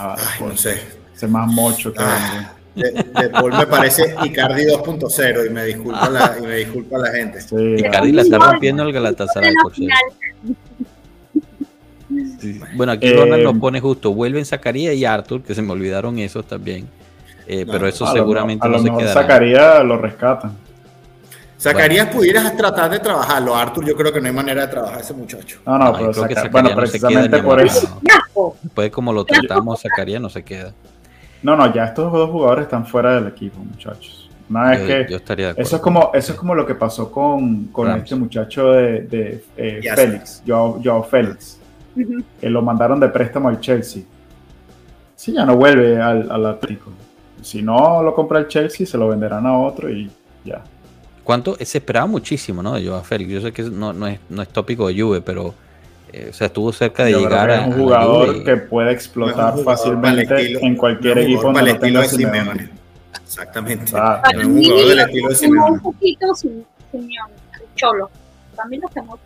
Ah, 0.00 0.16
no 0.40 0.56
sé. 0.56 0.80
Ese 1.14 1.26
más 1.26 1.50
mocho 1.52 1.92
que 1.92 1.98
ah, 2.00 2.54
de, 2.76 3.28
Paul 3.30 3.52
me 3.52 3.66
parece 3.66 4.14
Icardi 4.24 4.66
2.0 4.66 5.46
y 5.46 5.50
me 5.50 5.64
disculpa 5.64 6.08
la, 6.08 6.36
y 6.38 6.42
me 6.42 6.56
disculpa 6.56 6.98
la 6.98 7.10
gente. 7.10 7.40
Icardi 7.78 8.12
la 8.12 8.22
está 8.22 8.38
rompiendo 8.38 8.84
el 8.84 8.92
Galatasaray, 8.92 9.52
por 9.60 9.72
Bueno, 12.76 12.92
aquí 12.92 13.12
Ronald 13.12 13.42
nos 13.42 13.56
eh, 13.56 13.58
pone 13.60 13.80
justo, 13.80 14.14
vuelven 14.14 14.44
Zacarías 14.44 14.94
y 14.94 15.04
Arthur, 15.04 15.42
que 15.42 15.56
se 15.56 15.62
me 15.62 15.72
olvidaron 15.72 16.18
esos 16.20 16.46
también. 16.46 16.88
Eh, 17.48 17.66
pero 17.68 17.88
eso 17.88 18.06
seguramente 18.12 18.68
no, 18.68 18.78
se 18.78 18.90
quedará. 18.90 19.22
Zacarías 19.22 19.84
lo 19.84 19.98
rescatan. 19.98 20.67
Zacarías 21.58 22.08
pudieras 22.08 22.56
tratar 22.56 22.90
de 22.90 23.00
trabajarlo. 23.00 23.54
Arthur, 23.54 23.84
yo 23.84 23.96
creo 23.96 24.12
que 24.12 24.20
no 24.20 24.28
hay 24.28 24.32
manera 24.32 24.62
de 24.62 24.68
trabajar 24.68 24.98
a 24.98 25.00
ese 25.00 25.12
muchacho. 25.12 25.58
No, 25.66 25.76
no, 25.76 25.92
pero 25.92 26.12
creo 26.12 26.42
que 26.42 26.48
bueno, 26.48 26.70
precisamente 26.74 27.42
por 27.42 27.60
eso. 27.60 28.00
Después, 28.62 28.90
como 28.90 29.12
lo 29.12 29.24
tratamos, 29.24 29.82
Zacarías 29.82 30.20
no 30.20 30.28
se 30.28 30.44
queda. 30.44 30.72
No, 31.42 31.56
no, 31.56 31.72
ya 31.72 31.86
estos 31.86 32.12
dos 32.12 32.30
jugadores 32.30 32.64
están 32.64 32.86
fuera 32.86 33.14
del 33.16 33.28
equipo, 33.28 33.58
muchachos. 33.58 34.30
Una 34.50 34.70
vez 34.70 34.80
que 34.80 35.12
yo 35.12 35.16
estaría 35.18 35.50
eso 35.50 35.76
es 35.76 35.82
como 35.82 36.10
eso 36.14 36.32
es 36.32 36.38
como 36.38 36.54
lo 36.54 36.64
que 36.64 36.74
pasó 36.74 37.12
con, 37.12 37.64
con 37.66 37.90
este 37.90 38.14
muchacho 38.14 38.72
de, 38.72 39.02
de 39.02 39.44
eh, 39.58 39.80
Félix, 39.94 40.42
Joao, 40.46 41.02
Félix, 41.02 41.58
que 42.40 42.48
lo 42.48 42.62
mandaron 42.62 42.98
de 42.98 43.08
préstamo 43.08 43.50
al 43.50 43.60
Chelsea. 43.60 44.04
Si 45.14 45.32
ya 45.32 45.44
no 45.44 45.56
vuelve 45.56 46.00
al, 46.00 46.30
al 46.30 46.46
Atlético. 46.46 46.92
Si 47.42 47.62
no 47.62 48.02
lo 48.02 48.14
compra 48.14 48.38
el 48.38 48.48
Chelsea, 48.48 48.86
se 48.86 48.96
lo 48.96 49.08
venderán 49.08 49.46
a 49.46 49.58
otro 49.58 49.90
y 49.90 50.10
ya. 50.44 50.62
¿Cuánto? 51.28 51.58
Se 51.60 51.76
esperaba 51.76 52.06
muchísimo, 52.06 52.62
¿no? 52.62 52.72
De 52.72 52.86
Joao 52.86 53.04
Félix. 53.04 53.30
Yo 53.30 53.40
sé 53.42 53.52
que 53.52 53.62
no, 53.64 53.92
no, 53.92 54.06
es, 54.06 54.18
no 54.30 54.40
es 54.40 54.48
tópico 54.48 54.88
de 54.88 54.98
Juve, 54.98 55.20
pero 55.20 55.52
eh, 56.10 56.28
o 56.30 56.32
sea, 56.32 56.46
estuvo 56.46 56.72
cerca 56.72 57.04
de 57.04 57.12
llegar 57.12 57.50
a. 57.50 57.66
un 57.66 57.72
jugador 57.74 58.44
que 58.44 58.56
puede 58.56 58.92
explotar 58.92 59.58
fácilmente 59.58 60.56
en 60.64 60.74
cualquier 60.74 61.18
equipo 61.18 61.52
Simeone. 62.04 62.70
Exactamente. 63.22 63.92
Ah, 63.94 64.22
un 64.42 64.64
jugador 64.64 64.88
del 64.88 64.98
estilo 65.00 65.28
de 65.28 65.34
Simeone. 65.34 65.70
Un 65.72 65.80
poquito 65.80 66.34
Simeone, 66.34 67.34
Cholo. 67.74 68.08
También 68.56 68.80
lo 68.80 68.88
hacemos. 68.88 69.20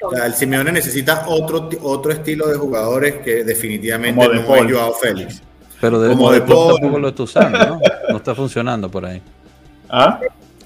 O 0.00 0.10
sea, 0.12 0.24
el 0.24 0.32
Simeone 0.32 0.72
necesita 0.72 1.26
otro, 1.28 1.68
otro 1.82 2.10
estilo 2.10 2.48
de 2.48 2.54
jugadores 2.54 3.16
que 3.16 3.44
definitivamente 3.44 4.18
Como 4.18 4.34
de 4.34 4.40
no 4.40 4.46
Paul. 4.46 4.66
es 4.66 4.72
Joao 4.72 4.94
Félix. 4.94 5.42
Pero 5.78 6.00
de, 6.00 6.08
Como 6.08 6.32
de, 6.32 6.40
Paul 6.40 6.72
tampoco 6.80 6.98
lo 7.00 7.08
está 7.08 7.22
usando, 7.22 7.58
¿no? 7.58 7.80
No 8.08 8.16
está 8.16 8.34
funcionando 8.34 8.90
por 8.90 9.04
ahí. 9.04 9.20
¿Ah? 9.90 10.18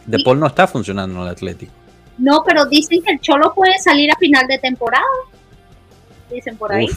De 0.08 0.18
Paul 0.24 0.40
no 0.40 0.46
está 0.46 0.66
funcionando 0.66 1.16
en 1.16 1.22
el 1.22 1.28
Atlético. 1.28 1.72
No, 2.16 2.42
pero 2.44 2.64
dicen 2.64 3.02
que 3.02 3.12
el 3.12 3.20
Cholo 3.20 3.52
puede 3.54 3.78
salir 3.78 4.10
a 4.10 4.16
final 4.16 4.46
de 4.48 4.58
temporada. 4.58 5.04
Dicen 6.30 6.56
por 6.56 6.72
ahí. 6.72 6.88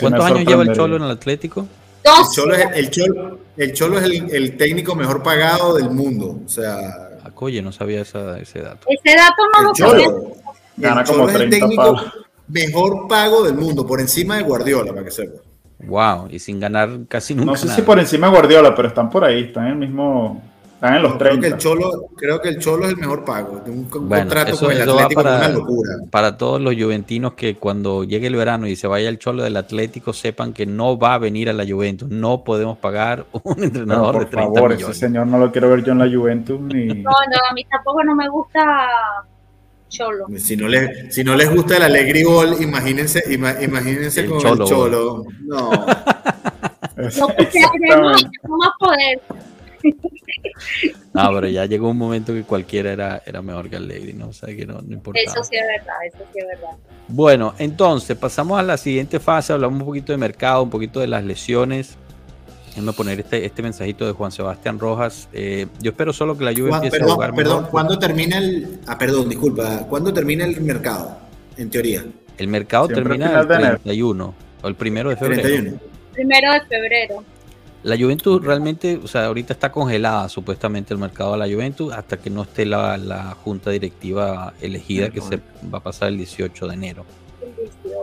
¿Cuántos 0.00 0.24
años 0.24 0.44
lleva 0.46 0.62
el 0.62 0.72
Cholo 0.72 0.96
en 0.96 1.02
el 1.02 1.10
Atlético? 1.10 1.66
El 2.02 2.34
Cholo 2.34 2.54
es, 2.54 2.66
el 2.74 2.90
Cholo, 2.90 3.38
el 3.56 3.72
Cholo 3.74 3.98
es 3.98 4.04
el, 4.04 4.56
técnico 4.56 4.94
mejor 4.94 5.22
pagado 5.22 5.74
del 5.74 5.90
mundo. 5.90 6.38
O 6.44 6.48
sea. 6.48 6.78
Acoye, 7.24 7.60
no 7.60 7.72
sabía 7.72 8.00
ese 8.02 8.18
dato. 8.18 8.86
Ese 8.88 9.16
dato 9.16 9.42
no 9.54 9.62
lo 9.62 9.74
sabía. 9.74 10.08
Gana 10.76 11.04
como 11.04 11.28
es 11.28 11.34
el 11.34 11.50
técnico 11.50 11.96
mejor 12.48 13.06
pago 13.08 13.44
del 13.44 13.54
mundo, 13.54 13.86
por 13.86 14.00
encima 14.00 14.36
de 14.36 14.42
Guardiola, 14.42 14.92
para 14.92 15.04
que 15.04 15.10
sepa. 15.10 15.40
Wow, 15.80 16.28
y 16.30 16.38
sin 16.38 16.60
ganar 16.60 16.90
casi 17.08 17.34
nunca. 17.34 17.52
No 17.52 17.56
sé 17.56 17.68
si 17.68 17.82
por 17.82 17.98
encima 17.98 18.28
de 18.28 18.32
Guardiola, 18.32 18.74
pero 18.74 18.88
están 18.88 19.10
por 19.10 19.24
ahí, 19.24 19.44
están 19.44 19.66
en 19.66 19.72
el 19.72 19.78
mismo 19.78 20.42
están 20.80 20.96
en 20.96 21.02
los 21.02 21.18
30. 21.18 21.18
Creo 21.18 21.40
que, 21.40 21.46
el 21.46 21.58
Cholo, 21.58 22.08
creo 22.16 22.40
que 22.40 22.48
el 22.48 22.58
Cholo 22.58 22.84
es 22.86 22.92
el 22.92 22.96
mejor 22.96 23.22
pago. 23.22 23.60
Un, 23.66 23.84
contrato 23.84 24.56
con 24.56 24.72
el 24.72 24.80
Atlético 24.80 25.22
para, 25.22 25.36
una 25.36 25.48
locura. 25.50 25.90
Para 26.10 26.38
todos 26.38 26.58
los 26.58 26.74
juventinos 26.74 27.34
que 27.34 27.56
cuando 27.56 28.02
llegue 28.04 28.28
el 28.28 28.36
verano 28.36 28.66
y 28.66 28.76
se 28.76 28.86
vaya 28.86 29.10
el 29.10 29.18
Cholo 29.18 29.42
del 29.42 29.58
Atlético 29.58 30.14
sepan 30.14 30.54
que 30.54 30.64
no 30.64 30.98
va 30.98 31.14
a 31.14 31.18
venir 31.18 31.50
a 31.50 31.52
la 31.52 31.66
Juventus. 31.66 32.08
No 32.08 32.44
podemos 32.44 32.78
pagar 32.78 33.26
un 33.42 33.62
entrenador 33.62 34.20
de 34.20 34.24
30 34.24 34.54
favor, 34.54 34.72
ese 34.72 34.94
señor 34.94 35.26
no 35.26 35.38
lo 35.38 35.52
quiero 35.52 35.68
ver 35.68 35.84
yo 35.84 35.92
en 35.92 35.98
la 35.98 36.08
Juventus. 36.08 36.58
Ni... 36.58 36.86
No, 37.00 37.10
no, 37.10 37.36
a 37.50 37.54
mí 37.54 37.64
tampoco 37.64 38.02
no 38.02 38.14
me 38.14 38.28
gusta 38.30 38.60
Cholo. 39.90 40.28
Si 40.38 40.56
no 40.56 40.66
les, 40.66 41.14
si 41.14 41.22
no 41.24 41.36
les 41.36 41.54
gusta 41.54 41.76
el 41.76 41.82
Alegribol, 41.82 42.56
imagínense, 42.62 43.22
imagínense 43.30 44.26
con 44.26 44.46
el 44.46 44.64
Cholo. 44.64 45.26
No. 45.42 45.70
no, 45.72 45.86
pues, 46.96 47.54
no 48.44 48.56
más 48.56 48.70
poder. 48.78 49.20
No, 51.12 51.28
pero 51.34 51.48
ya 51.48 51.66
llegó 51.66 51.90
un 51.90 51.98
momento 51.98 52.32
que 52.32 52.44
cualquiera 52.44 52.92
era, 52.92 53.22
era 53.26 53.42
mejor 53.42 53.68
que 53.68 53.76
Allegri, 53.76 54.12
¿no? 54.12 54.28
O 54.28 54.32
sea, 54.32 54.54
que 54.54 54.64
no, 54.64 54.80
no 54.80 54.94
importa. 54.94 55.20
Eso 55.20 55.42
sí 55.42 55.56
es 55.56 55.66
verdad, 55.66 55.96
eso 56.06 56.24
sí 56.32 56.38
es 56.38 56.46
verdad. 56.46 56.76
Bueno, 57.08 57.54
entonces 57.58 58.16
pasamos 58.16 58.60
a 58.60 58.62
la 58.62 58.76
siguiente 58.76 59.18
fase, 59.18 59.52
hablamos 59.52 59.80
un 59.80 59.86
poquito 59.86 60.12
de 60.12 60.18
mercado, 60.18 60.62
un 60.62 60.70
poquito 60.70 61.00
de 61.00 61.08
las 61.08 61.24
lesiones. 61.24 61.96
Déjame 62.68 62.92
poner 62.92 63.18
este, 63.18 63.44
este 63.44 63.62
mensajito 63.62 64.06
de 64.06 64.12
Juan 64.12 64.30
Sebastián 64.30 64.78
Rojas. 64.78 65.28
Eh, 65.32 65.66
yo 65.80 65.90
espero 65.90 66.12
solo 66.12 66.38
que 66.38 66.44
la 66.44 66.52
lluvia 66.52 66.76
empiece 66.76 67.02
a 67.02 67.08
jugar 67.08 67.34
Perdón, 67.34 67.66
¿cuándo 67.68 67.98
termina 67.98 68.38
el... 68.38 68.78
Ah, 68.86 68.96
perdón, 68.96 69.28
disculpa. 69.28 69.86
¿Cuándo 69.88 70.12
termina 70.14 70.44
el 70.44 70.60
mercado, 70.60 71.18
en 71.56 71.68
teoría? 71.68 72.04
El 72.38 72.46
mercado 72.46 72.86
termina 72.86 73.40
el 73.40 73.48
31 73.48 74.34
o 74.62 74.68
el 74.68 74.74
primero 74.76 75.10
de 75.10 75.16
febrero. 75.16 75.42
31. 75.42 75.80
Primero 76.12 76.52
de 76.52 76.60
febrero. 76.60 77.24
La 77.82 77.96
Juventus 77.96 78.44
realmente, 78.44 79.00
o 79.02 79.08
sea, 79.08 79.26
ahorita 79.26 79.54
está 79.54 79.72
congelada 79.72 80.28
supuestamente 80.28 80.92
el 80.92 81.00
mercado 81.00 81.32
de 81.32 81.38
la 81.38 81.46
Juventus 81.46 81.92
hasta 81.94 82.18
que 82.18 82.28
no 82.28 82.42
esté 82.42 82.66
la, 82.66 83.34
junta 83.42 83.70
directiva 83.70 84.52
elegida 84.60 85.08
que 85.08 85.22
se 85.22 85.40
va 85.72 85.78
a 85.78 85.82
pasar 85.82 86.08
el 86.08 86.18
18 86.18 86.68
de 86.68 86.74
enero. 86.74 87.06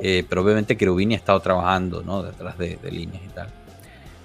Eh, 0.02 0.26
pero 0.28 0.42
obviamente 0.42 0.76
Cherubini 0.76 1.14
ha 1.14 1.18
estado 1.18 1.40
trabajando, 1.42 2.02
¿no? 2.02 2.24
Detrás 2.24 2.58
de, 2.58 2.80
líneas 2.92 3.22
y 3.24 3.30
tal. 3.30 3.50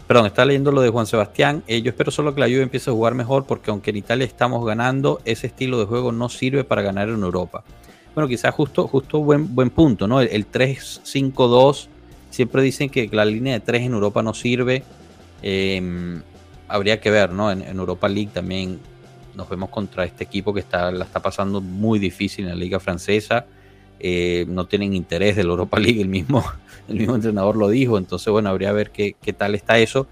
Perdón, 0.07 0.27
está 0.27 0.45
leyendo 0.45 0.73
lo 0.73 0.81
de 0.81 0.89
Juan 0.89 1.07
Sebastián. 1.07 1.63
Eh, 1.67 1.83
yo 1.83 1.91
espero 1.91 2.11
solo 2.11 2.35
que 2.35 2.41
la 2.41 2.47
Juve 2.47 2.63
empiece 2.63 2.89
a 2.89 2.95
jugar 2.95 3.15
mejor 3.15 3.45
porque 3.45 3.71
aunque 3.71 3.91
en 3.91 3.97
Italia 3.97 4.25
estamos 4.25 4.65
ganando, 4.65 5.21
ese 5.27 5.49
estilo 5.49 5.79
de 5.79 5.85
juego 5.85 6.13
no 6.13 6.31
sirve 6.31 6.65
para 6.65 6.81
ganar 6.81 7.11
en 7.11 7.23
Europa. 7.23 7.63
Bueno, 8.15 8.27
quizás 8.27 8.55
justo, 8.55 8.89
justo 8.89 9.21
buen, 9.21 9.55
buen 9.55 9.69
punto, 9.69 10.07
¿no? 10.07 10.21
El, 10.21 10.29
el 10.29 10.51
3-5-2, 10.51 11.89
siempre 12.31 12.63
dicen 12.63 12.89
que 12.89 13.09
la 13.13 13.27
línea 13.27 13.55
de 13.55 13.61
3 13.61 13.83
en 13.83 13.93
Europa 13.93 14.23
no 14.23 14.33
sirve 14.33 14.83
Em, 15.43 16.23
habría 16.69 17.01
que 17.01 17.11
ver, 17.11 17.33
¿no? 17.33 17.51
En, 17.51 17.63
Europa 17.63 18.09
League 18.09 18.31
también 18.33 18.81
nos 19.35 19.49
vemos 19.49 19.71
contra 19.71 20.05
este 20.05 20.25
equipo 20.25 20.55
que 20.55 20.61
está, 20.61 20.91
la 20.91 21.05
está 21.05 21.21
pasando 21.21 21.61
muy 21.61 21.99
difícil 21.99 22.45
en 22.45 22.51
la 22.51 22.57
liga 22.57 22.81
francesa. 22.81 23.47
Eh, 23.99 24.47
no 24.49 24.67
tienen 24.67 24.95
interés 24.95 25.37
de 25.37 25.45
la 25.45 25.51
Europa 25.51 25.79
League, 25.81 26.01
el 26.01 26.09
mismo, 26.09 26.45
el 26.89 26.97
mismo 26.97 27.15
entrenador 27.15 27.57
lo 27.57 27.69
dijo. 27.69 27.99
Entonces, 27.99 28.31
bueno, 28.33 28.49
habría 28.49 28.69
que 28.69 28.75
ver 28.75 28.91
qué, 28.91 29.17
qué 29.21 29.33
tal 29.33 29.55
está 29.55 29.79
eso. 29.79 30.07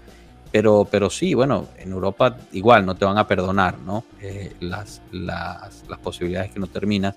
Pero, 0.51 0.85
pero 0.89 1.09
sí, 1.09 1.33
bueno, 1.33 1.67
en 1.77 1.93
Europa 1.93 2.37
igual 2.51 2.85
no 2.85 2.95
te 2.95 3.05
van 3.05 3.17
a 3.17 3.25
perdonar, 3.25 3.79
¿no? 3.79 4.03
Eh, 4.21 4.53
las, 4.59 5.01
las, 5.13 5.85
las, 5.87 5.99
posibilidades 5.99 6.51
que 6.51 6.59
no 6.59 6.67
terminas. 6.67 7.15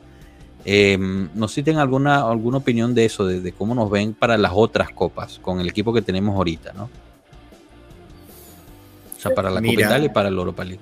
Eh, 0.65 0.97
no 1.35 1.49
sé 1.49 1.57
si 1.57 1.63
tienen 1.65 1.81
alguna, 1.81 2.21
alguna 2.31 2.59
opinión 2.59 2.95
de 2.95 3.05
eso, 3.05 3.27
de, 3.27 3.41
de, 3.41 3.51
cómo 3.51 3.75
nos 3.75 3.91
ven 3.91 4.15
para 4.15 4.39
las 4.39 4.53
otras 4.55 4.91
copas, 4.91 5.41
con 5.41 5.61
el 5.61 5.69
equipo 5.69 5.93
que 5.93 6.01
tenemos 6.01 6.37
ahorita, 6.37 6.73
¿no? 6.75 6.89
Para 9.31 9.51
la 9.51 9.61
Copa 9.61 9.99
y 9.99 10.09
para 10.09 10.31
la 10.31 10.39
Europa 10.39 10.65
League. 10.65 10.81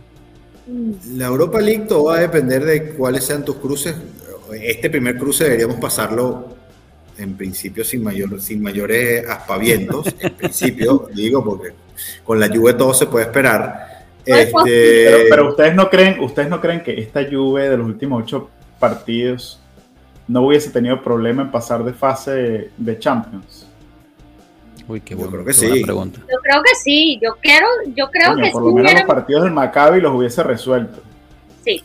La 1.17 1.27
Europa 1.27 1.61
League 1.61 1.87
todo 1.89 2.05
va 2.05 2.17
a 2.17 2.21
depender 2.21 2.65
de 2.65 2.91
cuáles 2.95 3.25
sean 3.25 3.45
tus 3.45 3.57
cruces. 3.57 3.95
Este 4.53 4.91
primer 4.91 5.17
cruce 5.17 5.45
deberíamos 5.45 5.77
pasarlo 5.77 6.57
en 7.19 7.37
principio 7.37 7.85
sin, 7.85 8.03
mayor, 8.03 8.41
sin 8.41 8.63
mayores 8.63 9.29
aspavientos, 9.29 10.07
en 10.19 10.35
principio, 10.37 11.09
digo, 11.13 11.45
porque 11.45 11.73
con 12.25 12.39
la 12.41 12.49
Juve 12.49 12.75
todo 12.75 12.95
se 12.95 13.07
puede 13.07 13.27
esperar. 13.27 14.07
Este, 14.25 15.27
pero, 15.29 15.51
ustedes 15.51 15.75
no 15.75 15.91
creen, 15.91 16.21
ustedes 16.21 16.49
no 16.49 16.61
creen 16.61 16.83
que 16.83 17.01
esta 17.01 17.25
Juve 17.29 17.69
de 17.69 17.77
los 17.77 17.87
últimos 17.87 18.23
ocho 18.23 18.51
partidos 18.79 19.61
no 20.29 20.47
hubiese 20.47 20.71
tenido 20.71 21.03
problema 21.03 21.43
en 21.43 21.51
pasar 21.51 21.83
de 21.85 21.93
fase 21.93 22.71
de 22.77 22.99
Champions. 22.99 23.67
Uy, 24.89 25.01
qué 25.01 25.15
bueno. 25.15 25.31
Yo 25.31 25.37
creo 25.37 25.45
que 25.47 25.55
sí. 25.55 25.85
Pregunta. 25.85 26.21
Yo 26.21 26.39
creo 26.43 26.63
que 26.63 26.75
sí. 26.75 27.19
Yo 27.23 27.37
quiero, 27.41 27.67
yo 27.95 28.11
creo 28.11 28.37
que 28.37 28.51
por 28.51 28.63
lo 28.63 28.73
menos 28.73 28.95
los 28.95 29.03
partidos 29.05 29.45
del 29.45 29.53
Maccabi 29.53 30.01
los 30.01 30.15
hubiese 30.15 30.43
resuelto. 30.43 31.03
Sí. 31.65 31.83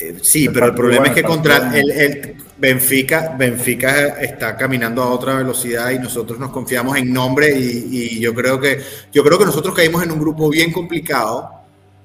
Eh, 0.00 0.18
sí, 0.22 0.48
pero 0.48 0.66
el 0.66 0.74
problema 0.74 1.06
es 1.06 1.12
que 1.12 1.22
contra 1.22 1.76
el, 1.76 2.36
Benfica, 2.56 3.34
Benfica 3.36 4.20
está 4.20 4.56
caminando 4.56 5.02
a 5.02 5.10
otra 5.10 5.34
velocidad 5.34 5.90
y 5.90 5.98
nosotros 5.98 6.38
nos 6.38 6.50
confiamos 6.50 6.96
en 6.96 7.12
nombre 7.12 7.56
y, 7.56 8.18
yo 8.18 8.34
creo 8.34 8.58
que 8.60 8.80
yo 9.12 9.22
creo 9.22 9.38
que 9.38 9.44
nosotros 9.44 9.74
caímos 9.74 10.02
en 10.02 10.10
un 10.10 10.18
grupo 10.18 10.48
bien 10.48 10.72
complicado 10.72 11.48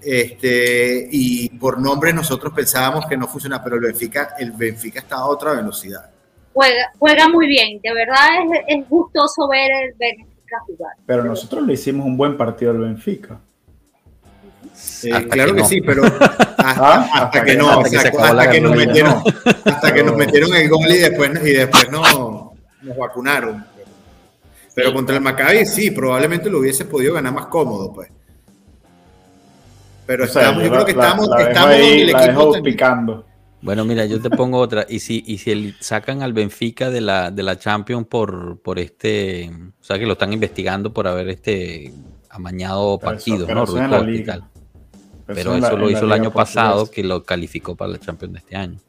este, 0.01 1.07
y 1.11 1.49
por 1.49 1.79
nombre 1.79 2.13
nosotros 2.13 2.53
pensábamos 2.53 3.05
que 3.07 3.17
no 3.17 3.27
funcionaba, 3.27 3.63
pero 3.63 3.77
el 3.77 3.81
Benfica, 3.81 4.35
el 4.37 4.51
Benfica 4.51 4.99
está 4.99 5.17
a 5.17 5.25
otra 5.25 5.53
velocidad 5.53 6.09
juega, 6.53 7.29
muy 7.29 7.47
bien. 7.47 7.79
De 7.81 7.93
verdad 7.93 8.27
es, 8.67 8.87
gustoso 8.89 9.47
ver 9.47 9.71
el 9.71 9.93
Benfica 9.97 10.59
jugar. 10.65 10.93
Pero 11.05 11.23
nosotros 11.23 11.65
le 11.65 11.73
hicimos 11.73 12.05
un 12.05 12.17
buen 12.17 12.37
partido 12.37 12.71
al 12.71 12.79
Benfica. 12.79 13.39
claro 15.29 15.55
que, 15.55 15.65
sí, 15.65 15.81
pero 15.81 16.03
hasta, 16.57 17.43
que, 17.43 17.55
no, 17.55 17.69
hasta 17.69 18.49
que, 18.49 18.61
nos 18.61 18.75
metieron, 18.75 19.21
hasta 19.65 19.93
que 19.93 20.03
nos 20.03 20.15
metieron 20.15 20.53
el 20.55 20.69
gol 20.69 20.89
y 20.89 20.97
después, 20.97 21.31
y 21.43 21.53
después 21.53 21.91
no, 21.91 22.53
nos 22.81 22.97
vacunaron. 22.97 23.65
Pero 24.73 24.93
contra 24.93 25.15
el 25.15 25.21
Maccabi 25.21 25.65
sí, 25.65 25.91
probablemente 25.91 26.49
lo 26.49 26.59
hubiese 26.59 26.85
podido 26.85 27.13
ganar 27.13 27.33
más 27.33 27.47
cómodo, 27.47 27.91
pues. 27.93 28.09
Pero 30.05 30.23
estamos, 30.23 30.63
yo 30.63 30.71
creo 30.71 30.85
que 30.85 30.91
estamos, 30.91 31.29
estamos 31.37 31.75
el 31.75 32.09
equipo 32.09 32.63
picando. 32.63 33.28
Bueno, 33.61 33.83
mira, 33.83 34.05
yo 34.05 34.21
te 34.21 34.29
pongo 34.29 34.57
otra. 34.57 34.85
Y 34.87 34.99
si, 34.99 35.23
y 35.25 35.37
si 35.37 35.75
sacan 35.79 36.21
al 36.21 36.33
Benfica 36.33 36.89
de 36.89 37.01
la, 37.01 37.29
de 37.29 37.43
la 37.43 37.59
Champions 37.59 38.07
por, 38.07 38.59
por 38.61 38.79
este, 38.79 39.51
o 39.79 39.83
sea 39.83 39.99
que 39.99 40.05
lo 40.05 40.13
están 40.13 40.31
investigando 40.31 40.93
por 40.93 41.07
haber 41.07 41.29
este 41.29 41.93
amañado 42.29 42.97
partido, 42.99 43.47
¿no? 43.47 43.65
Pero 45.25 45.55
eso 45.55 45.77
lo 45.77 45.89
hizo 45.89 46.05
el 46.05 46.11
año 46.11 46.31
pasado 46.31 46.89
que 46.89 47.03
lo 47.03 47.23
calificó 47.23 47.75
para 47.75 47.91
la 47.91 47.99
Champions 47.99 48.33
de 48.33 48.39
este 48.39 48.55
año. 48.55 48.79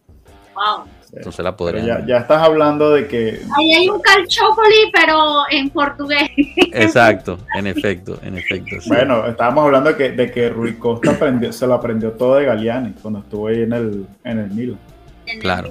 Wow. 0.55 1.00
Entonces 1.13 1.45
la 1.45 1.57
podrían. 1.57 2.07
Ya, 2.07 2.19
estás 2.19 2.43
hablando 2.43 2.93
de 2.93 3.09
que. 3.09 3.41
Ahí 3.59 3.75
hay 3.75 3.89
un 3.89 4.01
calchópoli, 4.01 4.91
pero 4.93 5.43
en 5.51 5.71
portugués. 5.71 6.31
Exacto, 6.73 7.39
en 7.55 7.67
efecto, 7.67 8.19
en 8.23 8.39
efecto. 8.39 8.77
Bueno, 8.87 9.27
estábamos 9.27 9.65
hablando 9.65 9.91
de 9.91 9.97
que, 9.97 10.11
de 10.13 10.31
que 10.31 10.49
Rui 10.51 10.75
Costa 10.75 11.11
aprendió, 11.13 11.53
se 11.53 11.67
lo 11.67 11.75
aprendió 11.75 12.13
todo 12.13 12.37
de 12.37 12.45
Galeani 12.45 12.95
cuando 13.03 13.21
estuvo 13.21 13.49
ahí 13.49 13.63
en 13.63 13.73
el, 13.73 14.07
en 14.25 14.39
el 14.39 14.51
Milan. 14.51 14.79
Claro. 15.41 15.71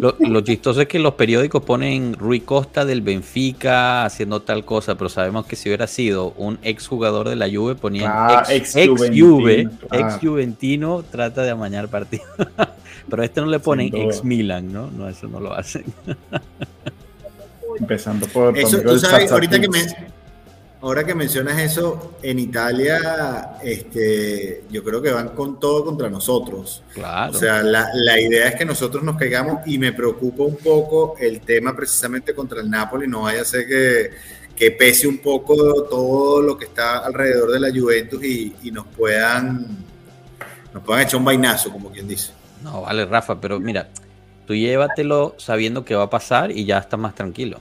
Lo, 0.00 0.14
lo, 0.18 0.40
chistoso 0.40 0.80
es 0.80 0.88
que 0.88 0.98
los 0.98 1.14
periódicos 1.14 1.62
ponen 1.62 2.14
Rui 2.14 2.40
Costa 2.40 2.84
del 2.84 3.00
Benfica 3.00 4.04
haciendo 4.04 4.42
tal 4.42 4.64
cosa, 4.64 4.96
pero 4.96 5.08
sabemos 5.08 5.46
que 5.46 5.56
si 5.56 5.68
hubiera 5.68 5.86
sido 5.86 6.32
un 6.36 6.58
ex 6.62 6.86
jugador 6.86 7.28
de 7.28 7.36
la 7.36 7.48
Juve, 7.48 7.74
ponían 7.74 8.10
ah, 8.14 8.44
ex, 8.48 8.76
ex, 8.76 8.88
Juve, 9.14 9.68
ex 9.92 10.18
Juventino 10.20 11.04
trata 11.10 11.42
de 11.42 11.50
amañar 11.50 11.88
partido. 11.88 12.24
pero 13.10 13.22
a 13.22 13.24
este 13.24 13.40
no 13.40 13.46
le 13.46 13.58
ponen 13.58 13.94
ex 13.94 14.24
Milan, 14.24 14.72
¿no? 14.72 14.90
No, 14.90 15.08
eso 15.08 15.28
no 15.28 15.40
lo 15.40 15.52
hacen. 15.54 15.84
Empezando 17.78 18.26
por... 18.28 18.56
Eso, 18.56 18.80
tú 18.80 18.98
sabes, 18.98 19.30
ahorita 19.30 19.60
que 19.60 19.68
me 19.68 19.80
ahora 20.80 21.04
que 21.04 21.14
mencionas 21.14 21.58
eso, 21.58 22.18
en 22.22 22.38
Italia, 22.38 23.58
este, 23.62 24.64
yo 24.70 24.82
creo 24.84 25.00
que 25.02 25.10
van 25.10 25.30
con 25.30 25.58
todo 25.58 25.84
contra 25.84 26.08
nosotros. 26.08 26.82
Claro. 26.92 27.32
O 27.32 27.38
sea, 27.38 27.62
la, 27.62 27.88
la, 27.94 28.20
idea 28.20 28.48
es 28.48 28.54
que 28.56 28.64
nosotros 28.64 29.02
nos 29.02 29.16
caigamos 29.16 29.66
y 29.66 29.78
me 29.78 29.92
preocupa 29.92 30.42
un 30.42 30.56
poco 30.56 31.16
el 31.18 31.40
tema 31.40 31.74
precisamente 31.74 32.34
contra 32.34 32.60
el 32.60 32.70
Napoli. 32.70 33.06
No 33.08 33.22
vaya 33.22 33.42
a 33.42 33.44
ser 33.44 33.66
que, 33.66 34.10
que 34.54 34.70
pese 34.70 35.06
un 35.06 35.18
poco 35.18 35.84
todo 35.84 36.42
lo 36.42 36.56
que 36.56 36.66
está 36.66 36.98
alrededor 36.98 37.52
de 37.52 37.60
la 37.60 37.70
Juventus 37.70 38.22
y, 38.24 38.54
y 38.62 38.70
nos 38.70 38.86
puedan 38.86 39.84
nos 40.76 40.84
puedan 40.84 41.04
echar 41.04 41.16
un 41.16 41.24
vainazo, 41.24 41.72
como 41.72 41.90
quien 41.90 42.06
dice. 42.06 42.32
No, 42.62 42.82
vale, 42.82 43.06
Rafa, 43.06 43.40
pero 43.40 43.58
mira, 43.58 43.88
tú 44.46 44.54
llévatelo 44.54 45.34
sabiendo 45.38 45.86
que 45.86 45.94
va 45.94 46.02
a 46.02 46.10
pasar 46.10 46.50
y 46.50 46.66
ya 46.66 46.76
estás 46.76 47.00
más 47.00 47.14
tranquilo. 47.14 47.60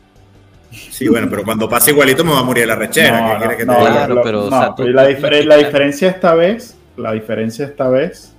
Sí, 0.76 1.08
bueno, 1.08 1.28
pero 1.30 1.44
cuando 1.44 1.68
pase 1.68 1.92
igualito 1.92 2.24
me 2.24 2.32
va 2.32 2.40
a 2.40 2.44
morir 2.44 2.68
la 2.68 2.76
rechera. 2.76 3.38
claro, 3.66 4.22
pero 4.24 4.50
la, 4.50 5.58
diferencia 5.58 6.10
esta 6.10 6.36
vez, 6.36 6.78
la 6.98 7.12
diferencia 7.14 7.66
esta 7.66 7.90
vez, 7.90 8.34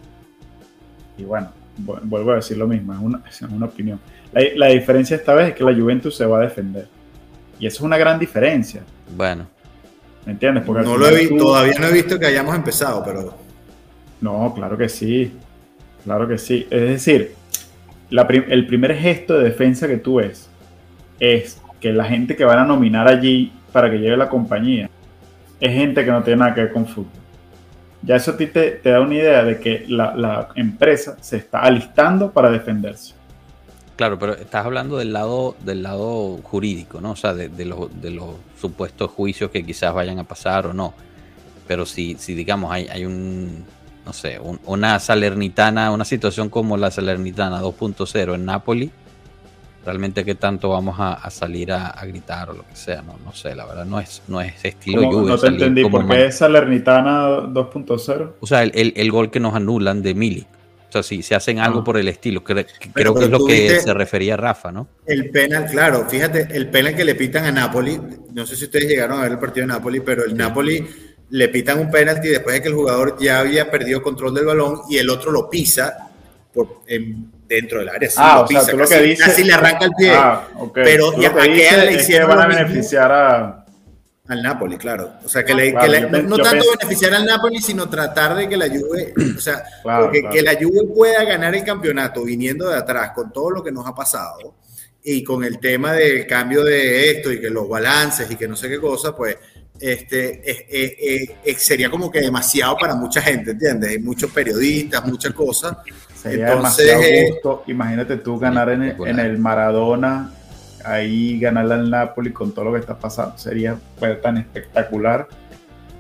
y 1.18 1.24
bueno, 1.24 1.50
vuelvo 1.76 2.32
a 2.32 2.36
decir 2.36 2.56
lo 2.56 2.66
mismo, 2.66 2.92
es 2.92 3.00
una, 3.00 3.22
es 3.28 3.42
una 3.42 3.66
opinión. 3.66 4.00
La, 4.32 4.68
diferencia 4.68 5.16
esta 5.16 5.34
vez 5.34 5.48
es 5.48 5.54
que 5.54 5.64
la 5.64 5.74
Juventus 5.74 6.16
se 6.16 6.26
va 6.26 6.38
a 6.38 6.42
defender. 6.42 6.88
Y 7.58 7.66
eso 7.66 7.76
es 7.76 7.80
una 7.82 7.96
gran 7.96 8.18
diferencia. 8.18 8.82
Bueno. 9.16 9.46
¿Me 10.26 10.32
entiendes? 10.32 10.64
Porque 10.64 10.82
no 10.82 10.96
lo 10.96 11.08
he, 11.08 11.26
Todavía 11.28 11.78
no 11.78 11.86
he 11.86 11.92
visto 11.92 12.18
que 12.18 12.26
hayamos 12.26 12.54
empezado, 12.54 13.02
pero... 13.04 13.34
No, 14.20 14.52
claro 14.54 14.76
que 14.76 14.88
sí. 14.88 15.32
Claro 16.04 16.28
que 16.28 16.36
sí. 16.36 16.66
Es 16.70 16.82
decir, 16.82 17.34
el 18.10 18.66
primer 18.66 18.94
gesto 18.96 19.38
de 19.38 19.44
defensa 19.44 19.88
que 19.88 19.96
tú 19.96 20.16
ves 20.16 20.48
es 21.18 21.60
que 21.86 21.92
la 21.92 22.04
gente 22.04 22.34
que 22.34 22.44
van 22.44 22.58
a 22.58 22.64
nominar 22.64 23.06
allí 23.06 23.52
para 23.70 23.88
que 23.88 23.98
llegue 23.98 24.16
la 24.16 24.28
compañía 24.28 24.90
es 25.60 25.72
gente 25.72 26.04
que 26.04 26.10
no 26.10 26.20
tiene 26.24 26.40
nada 26.40 26.52
que 26.52 26.62
ver 26.62 26.72
con 26.72 26.84
fútbol. 26.84 27.12
Ya 28.02 28.16
eso 28.16 28.32
a 28.32 28.36
ti 28.36 28.48
te, 28.48 28.80
da 28.82 29.00
una 29.00 29.14
idea 29.14 29.44
de 29.44 29.60
que 29.60 29.84
la, 29.86 30.48
empresa 30.56 31.16
se 31.20 31.36
está 31.36 31.60
alistando 31.60 32.32
para 32.32 32.50
defenderse. 32.50 33.14
Claro, 33.94 34.18
pero 34.18 34.34
estás 34.34 34.66
hablando 34.66 34.98
del 34.98 35.12
lado, 35.12 35.54
del 35.60 35.84
lado 35.84 36.38
jurídico, 36.42 37.00
¿no? 37.00 37.12
O 37.12 37.16
sea, 37.16 37.34
de, 37.34 37.64
los, 37.64 37.88
supuestos 38.60 39.12
juicios 39.12 39.52
que 39.52 39.64
quizás 39.64 39.94
vayan 39.94 40.18
a 40.18 40.24
pasar 40.24 40.66
o 40.66 40.74
no. 40.74 40.92
Pero 41.68 41.86
si, 41.86 42.16
si 42.18 42.34
digamos, 42.34 42.72
hay, 42.72 42.88
hay 42.88 43.04
un, 43.04 43.64
no 44.04 44.12
sé, 44.12 44.40
una 44.40 44.98
Salernitana, 44.98 45.92
una 45.92 46.04
situación 46.04 46.48
como 46.48 46.76
la 46.76 46.90
Salernitana 46.90 47.62
2.0 47.62 48.34
en 48.34 48.44
Napoli, 48.44 48.90
realmente 49.86 50.24
qué 50.24 50.34
tanto 50.34 50.70
vamos 50.70 50.96
a, 50.98 51.30
salir 51.30 51.70
a, 51.70 51.94
gritar 52.06 52.50
o 52.50 52.54
lo 52.54 52.66
que 52.66 52.74
sea, 52.74 53.02
no, 53.02 53.16
no 53.24 53.32
sé, 53.32 53.54
la 53.54 53.64
verdad 53.64 53.84
no 53.84 54.00
es, 54.00 54.20
no 54.26 54.40
es 54.40 54.52
estilo 54.64 55.08
Juve. 55.10 55.28
No 55.28 55.38
te 55.38 55.46
entendí, 55.46 55.84
¿por 55.84 56.08
qué 56.08 56.26
es 56.26 56.38
Salernitana 56.38 57.28
2.0? 57.46 58.32
O 58.40 58.46
sea, 58.46 58.64
el, 58.64 58.92
el, 58.96 59.10
gol 59.12 59.30
que 59.30 59.38
nos 59.38 59.54
anulan 59.54 60.02
de 60.02 60.14
Milik. 60.14 60.48
O 60.88 60.92
sea, 60.92 61.04
si, 61.04 61.22
se 61.22 61.36
hacen 61.36 61.60
algo 61.60 61.80
ah. 61.80 61.84
por 61.84 61.96
el 61.98 62.08
estilo. 62.08 62.42
Creo, 62.42 62.64
creo 62.92 63.14
que 63.14 63.24
es 63.24 63.30
lo 63.30 63.46
que 63.46 63.80
se 63.80 63.94
refería 63.94 64.36
Rafa, 64.36 64.72
¿no? 64.72 64.88
El 65.06 65.30
penal, 65.30 65.66
claro, 65.66 66.04
fíjate, 66.08 66.48
el 66.50 66.68
penal 66.68 66.96
que 66.96 67.04
le 67.04 67.14
pitan 67.14 67.44
a 67.44 67.52
Napoli, 67.52 68.00
no 68.32 68.44
sé 68.44 68.56
si 68.56 68.64
ustedes 68.64 68.88
llegaron 68.88 69.20
a 69.20 69.22
ver 69.22 69.32
el 69.32 69.38
partido 69.38 69.68
de 69.68 69.72
Napoli, 69.72 70.00
pero 70.00 70.24
el 70.24 70.36
Napoli 70.36 70.84
le 71.30 71.48
pitan 71.48 71.78
un 71.78 71.90
penalti 71.90 72.28
después 72.28 72.56
de 72.56 72.62
que 72.62 72.68
el 72.68 72.74
jugador 72.74 73.16
ya 73.20 73.38
había 73.38 73.70
perdido 73.70 74.02
control 74.02 74.34
del 74.34 74.46
balón 74.46 74.80
y 74.90 74.98
el 74.98 75.08
otro 75.10 75.30
lo 75.30 75.48
pisa 75.48 76.10
por, 76.52 76.82
dentro 77.46 77.80
del 77.80 77.88
área. 77.88 78.08
ah, 78.16 78.40
o 78.40 78.46
sea, 78.46 78.66
tú 78.66 78.76
lo 78.76 78.86
que 78.86 79.00
dices, 79.02 79.26
casi 79.26 79.44
le 79.44 79.52
arranca 79.52 79.84
el 79.84 79.92
pie. 79.96 80.12
Ah, 80.14 80.48
okay. 80.56 80.84
Pero 80.84 81.18
ya, 81.20 81.30
a 81.30 81.84
le 81.84 81.92
hicieron. 81.92 82.28
van 82.28 82.40
a 82.40 82.46
beneficiar 82.46 83.12
a 83.12 83.66
al 84.28 84.42
Napoli, 84.42 84.76
claro. 84.76 85.12
O 85.24 85.28
sea, 85.28 85.44
que, 85.44 85.54
le, 85.54 85.72
no, 85.72 86.36
tanto 86.38 86.64
beneficiar 86.78 87.14
al 87.14 87.24
Napoli, 87.24 87.60
sino 87.60 87.88
tratar 87.88 88.34
de 88.34 88.48
que 88.48 88.56
la 88.56 88.68
Juve, 88.68 89.14
o 89.36 89.40
sea, 89.40 89.62
que 90.32 90.42
la 90.42 90.54
Juve 90.54 90.84
pueda 90.92 91.24
ganar 91.24 91.54
el 91.54 91.64
campeonato 91.64 92.24
viniendo 92.24 92.68
de 92.68 92.76
atrás 92.76 93.12
con 93.14 93.32
todo 93.32 93.50
lo 93.50 93.62
que 93.62 93.70
nos 93.70 93.86
ha 93.86 93.94
pasado 93.94 94.56
y 95.02 95.22
con 95.22 95.44
el 95.44 95.60
tema 95.60 95.92
del 95.92 96.26
cambio 96.26 96.64
de 96.64 97.12
esto 97.12 97.32
y 97.32 97.40
que 97.40 97.50
los 97.50 97.68
balances 97.68 98.28
y 98.28 98.34
que 98.34 98.48
no 98.48 98.56
sé 98.56 98.68
qué 98.68 98.80
cosa, 98.80 99.14
pues 99.14 99.36
este, 99.78 100.42
sería 101.56 101.88
como 101.88 102.10
que 102.10 102.20
demasiado 102.20 102.76
para 102.76 102.96
mucha 102.96 103.22
gente, 103.22 103.52
¿entiendes? 103.52 103.90
Hay 103.90 103.98
muchos 103.98 104.30
periodistas, 104.32 105.04
muchas 105.04 105.32
cosas. 105.32 105.76
Sería 106.30 106.52
Entonces, 106.52 106.86
demasiado 106.86 107.02
eh, 107.02 107.30
gusto. 107.30 107.64
Imagínate 107.66 108.16
tú 108.16 108.38
ganar 108.38 108.70
en 108.70 108.82
en 108.82 109.18
el 109.18 109.38
Maradona 109.38 110.30
ahí 110.86 111.38
ganarle 111.38 111.74
al 111.74 111.90
Napoli 111.90 112.32
con 112.32 112.52
todo 112.52 112.66
lo 112.66 112.72
que 112.72 112.78
está 112.78 112.96
pasando 112.96 113.36
sería 113.36 113.76
tan 114.22 114.38
espectacular. 114.38 115.28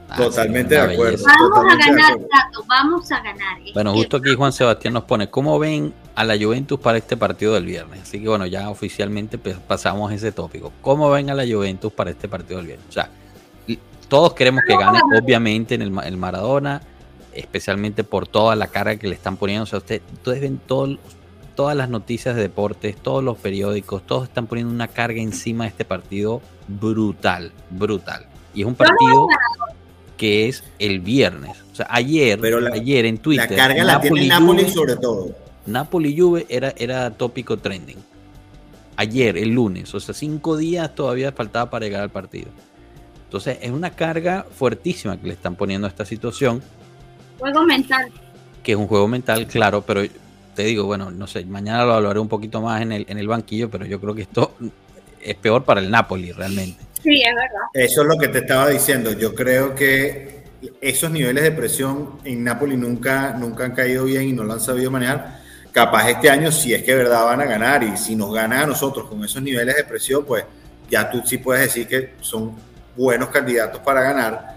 Ah, 0.08 0.16
Totalmente 0.16 0.76
de 0.76 0.80
acuerdo. 0.80 1.24
Vamos 1.24 1.72
a 1.72 1.76
ganar, 1.76 2.18
vamos 2.68 3.12
a 3.12 3.20
ganar. 3.20 3.58
Bueno, 3.74 3.92
justo 3.92 4.18
aquí 4.18 4.34
Juan 4.34 4.52
Sebastián 4.52 4.94
nos 4.94 5.02
pone, 5.02 5.28
¿cómo 5.28 5.58
ven 5.58 5.92
a 6.14 6.22
la 6.22 6.38
Juventus 6.38 6.78
para 6.78 6.98
este 6.98 7.16
partido 7.16 7.54
del 7.54 7.64
viernes? 7.64 8.02
Así 8.02 8.22
que 8.22 8.28
bueno, 8.28 8.46
ya 8.46 8.70
oficialmente 8.70 9.36
pasamos 9.38 10.12
ese 10.12 10.30
tópico. 10.30 10.72
¿Cómo 10.80 11.10
ven 11.10 11.30
a 11.30 11.34
la 11.34 11.44
Juventus 11.44 11.92
para 11.92 12.10
este 12.10 12.28
partido 12.28 12.58
del 12.58 12.66
viernes? 12.68 12.86
O 12.88 12.92
sea, 12.92 13.10
todos 14.08 14.34
queremos 14.34 14.62
que 14.64 14.76
gane, 14.76 15.00
obviamente, 15.20 15.74
en 15.74 15.82
el, 15.82 15.92
el 16.04 16.16
Maradona, 16.16 16.80
especialmente 17.36 18.04
por 18.04 18.26
toda 18.26 18.56
la 18.56 18.68
cara 18.68 18.96
que 18.96 19.08
le 19.08 19.14
están 19.14 19.36
poniendo. 19.36 19.64
O 19.64 19.66
sea, 19.66 19.78
ustedes, 19.78 20.02
ustedes 20.12 20.40
ven 20.40 20.58
todo, 20.58 20.98
todas 21.54 21.76
las 21.76 21.88
noticias 21.88 22.36
de 22.36 22.42
deportes, 22.42 22.96
todos 22.96 23.22
los 23.22 23.38
periódicos, 23.38 24.06
todos 24.06 24.24
están 24.24 24.46
poniendo 24.46 24.72
una 24.72 24.88
carga 24.88 25.20
encima 25.20 25.64
de 25.64 25.70
este 25.70 25.84
partido 25.84 26.40
brutal, 26.68 27.52
brutal. 27.70 28.26
Y 28.54 28.62
es 28.62 28.66
un 28.66 28.74
partido 28.74 29.28
que 30.16 30.48
es 30.48 30.64
el 30.78 31.00
viernes. 31.00 31.62
O 31.72 31.74
sea, 31.74 31.86
ayer, 31.90 32.40
ayer 32.72 33.04
en 33.04 33.18
Twitter. 33.18 33.50
La 33.50 33.56
carga 33.56 33.84
la 33.84 34.00
tiene 34.00 34.26
Napoli 34.28 34.68
sobre 34.70 34.96
todo. 34.96 35.34
Napoli 35.66 36.18
Juve 36.18 36.46
era, 36.48 36.72
era 36.76 37.10
tópico 37.10 37.58
trending. 37.58 37.98
Ayer, 38.96 39.36
el 39.36 39.50
lunes, 39.50 39.94
o 39.94 40.00
sea, 40.00 40.14
cinco 40.14 40.56
días 40.56 40.94
todavía 40.94 41.32
faltaba 41.32 41.68
para 41.68 41.84
llegar 41.84 42.02
al 42.02 42.10
partido. 42.10 42.48
Entonces, 43.24 43.58
es 43.60 43.70
una 43.70 43.90
carga 43.90 44.46
fuertísima 44.50 45.20
que 45.20 45.26
le 45.26 45.34
están 45.34 45.56
poniendo 45.56 45.86
a 45.86 45.90
esta 45.90 46.06
situación. 46.06 46.62
Juego 47.38 47.64
mental. 47.64 48.10
Que 48.62 48.72
es 48.72 48.78
un 48.78 48.86
juego 48.86 49.06
mental, 49.08 49.46
claro, 49.46 49.82
pero 49.82 50.02
te 50.54 50.62
digo, 50.64 50.84
bueno, 50.84 51.10
no 51.10 51.26
sé, 51.26 51.44
mañana 51.44 51.84
lo 51.84 51.94
hablaré 51.94 52.18
un 52.18 52.28
poquito 52.28 52.60
más 52.60 52.82
en 52.82 52.92
el, 52.92 53.06
en 53.08 53.18
el 53.18 53.28
banquillo, 53.28 53.70
pero 53.70 53.84
yo 53.84 54.00
creo 54.00 54.14
que 54.14 54.22
esto 54.22 54.54
es 55.20 55.34
peor 55.36 55.64
para 55.64 55.80
el 55.80 55.90
Napoli 55.90 56.32
realmente. 56.32 56.82
Sí, 57.02 57.22
es 57.22 57.34
verdad. 57.34 57.66
Eso 57.72 58.02
es 58.02 58.08
lo 58.08 58.18
que 58.18 58.28
te 58.28 58.38
estaba 58.38 58.68
diciendo. 58.70 59.12
Yo 59.12 59.34
creo 59.34 59.74
que 59.74 60.44
esos 60.80 61.10
niveles 61.10 61.44
de 61.44 61.52
presión 61.52 62.18
en 62.24 62.42
Napoli 62.42 62.76
nunca, 62.76 63.32
nunca 63.38 63.64
han 63.64 63.72
caído 63.72 64.04
bien 64.04 64.28
y 64.28 64.32
no 64.32 64.44
lo 64.44 64.54
han 64.54 64.60
sabido 64.60 64.90
manejar. 64.90 65.40
Capaz 65.72 66.08
este 66.08 66.30
año, 66.30 66.50
si 66.50 66.72
es 66.72 66.82
que 66.82 66.92
de 66.92 66.98
verdad 66.98 67.24
van 67.24 67.42
a 67.42 67.44
ganar 67.44 67.82
y 67.82 67.96
si 67.96 68.16
nos 68.16 68.32
ganan 68.32 68.60
a 68.60 68.66
nosotros 68.66 69.08
con 69.08 69.22
esos 69.22 69.42
niveles 69.42 69.76
de 69.76 69.84
presión, 69.84 70.24
pues 70.24 70.44
ya 70.88 71.10
tú 71.10 71.20
sí 71.24 71.38
puedes 71.38 71.64
decir 71.64 71.86
que 71.86 72.14
son 72.20 72.56
buenos 72.96 73.28
candidatos 73.28 73.80
para 73.80 74.00
ganar 74.00 74.55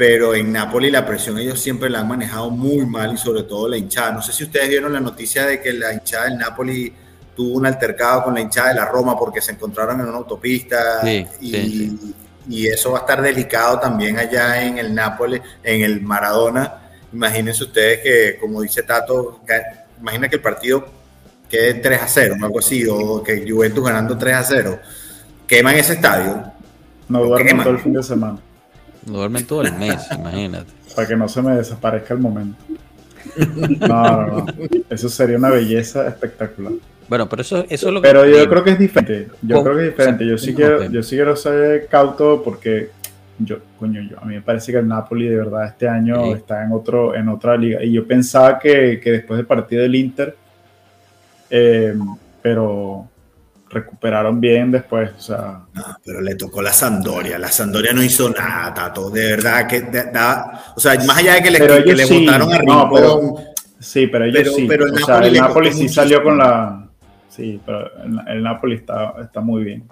pero 0.00 0.34
en 0.34 0.50
Napoli 0.50 0.90
la 0.90 1.04
presión 1.04 1.36
ellos 1.38 1.60
siempre 1.60 1.90
la 1.90 2.00
han 2.00 2.08
manejado 2.08 2.48
muy 2.48 2.86
mal 2.86 3.12
y 3.12 3.18
sobre 3.18 3.42
todo 3.42 3.68
la 3.68 3.76
hinchada. 3.76 4.12
No 4.12 4.22
sé 4.22 4.32
si 4.32 4.44
ustedes 4.44 4.66
vieron 4.70 4.94
la 4.94 5.00
noticia 5.00 5.44
de 5.44 5.60
que 5.60 5.74
la 5.74 5.92
hinchada 5.92 6.24
del 6.24 6.38
Napoli 6.38 6.90
tuvo 7.36 7.58
un 7.58 7.66
altercado 7.66 8.24
con 8.24 8.32
la 8.32 8.40
hinchada 8.40 8.70
de 8.70 8.76
la 8.76 8.86
Roma 8.86 9.14
porque 9.14 9.42
se 9.42 9.52
encontraron 9.52 10.00
en 10.00 10.06
una 10.06 10.16
autopista 10.16 11.02
y, 11.38 12.66
eso 12.66 12.92
va 12.92 12.96
a 12.96 13.00
estar 13.02 13.20
delicado 13.20 13.78
también 13.78 14.16
allá 14.18 14.62
en 14.62 14.78
el 14.78 14.94
Napoli, 14.94 15.38
en 15.62 15.82
el 15.82 16.00
Maradona. 16.00 16.76
Imagínense 17.12 17.64
ustedes 17.64 18.00
que, 18.00 18.38
como 18.40 18.62
dice 18.62 18.82
Tato, 18.84 19.42
imagina 20.00 20.30
que 20.30 20.36
el 20.36 20.42
partido 20.42 20.82
quede 21.46 21.74
3 21.74 22.00
a 22.00 22.08
0, 22.08 22.36
o 22.40 22.44
algo 22.46 22.58
así, 22.58 22.86
o 22.88 23.22
que 23.22 23.44
Juventus 23.46 23.84
ganando 23.84 24.16
3 24.16 24.34
a 24.34 24.44
0. 24.44 24.78
Queman 25.46 25.74
ese 25.74 25.92
estadio. 25.92 26.50
No 27.06 27.22
duermen 27.22 27.58
todo 27.58 27.74
el 27.74 27.80
fin 27.80 27.92
de 27.92 28.02
semana. 28.02 28.40
Duermen 29.04 29.46
todo 29.46 29.62
el 29.62 29.72
mes, 29.74 30.06
imagínate. 30.12 30.72
Para 30.94 31.08
que 31.08 31.16
no 31.16 31.28
se 31.28 31.42
me 31.42 31.54
desaparezca 31.56 32.14
el 32.14 32.20
momento. 32.20 32.62
No, 33.80 34.26
no, 34.26 34.26
no. 34.26 34.46
Eso 34.88 35.08
sería 35.08 35.36
una 35.36 35.50
belleza 35.50 36.06
espectacular. 36.08 36.72
Bueno, 37.08 37.28
pero 37.28 37.42
eso, 37.42 37.64
eso 37.68 37.88
es 37.88 37.94
lo 37.94 38.00
que. 38.00 38.08
Pero 38.08 38.26
yo 38.26 38.48
creo 38.48 38.64
que 38.64 38.70
es 38.70 38.78
diferente. 38.78 39.28
Yo 39.42 39.62
creo 39.62 39.76
que 39.76 39.82
es 39.82 39.90
diferente. 39.90 40.26
Yo 40.26 40.38
sí, 40.38 40.54
quiero, 40.54 40.84
yo 40.84 41.02
sí 41.02 41.16
quiero 41.16 41.34
ser 41.34 41.86
cauto 41.88 42.42
porque 42.42 42.90
yo, 43.38 43.58
coño, 43.78 44.00
yo, 44.02 44.20
a 44.20 44.24
mí 44.24 44.34
me 44.34 44.42
parece 44.42 44.70
que 44.72 44.78
el 44.78 44.86
Napoli 44.86 45.28
de 45.28 45.36
verdad 45.36 45.66
este 45.66 45.88
año 45.88 46.34
está 46.34 46.64
en 46.64 46.72
otro, 46.72 47.14
en 47.14 47.28
otra 47.28 47.56
liga. 47.56 47.82
Y 47.82 47.92
yo 47.92 48.06
pensaba 48.06 48.58
que, 48.58 49.00
que 49.02 49.10
después 49.12 49.38
del 49.38 49.46
partido 49.46 49.82
del 49.82 49.94
Inter, 49.94 50.36
eh, 51.48 51.94
pero 52.42 53.08
recuperaron 53.70 54.40
bien 54.40 54.70
después. 54.70 55.10
O 55.16 55.20
sea. 55.20 55.60
pero 56.04 56.20
le 56.20 56.34
tocó 56.34 56.60
la 56.60 56.72
Sandoria. 56.72 57.38
La 57.38 57.50
Sandoria 57.50 57.92
no 57.92 58.02
hizo 58.02 58.28
nada, 58.28 58.74
Tato. 58.74 59.10
De 59.10 59.30
verdad 59.30 59.66
que 59.66 59.80
da, 59.80 60.72
o 60.76 60.80
sea, 60.80 60.94
más 61.06 61.18
allá 61.18 61.34
de 61.34 61.42
que 61.42 61.50
le, 61.50 61.84
que 61.84 61.94
le 61.94 62.06
botaron 62.06 62.52
a 62.52 62.58
Rincón. 62.58 63.36
sí, 63.78 64.08
pero 64.08 64.24
ellos 64.24 64.54
sí. 64.54 64.66
Pero 64.68 64.86
el, 64.86 64.92
o 64.92 65.06
sea, 65.06 65.18
el 65.20 65.34
Napoli 65.34 65.72
sí 65.72 65.88
salió 65.88 66.22
con 66.22 66.36
la. 66.36 66.88
Sí, 67.28 67.60
pero 67.64 67.88
el, 68.26 68.42
Napoli 68.42 68.74
está, 68.74 69.14
está 69.22 69.40
muy 69.40 69.62
bien. 69.64 69.84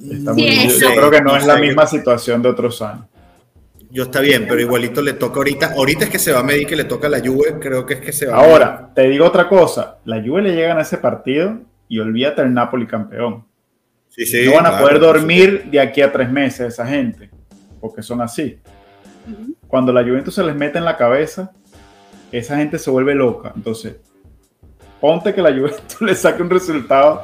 Está 0.00 0.32
muy 0.32 0.42
bien. 0.42 0.68
Yo, 0.68 0.94
creo 0.94 1.10
que 1.10 1.22
no 1.22 1.36
es 1.36 1.46
la 1.46 1.56
misma 1.56 1.86
situación 1.86 2.42
de 2.42 2.48
otros 2.48 2.82
años. 2.82 3.06
Yo 3.88 4.02
está 4.02 4.20
bien, 4.20 4.46
pero 4.48 4.60
igualito 4.60 5.00
le 5.00 5.12
toca 5.12 5.36
ahorita. 5.36 5.74
Ahorita 5.76 6.06
es 6.06 6.10
que 6.10 6.18
se 6.18 6.32
va 6.32 6.40
a 6.40 6.42
medir 6.42 6.66
que 6.66 6.74
le 6.74 6.82
toca 6.82 7.06
a 7.06 7.10
la 7.10 7.20
Juve, 7.20 7.60
creo 7.60 7.86
que 7.86 7.94
es 7.94 8.00
que 8.00 8.12
se 8.12 8.26
va 8.26 8.38
Ahora, 8.38 8.90
te 8.92 9.02
digo 9.02 9.24
otra 9.24 9.48
cosa. 9.48 9.98
La 10.04 10.20
Juve 10.20 10.42
le 10.42 10.56
llegan 10.56 10.78
a 10.78 10.82
ese 10.82 10.98
partido 10.98 11.60
y 11.88 11.98
olvídate 11.98 12.42
el 12.42 12.52
Napoli 12.52 12.86
campeón. 12.86 13.44
no 14.16 14.54
van 14.54 14.66
a 14.66 14.78
poder 14.78 15.00
dormir 15.00 15.64
de 15.70 15.80
aquí 15.80 16.00
a 16.00 16.12
tres 16.12 16.30
meses 16.30 16.74
esa 16.74 16.86
gente, 16.86 17.30
porque 17.80 18.02
son 18.02 18.20
así. 18.20 18.58
Cuando 19.66 19.92
la 19.92 20.02
Juventus 20.02 20.34
se 20.34 20.44
les 20.44 20.54
mete 20.54 20.78
en 20.78 20.84
la 20.84 20.96
cabeza, 20.96 21.52
esa 22.30 22.56
gente 22.56 22.78
se 22.78 22.90
vuelve 22.90 23.14
loca. 23.14 23.52
Entonces, 23.54 23.96
ponte 25.00 25.34
que 25.34 25.42
la 25.42 25.50
Juventus 25.56 26.00
le 26.00 26.14
saque 26.14 26.42
un 26.42 26.50
resultado 26.50 27.22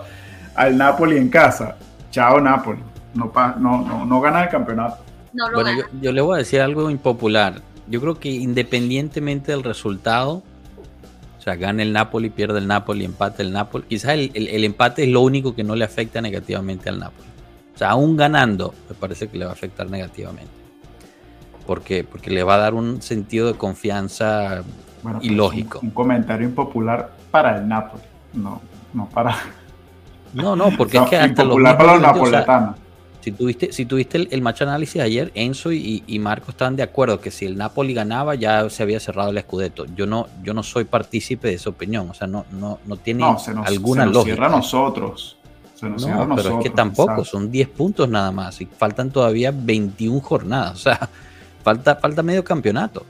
al 0.54 0.76
Napoli 0.76 1.16
en 1.16 1.28
casa. 1.28 1.76
Chao 2.10 2.40
Napoli. 2.40 2.80
No, 3.14 3.32
no, 3.58 4.06
no, 4.06 4.20
gana 4.20 4.44
el 4.44 4.50
campeonato. 4.50 5.04
bueno, 5.32 5.70
yo, 5.76 5.84
yo 6.00 6.12
le 6.12 6.20
voy 6.20 6.36
a 6.36 6.38
decir 6.38 6.60
algo 6.60 6.90
impopular. 6.90 7.60
Yo 7.88 8.00
creo 8.00 8.14
que 8.14 8.28
independientemente 8.30 9.50
del 9.50 9.64
resultado, 9.64 10.44
o 11.40 11.42
sea, 11.42 11.56
gana 11.56 11.82
el 11.82 11.94
Napoli, 11.94 12.28
pierde 12.28 12.58
el 12.58 12.66
Napoli, 12.66 13.02
empate 13.02 13.42
el 13.42 13.50
Napoli. 13.50 13.86
Quizás 13.88 14.10
el, 14.12 14.62
empate 14.62 15.04
es 15.04 15.08
lo 15.08 15.22
único 15.22 15.54
que 15.54 15.64
no 15.64 15.74
le 15.74 15.86
afecta 15.86 16.20
negativamente 16.20 16.90
al 16.90 17.00
Napoli. 17.00 17.30
O 17.74 17.78
sea, 17.78 17.92
aún 17.92 18.14
ganando, 18.14 18.74
me 18.90 18.94
parece 18.94 19.28
que 19.28 19.38
le 19.38 19.46
va 19.46 19.52
a 19.52 19.54
afectar 19.54 19.88
negativamente. 19.88 20.52
¿Por 21.66 21.80
qué? 21.80 22.04
Porque 22.04 22.30
le 22.30 22.42
va 22.42 22.56
a 22.56 22.58
dar 22.58 22.74
un 22.74 23.00
sentido 23.00 23.46
de 23.46 23.54
confianza 23.54 24.64
bueno, 25.02 25.20
ilógico. 25.22 25.78
Un, 25.78 25.86
un, 25.86 25.94
comentario 25.94 26.46
impopular 26.46 27.10
para 27.30 27.56
el 27.56 27.66
Napoli, 27.66 28.02
no, 28.34 28.60
no 28.92 29.08
para. 29.08 29.34
No, 30.34 30.54
no, 30.54 30.70
porque 30.76 30.98
es 30.98 31.04
que 31.08 31.16
hasta 31.16 31.42
impopular 31.42 31.78
para 31.78 31.94
los 31.94 32.02
napoletanos. 32.02 32.76
Si 33.20 33.32
tuviste, 33.32 33.72
si 33.72 33.84
tuviste 33.84 34.16
el, 34.16 34.28
el 34.30 34.40
match 34.40 34.62
análisis 34.62 35.00
ayer, 35.02 35.30
Enzo 35.34 35.72
y, 35.72 36.02
Marco 36.20 36.50
estaban 36.50 36.76
de 36.76 36.82
acuerdo 36.82 37.20
que 37.20 37.30
si 37.30 37.44
el 37.44 37.56
Napoli 37.56 37.92
ganaba 37.92 38.34
ya 38.34 38.68
se 38.70 38.82
había 38.82 38.98
cerrado 38.98 39.30
el 39.30 39.38
escudeto. 39.38 39.84
Yo 39.94 40.06
no, 40.06 40.28
yo 40.42 40.54
no 40.54 40.62
soy 40.62 40.84
partícipe 40.84 41.48
de 41.48 41.54
esa 41.54 41.70
opinión, 41.70 42.08
o 42.08 42.14
sea, 42.14 42.26
no, 42.26 42.46
no, 42.52 42.78
no 42.86 42.96
tiene 42.96 43.24
alguna 43.64 44.04
se 44.04 44.10
nos 44.10 44.24
Cierra 44.24 44.46
a 44.46 44.50
nosotros. 44.50 45.36
Se 45.74 45.88
nos 45.88 46.02
cierra 46.02 46.22
a 46.22 46.26
nosotros. 46.26 46.46
Pero 46.46 46.58
es 46.58 46.64
que 46.64 46.70
tampoco, 46.70 47.24
son 47.24 47.50
10 47.50 47.68
puntos 47.68 48.08
nada 48.08 48.32
más 48.32 48.58
y 48.62 48.66
faltan 48.66 49.10
todavía 49.10 49.52
21 49.54 50.20
jornadas, 50.20 50.72
o 50.72 50.82
sea, 50.82 51.08
falta, 51.62 51.96
falta 51.96 52.22
medio 52.22 52.42
campeonato. 52.42 53.04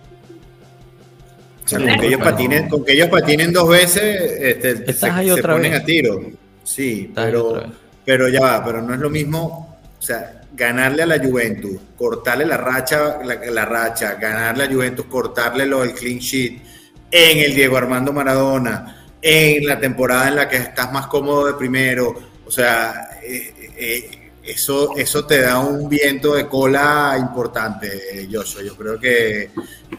O 1.65 1.69
sea, 1.69 1.79
con, 1.79 2.01
que 2.01 2.07
ellos 2.09 2.21
patinen, 2.21 2.69
con 2.69 2.85
que 2.85 2.93
ellos 2.95 3.09
patinen 3.09 3.53
dos 3.53 3.69
veces, 3.69 4.33
este, 4.41 4.93
se, 4.93 5.43
ponen 5.43 5.75
a 5.75 5.85
tiro. 5.85 6.21
Sí, 6.65 7.13
pero, 7.15 7.63
pero 8.05 8.29
ya 8.29 8.41
va, 8.41 8.65
pero 8.65 8.83
no 8.83 8.93
es 8.93 8.99
lo 8.99 9.09
mismo 9.09 9.70
o 10.01 10.03
sea, 10.03 10.41
ganarle 10.55 11.03
a 11.03 11.07
la 11.07 11.19
Juventus, 11.19 11.79
cortarle 11.95 12.47
la 12.47 12.57
racha, 12.57 13.19
la, 13.23 13.65
racha, 13.67 14.15
ganarle 14.15 14.65
a 14.65 14.67
la 14.67 14.73
Juventus, 14.73 15.05
cortarle 15.05 15.67
lo 15.67 15.83
del 15.83 15.93
clean 15.93 16.19
sheet, 16.19 16.63
en 17.11 17.39
el 17.39 17.55
Diego 17.55 17.77
Armando 17.77 18.11
Maradona, 18.11 19.11
en 19.21 19.67
la 19.67 19.79
temporada 19.79 20.29
en 20.29 20.37
la 20.37 20.49
que 20.49 20.57
estás 20.57 20.91
más 20.91 21.07
cómodo 21.07 21.49
de 21.49 21.53
primero. 21.53 22.15
O 22.47 22.51
sea, 22.51 23.11
eh, 23.23 23.73
eh, 23.77 24.20
eso, 24.43 24.97
eso 24.97 25.25
te 25.27 25.43
da 25.43 25.59
un 25.59 25.89
viento 25.89 26.35
de 26.35 26.47
cola 26.47 27.17
importante, 27.19 28.29
Joshua. 28.31 28.63
Yo 28.63 28.75
creo 28.75 28.99
que, 28.99 29.51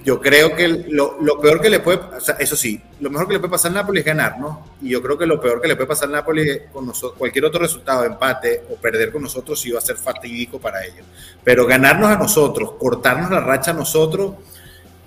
yo 0.04 0.20
creo 0.20 0.56
que 0.56 0.68
lo, 0.90 1.18
peor 1.40 1.62
que 1.62 1.70
le 1.70 1.80
puede, 1.80 2.00
eso 2.40 2.56
sí, 2.56 2.82
lo 3.00 3.10
mejor 3.10 3.28
que 3.28 3.34
le 3.34 3.40
puede 3.40 3.52
pasar 3.52 3.70
al 3.70 3.76
Napoli 3.76 4.00
es 4.00 4.06
ganar, 4.06 4.40
¿no? 4.40 4.76
Y 4.82 4.90
yo 4.90 5.02
creo 5.02 5.18
que 5.18 5.26
lo 5.26 5.40
peor 5.40 5.62
que 5.62 5.68
le 5.68 5.76
puede 5.76 5.88
pasar 5.88 6.06
al 6.06 6.14
Napoli 6.14 6.62
con 6.74 6.88
nosotros, 6.88 7.18
cualquier 7.18 7.46
otro 7.46 7.62
resultado, 7.62 8.04
empate 8.04 8.64
o 8.72 8.76
perder 8.76 9.12
con 9.12 9.22
nosotros, 9.22 9.60
sí 9.60 9.72
va 9.72 9.80
a 9.80 9.82
ser 9.82 9.98
fatídico 9.98 10.60
para 10.60 10.84
ellos. 10.84 11.06
Pero 11.44 11.68
ganarnos 11.68 12.10
a 12.10 12.18
nosotros, 12.18 12.74
cortarnos 12.80 13.30
la 13.30 13.42
racha 13.42 13.72
a 13.72 13.76
nosotros, 13.76 14.36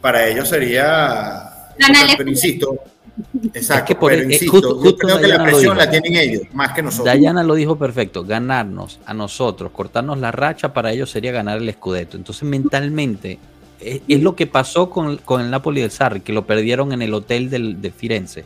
para 0.01 0.27
ellos 0.29 0.49
sería, 0.49 1.73
pero 2.17 2.31
insisto, 2.31 2.79
Exacto, 3.53 3.97
pero 4.01 4.23
e, 4.23 4.25
insisto, 4.25 4.83
yo 4.83 4.97
creo 4.97 5.21
que 5.21 5.29
la 5.29 5.43
presión 5.43 5.77
la 5.77 5.89
tienen 5.89 6.17
ellos, 6.17 6.43
más 6.53 6.73
que 6.73 6.83
nosotros. 6.83 7.07
Dayana 7.07 7.43
lo 7.45 7.55
dijo 7.55 7.77
perfecto, 7.77 8.25
ganarnos 8.25 8.99
a 9.07 9.15
nosotros, 9.15 9.71
cortarnos 9.73 10.19
la 10.19 10.33
racha, 10.33 10.73
para 10.73 10.91
ellos 10.91 11.11
sería 11.11 11.31
ganar 11.31 11.59
el 11.59 11.73
Scudetto. 11.73 12.17
Entonces 12.17 12.43
mentalmente, 12.43 13.39
es, 13.81 14.23
lo 14.23 14.35
que 14.35 14.47
pasó 14.47 14.91
con, 14.91 15.19
el 15.41 15.51
Napoli 15.51 15.81
del 15.81 15.91
Sarri, 15.91 16.21
que 16.21 16.33
lo 16.33 16.45
perdieron 16.47 16.93
en 16.93 17.03
el 17.03 17.15
hotel 17.15 17.51
de 17.81 17.91
Firenze. 17.91 18.45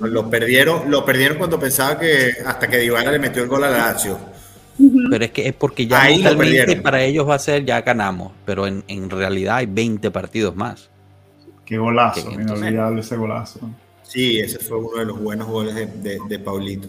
Lo 0.00 0.28
perdieron, 0.30 0.90
lo 0.90 1.04
perdieron 1.04 1.38
cuando 1.38 1.58
pensaba 1.58 1.98
que 1.98 2.32
hasta 2.44 2.68
que 2.68 2.78
Dybala 2.78 3.10
le 3.10 3.18
metió 3.18 3.42
el 3.42 3.48
gol 3.48 3.64
a 3.64 3.70
Lazio. 3.70 4.18
Pero 5.10 5.24
es 5.24 5.30
que 5.32 5.48
es 5.48 5.54
porque 5.54 5.86
ya 5.86 6.04
mentalmente 6.04 6.76
para 6.76 7.02
ellos 7.02 7.28
va 7.28 7.34
a 7.34 7.38
ser 7.38 7.64
ya 7.64 7.80
ganamos, 7.80 8.32
pero 8.44 8.66
en, 8.66 8.84
en 8.86 9.10
realidad 9.10 9.56
hay 9.56 9.66
20 9.66 10.10
partidos 10.12 10.54
más. 10.54 10.88
Qué 11.64 11.78
golazo, 11.78 12.30
inolvidable 12.30 13.00
ese 13.00 13.16
golazo. 13.16 13.60
Sí, 14.08 14.40
ese 14.40 14.58
fue 14.58 14.78
uno 14.78 14.96
de 14.96 15.04
los 15.04 15.20
buenos 15.20 15.46
goles 15.46 15.74
de, 15.74 16.18
de, 16.26 16.38
Paulito. 16.38 16.88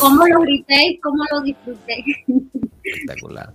¿Cómo 0.00 0.26
lo 0.26 0.40
grité 0.40 0.88
y 0.88 0.98
cómo 0.98 1.22
lo 1.30 1.40
disfruté? 1.42 2.04
Espectacular. 2.82 3.52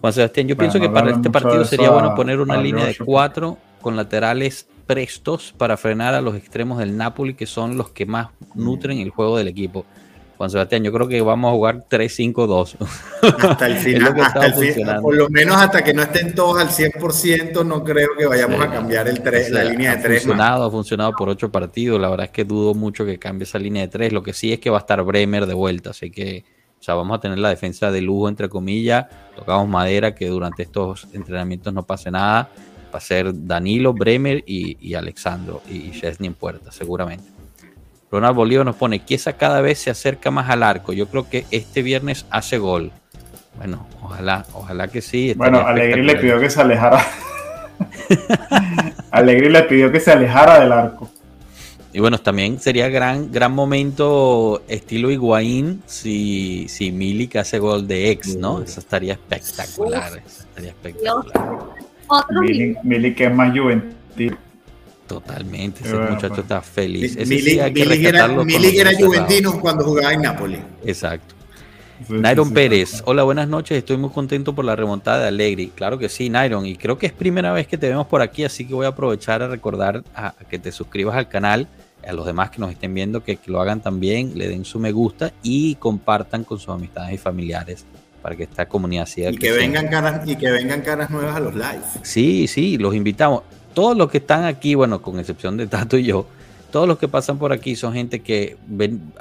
Juan 0.00 0.12
Sebastián, 0.12 0.48
yo 0.48 0.56
pienso 0.56 0.80
que 0.80 0.88
para 0.88 1.10
este 1.10 1.28
partido 1.28 1.66
sería 1.66 1.90
bueno 1.90 2.14
poner 2.14 2.40
una 2.40 2.56
línea 2.56 2.86
de 2.86 2.96
cuatro 2.96 3.58
con 3.82 3.94
laterales 3.94 4.66
prestos 4.86 5.52
para 5.56 5.76
frenar 5.76 6.14
a 6.14 6.22
los 6.22 6.34
extremos 6.34 6.78
del 6.78 6.96
Napoli, 6.96 7.34
que 7.34 7.44
son 7.44 7.76
los 7.76 7.90
que 7.90 8.06
más 8.06 8.28
nutren 8.54 9.00
el 9.00 9.10
juego 9.10 9.36
del 9.36 9.48
equipo. 9.48 9.84
Juan 10.36 10.50
Sebastián, 10.50 10.84
yo 10.84 10.92
creo 10.92 11.08
que 11.08 11.20
vamos 11.22 11.50
a 11.50 11.54
jugar 11.54 11.84
3-5-2. 11.88 12.76
Hasta 13.48 13.66
el 13.66 13.76
final, 13.78 14.20
hasta 14.20 14.46
el 14.46 14.54
final, 14.54 15.00
por 15.00 15.16
lo 15.16 15.28
menos 15.30 15.56
hasta 15.56 15.82
que 15.82 15.94
no 15.94 16.02
estén 16.02 16.34
todos 16.34 16.60
al 16.60 16.68
100%, 16.68 17.64
no 17.64 17.82
creo 17.82 18.10
que 18.18 18.26
vayamos 18.26 18.60
a 18.60 18.70
cambiar 18.70 19.08
el 19.08 19.22
3, 19.22 19.50
la 19.50 19.64
línea 19.64 19.96
de 19.96 20.02
3. 20.02 20.16
Ha 20.16 20.20
funcionado, 20.26 20.64
ha 20.64 20.70
funcionado 20.70 21.12
por 21.12 21.28
8 21.28 21.50
partidos, 21.50 22.00
la 22.00 22.10
verdad 22.10 22.26
es 22.26 22.32
que 22.32 22.44
dudo 22.44 22.74
mucho 22.74 23.06
que 23.06 23.18
cambie 23.18 23.44
esa 23.44 23.58
línea 23.58 23.82
de 23.82 23.88
3, 23.88 24.12
lo 24.12 24.22
que 24.22 24.32
sí 24.34 24.52
es 24.52 24.60
que 24.60 24.68
va 24.68 24.78
a 24.78 24.80
estar 24.80 25.02
Bremer 25.02 25.46
de 25.46 25.54
vuelta, 25.54 25.90
así 25.90 26.10
que 26.10 26.44
o 26.78 26.82
sea, 26.82 26.94
vamos 26.94 27.18
a 27.18 27.20
tener 27.20 27.38
la 27.38 27.48
defensa 27.48 27.90
de 27.90 28.00
lujo, 28.02 28.28
entre 28.28 28.48
comillas, 28.48 29.06
tocamos 29.34 29.68
madera, 29.68 30.14
que 30.14 30.28
durante 30.28 30.62
estos 30.62 31.08
entrenamientos 31.12 31.72
no 31.72 31.84
pase 31.84 32.10
nada, 32.10 32.50
va 32.94 32.98
a 32.98 33.00
ser 33.00 33.32
Danilo, 33.46 33.92
Bremer 33.92 34.44
y, 34.46 34.76
y 34.80 34.94
Alexandro 34.94 35.62
y 35.68 35.90
Chesney 35.92 36.28
en 36.28 36.34
puerta, 36.34 36.70
seguramente. 36.70 37.35
Ronald 38.10 38.36
Bolívar 38.36 38.64
nos 38.64 38.76
pone, 38.76 39.04
Chiesa 39.04 39.34
cada 39.34 39.60
vez 39.60 39.78
se 39.78 39.90
acerca 39.90 40.30
más 40.30 40.48
al 40.48 40.62
arco. 40.62 40.92
Yo 40.92 41.08
creo 41.08 41.28
que 41.28 41.44
este 41.50 41.82
viernes 41.82 42.26
hace 42.30 42.58
gol. 42.58 42.92
Bueno, 43.56 43.86
ojalá, 44.02 44.44
ojalá 44.52 44.88
que 44.88 45.00
sí. 45.00 45.34
Bueno, 45.36 45.60
Alegri 45.60 46.02
le 46.02 46.16
pidió 46.16 46.38
que 46.38 46.50
se 46.50 46.60
alejara. 46.60 47.04
Alegri 49.10 49.48
le 49.48 49.62
pidió 49.64 49.90
que 49.90 50.00
se 50.00 50.12
alejara 50.12 50.60
del 50.60 50.72
arco. 50.72 51.10
Y 51.92 52.00
bueno, 52.00 52.18
también 52.18 52.60
sería 52.60 52.90
gran, 52.90 53.32
gran 53.32 53.52
momento 53.52 54.62
estilo 54.68 55.10
Higuaín 55.10 55.82
si, 55.86 56.66
si 56.68 56.92
Milik 56.92 57.36
hace 57.36 57.58
gol 57.58 57.88
de 57.88 58.10
ex, 58.10 58.36
¿no? 58.36 58.60
Eso 58.60 58.80
estaría 58.80 59.14
espectacular. 59.14 60.12
Eso 60.26 60.42
estaría 60.42 60.70
espectacular. 60.70 61.24
Milik, 62.42 62.84
Milik 62.84 63.20
es 63.20 63.34
más 63.34 63.58
juvenil. 63.58 63.96
Totalmente, 65.06 65.84
ese 65.84 65.96
muchacho 65.96 66.28
pues. 66.28 66.38
está 66.40 66.62
feliz. 66.62 67.16
Milik 67.26 68.04
era, 68.04 68.94
juventino 68.98 69.60
cuando 69.60 69.84
jugaba 69.84 70.12
en 70.12 70.22
Napoli. 70.22 70.58
Exacto. 70.84 71.36
Nairon 72.08 72.52
Pérez, 72.52 73.02
hola, 73.06 73.22
buenas 73.22 73.48
noches. 73.48 73.78
Estoy 73.78 73.96
muy 73.96 74.10
contento 74.10 74.54
por 74.54 74.64
la 74.64 74.76
remontada 74.76 75.22
de 75.22 75.28
Alegri. 75.28 75.68
Claro 75.68 75.98
que 75.98 76.08
sí, 76.08 76.28
Nairon. 76.28 76.66
Y 76.66 76.76
creo 76.76 76.98
que 76.98 77.06
es 77.06 77.12
primera 77.12 77.52
vez 77.52 77.66
que 77.66 77.78
te 77.78 77.88
vemos 77.88 78.06
por 78.06 78.20
aquí, 78.20 78.44
así 78.44 78.66
que 78.66 78.74
voy 78.74 78.84
a 78.84 78.90
aprovechar 78.90 79.42
a 79.42 79.48
recordar 79.48 80.02
a, 80.14 80.34
que 80.50 80.58
te 80.58 80.72
suscribas 80.72 81.16
al 81.16 81.28
canal, 81.28 81.68
a 82.06 82.12
los 82.12 82.26
demás 82.26 82.50
que 82.50 82.58
nos 82.58 82.70
estén 82.70 82.92
viendo, 82.92 83.24
que, 83.24 83.38
lo 83.46 83.60
hagan 83.60 83.80
también, 83.80 84.36
le 84.36 84.48
den 84.48 84.64
su 84.64 84.78
me 84.78 84.92
gusta 84.92 85.32
y 85.42 85.76
compartan 85.76 86.44
con 86.44 86.58
sus 86.58 86.68
amistades 86.68 87.14
y 87.14 87.18
familiares 87.18 87.86
para 88.20 88.36
que 88.36 88.42
esta 88.42 88.66
comunidad 88.66 89.06
siga. 89.06 89.30
Y 89.30 89.36
que, 89.36 89.52
vengan 89.52 89.88
caras, 89.88 90.28
y 90.28 90.36
que 90.36 90.50
vengan 90.50 90.82
caras 90.82 91.10
nuevas 91.10 91.36
a 91.36 91.40
los 91.40 91.54
live. 91.54 91.82
Sí, 92.02 92.46
sí, 92.48 92.76
los 92.76 92.94
invitamos 92.94 93.42
todos 93.76 93.94
los 93.94 94.10
que 94.10 94.16
están 94.16 94.44
aquí, 94.44 94.74
bueno, 94.74 95.02
con 95.02 95.20
excepción 95.20 95.58
de 95.58 95.66
Tato 95.66 95.98
y 95.98 96.04
yo, 96.04 96.24
todos 96.70 96.88
los 96.88 96.96
que 96.96 97.08
pasan 97.08 97.36
por 97.36 97.52
aquí 97.52 97.76
son 97.76 97.92
gente 97.92 98.20
que 98.20 98.56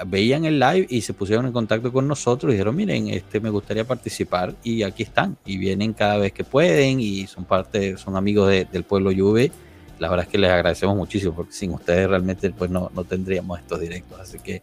veían 0.05 0.45
el 0.45 0.61
live 0.61 0.87
y 0.89 1.01
se 1.01 1.13
pusieron 1.13 1.45
en 1.45 1.51
contacto 1.51 1.91
con 1.91 2.07
nosotros 2.07 2.51
y 2.51 2.53
dijeron, 2.53 2.73
miren, 2.73 3.09
este 3.09 3.41
me 3.41 3.49
gustaría 3.49 3.83
participar 3.83 4.55
y 4.63 4.83
aquí 4.83 5.03
están 5.03 5.35
y 5.45 5.57
vienen 5.57 5.91
cada 5.91 6.15
vez 6.19 6.31
que 6.31 6.45
pueden 6.45 7.01
y 7.01 7.27
son 7.27 7.43
parte, 7.43 7.97
son 7.97 8.15
amigos 8.15 8.49
del 8.49 8.83
pueblo 8.85 9.11
Juve. 9.13 9.51
La 9.99 10.07
verdad 10.07 10.25
es 10.25 10.31
que 10.31 10.37
les 10.37 10.49
agradecemos 10.49 10.95
muchísimo 10.95 11.33
porque 11.33 11.51
sin 11.51 11.73
ustedes 11.73 12.07
realmente 12.07 12.49
pues 12.51 12.71
no, 12.71 12.89
no 12.95 13.03
tendríamos 13.03 13.59
estos 13.59 13.81
directos, 13.81 14.17
así 14.21 14.39
que 14.39 14.61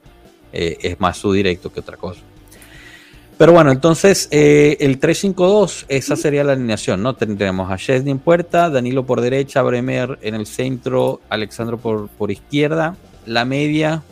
eh, 0.54 0.78
es 0.80 0.98
más 1.00 1.18
su 1.18 1.34
directo 1.34 1.70
que 1.70 1.80
otra 1.80 1.98
cosa. 1.98 2.22
Pero 3.38 3.52
bueno, 3.52 3.72
entonces 3.72 4.28
eh, 4.30 4.76
el 4.80 5.00
3-5-2, 5.00 5.86
esa 5.88 6.16
sería 6.16 6.44
la 6.44 6.52
alineación, 6.52 7.02
¿no? 7.02 7.14
Tendríamos 7.14 7.70
a 7.70 7.76
Chesney 7.76 8.12
en 8.12 8.18
puerta, 8.18 8.70
Danilo 8.70 9.04
por 9.04 9.20
derecha, 9.20 9.62
Bremer 9.62 10.18
en 10.22 10.34
el 10.34 10.46
centro, 10.46 11.20
Alexandro 11.28 11.78
por, 11.78 12.08
por 12.08 12.30
izquierda. 12.30 12.96
La 13.26 13.44
media, 13.44 14.02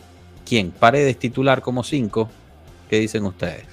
¿quién? 0.45 0.71
Paredes 0.71 1.17
titular 1.17 1.61
como 1.61 1.83
5. 1.83 2.29
¿Qué 2.89 2.99
dicen 2.99 3.25
ustedes? 3.25 3.65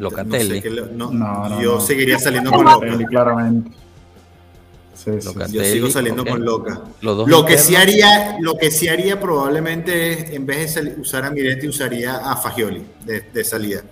Locatelli. 0.00 0.62
No 0.94 1.60
yo 1.60 1.80
seguiría 1.80 2.18
saliendo 2.18 2.50
con 2.50 2.64
Locatelli, 2.64 3.04
claramente. 3.04 3.70
yo 5.50 5.62
sigo 5.62 5.90
saliendo 5.90 6.24
con 6.24 6.44
Loca. 6.44 6.82
lo 7.00 7.44
que 7.44 7.58
sí 7.58 7.76
haría, 7.76 8.38
lo 8.40 8.56
que 8.56 8.70
sí 8.70 8.88
haría 8.88 9.20
probablemente 9.20 10.12
es, 10.12 10.30
en 10.30 10.46
vez 10.46 10.74
de 10.74 10.96
usar 11.00 11.24
a 11.24 11.30
Miretti, 11.30 11.68
usaría 11.68 12.16
a 12.16 12.36
Fagioli 12.36 12.84
de 13.04 13.44
salida. 13.44 13.82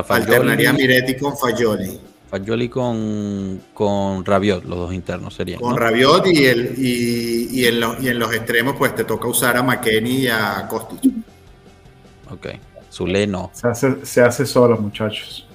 Alternaría 0.00 0.72
Miretti 0.72 1.16
con 1.16 1.36
Fagioli. 1.36 1.98
Fagioli 2.30 2.68
con, 2.68 3.60
con 3.72 4.24
Rabiot, 4.24 4.64
los 4.64 4.78
dos 4.78 4.94
internos 4.94 5.34
serían. 5.34 5.60
Con 5.60 5.76
Rabiot 5.76 6.26
y, 6.26 6.46
el, 6.46 6.74
y, 6.76 7.64
en 7.66 7.80
los, 7.80 8.02
y 8.02 8.08
en 8.08 8.18
los 8.18 8.34
extremos, 8.34 8.74
pues 8.76 8.94
te 8.94 9.04
toca 9.04 9.28
usar 9.28 9.56
a 9.56 9.62
McKenny 9.62 10.22
y 10.22 10.28
a 10.28 10.66
Kostic. 10.68 11.12
Ok. 12.30 12.46
Zule 12.90 13.26
no. 13.26 13.50
Se 13.52 13.68
hace, 13.68 14.04
se 14.04 14.20
hace 14.22 14.46
solo, 14.46 14.76
muchachos. 14.78 15.46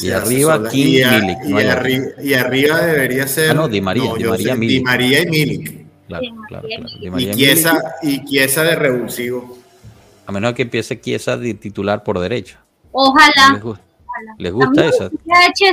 Y 0.00 0.10
arriba, 0.10 0.68
King 0.70 0.86
y, 0.86 1.04
Milik. 1.04 2.18
y, 2.22 2.34
arriba 2.34 2.80
debería 2.80 3.26
ser. 3.26 3.50
Ah, 3.50 3.54
no, 3.54 3.68
Di 3.68 3.80
María. 3.80 4.14
Di, 4.16 4.24
María 4.24 4.56
Di 4.56 4.80
María 4.80 5.22
y 5.22 5.26
Milik. 5.26 5.86
Claro, 6.08 6.24
claro, 6.48 6.68
claro. 6.68 7.20
y, 7.20 7.30
Chiesa, 7.32 7.78
y 8.02 8.24
Chiesa 8.24 8.62
de 8.64 8.76
revulsivo. 8.76 9.58
A 10.26 10.32
menos 10.32 10.54
que 10.54 10.62
empiece 10.62 11.00
Chiesa 11.00 11.36
de 11.36 11.54
titular 11.54 12.04
por 12.04 12.18
derecha. 12.20 12.61
Ojalá. 12.92 13.60
¿Les 14.38 14.52
gusta, 14.52 14.86
esa? 14.86 15.04
Lo 15.04 15.10
que 15.10 15.18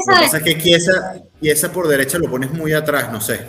pasa 0.05 0.37
es 0.37 1.61
que 1.61 1.69
por 1.69 1.87
derecha 1.87 2.17
lo 2.17 2.29
pones 2.29 2.51
muy 2.51 2.73
atrás, 2.73 3.11
no 3.11 3.19
sé. 3.21 3.45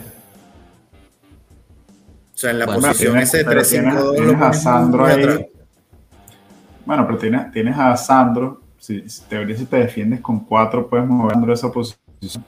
O 2.34 2.38
sea, 2.40 2.50
en 2.50 2.58
la 2.58 2.66
posición 2.66 3.18
ese 3.18 3.38
de 3.38 3.44
3 3.44 3.68
5 3.68 4.12
tienes, 4.12 4.42
a 4.42 4.52
Sandro 4.52 5.04
ahí. 5.04 5.46
Bueno, 6.84 7.06
pero 7.06 7.18
tienes, 7.18 7.52
tienes 7.52 7.76
a 7.78 7.96
Sandro. 7.96 8.62
Si, 8.78 9.08
si, 9.08 9.22
te, 9.24 9.56
si 9.56 9.66
te 9.66 9.76
defiendes 9.76 10.20
con 10.20 10.40
4, 10.40 10.88
puedes 10.88 11.06
mover 11.06 11.50
esa 11.50 11.70
posición. 11.70 12.44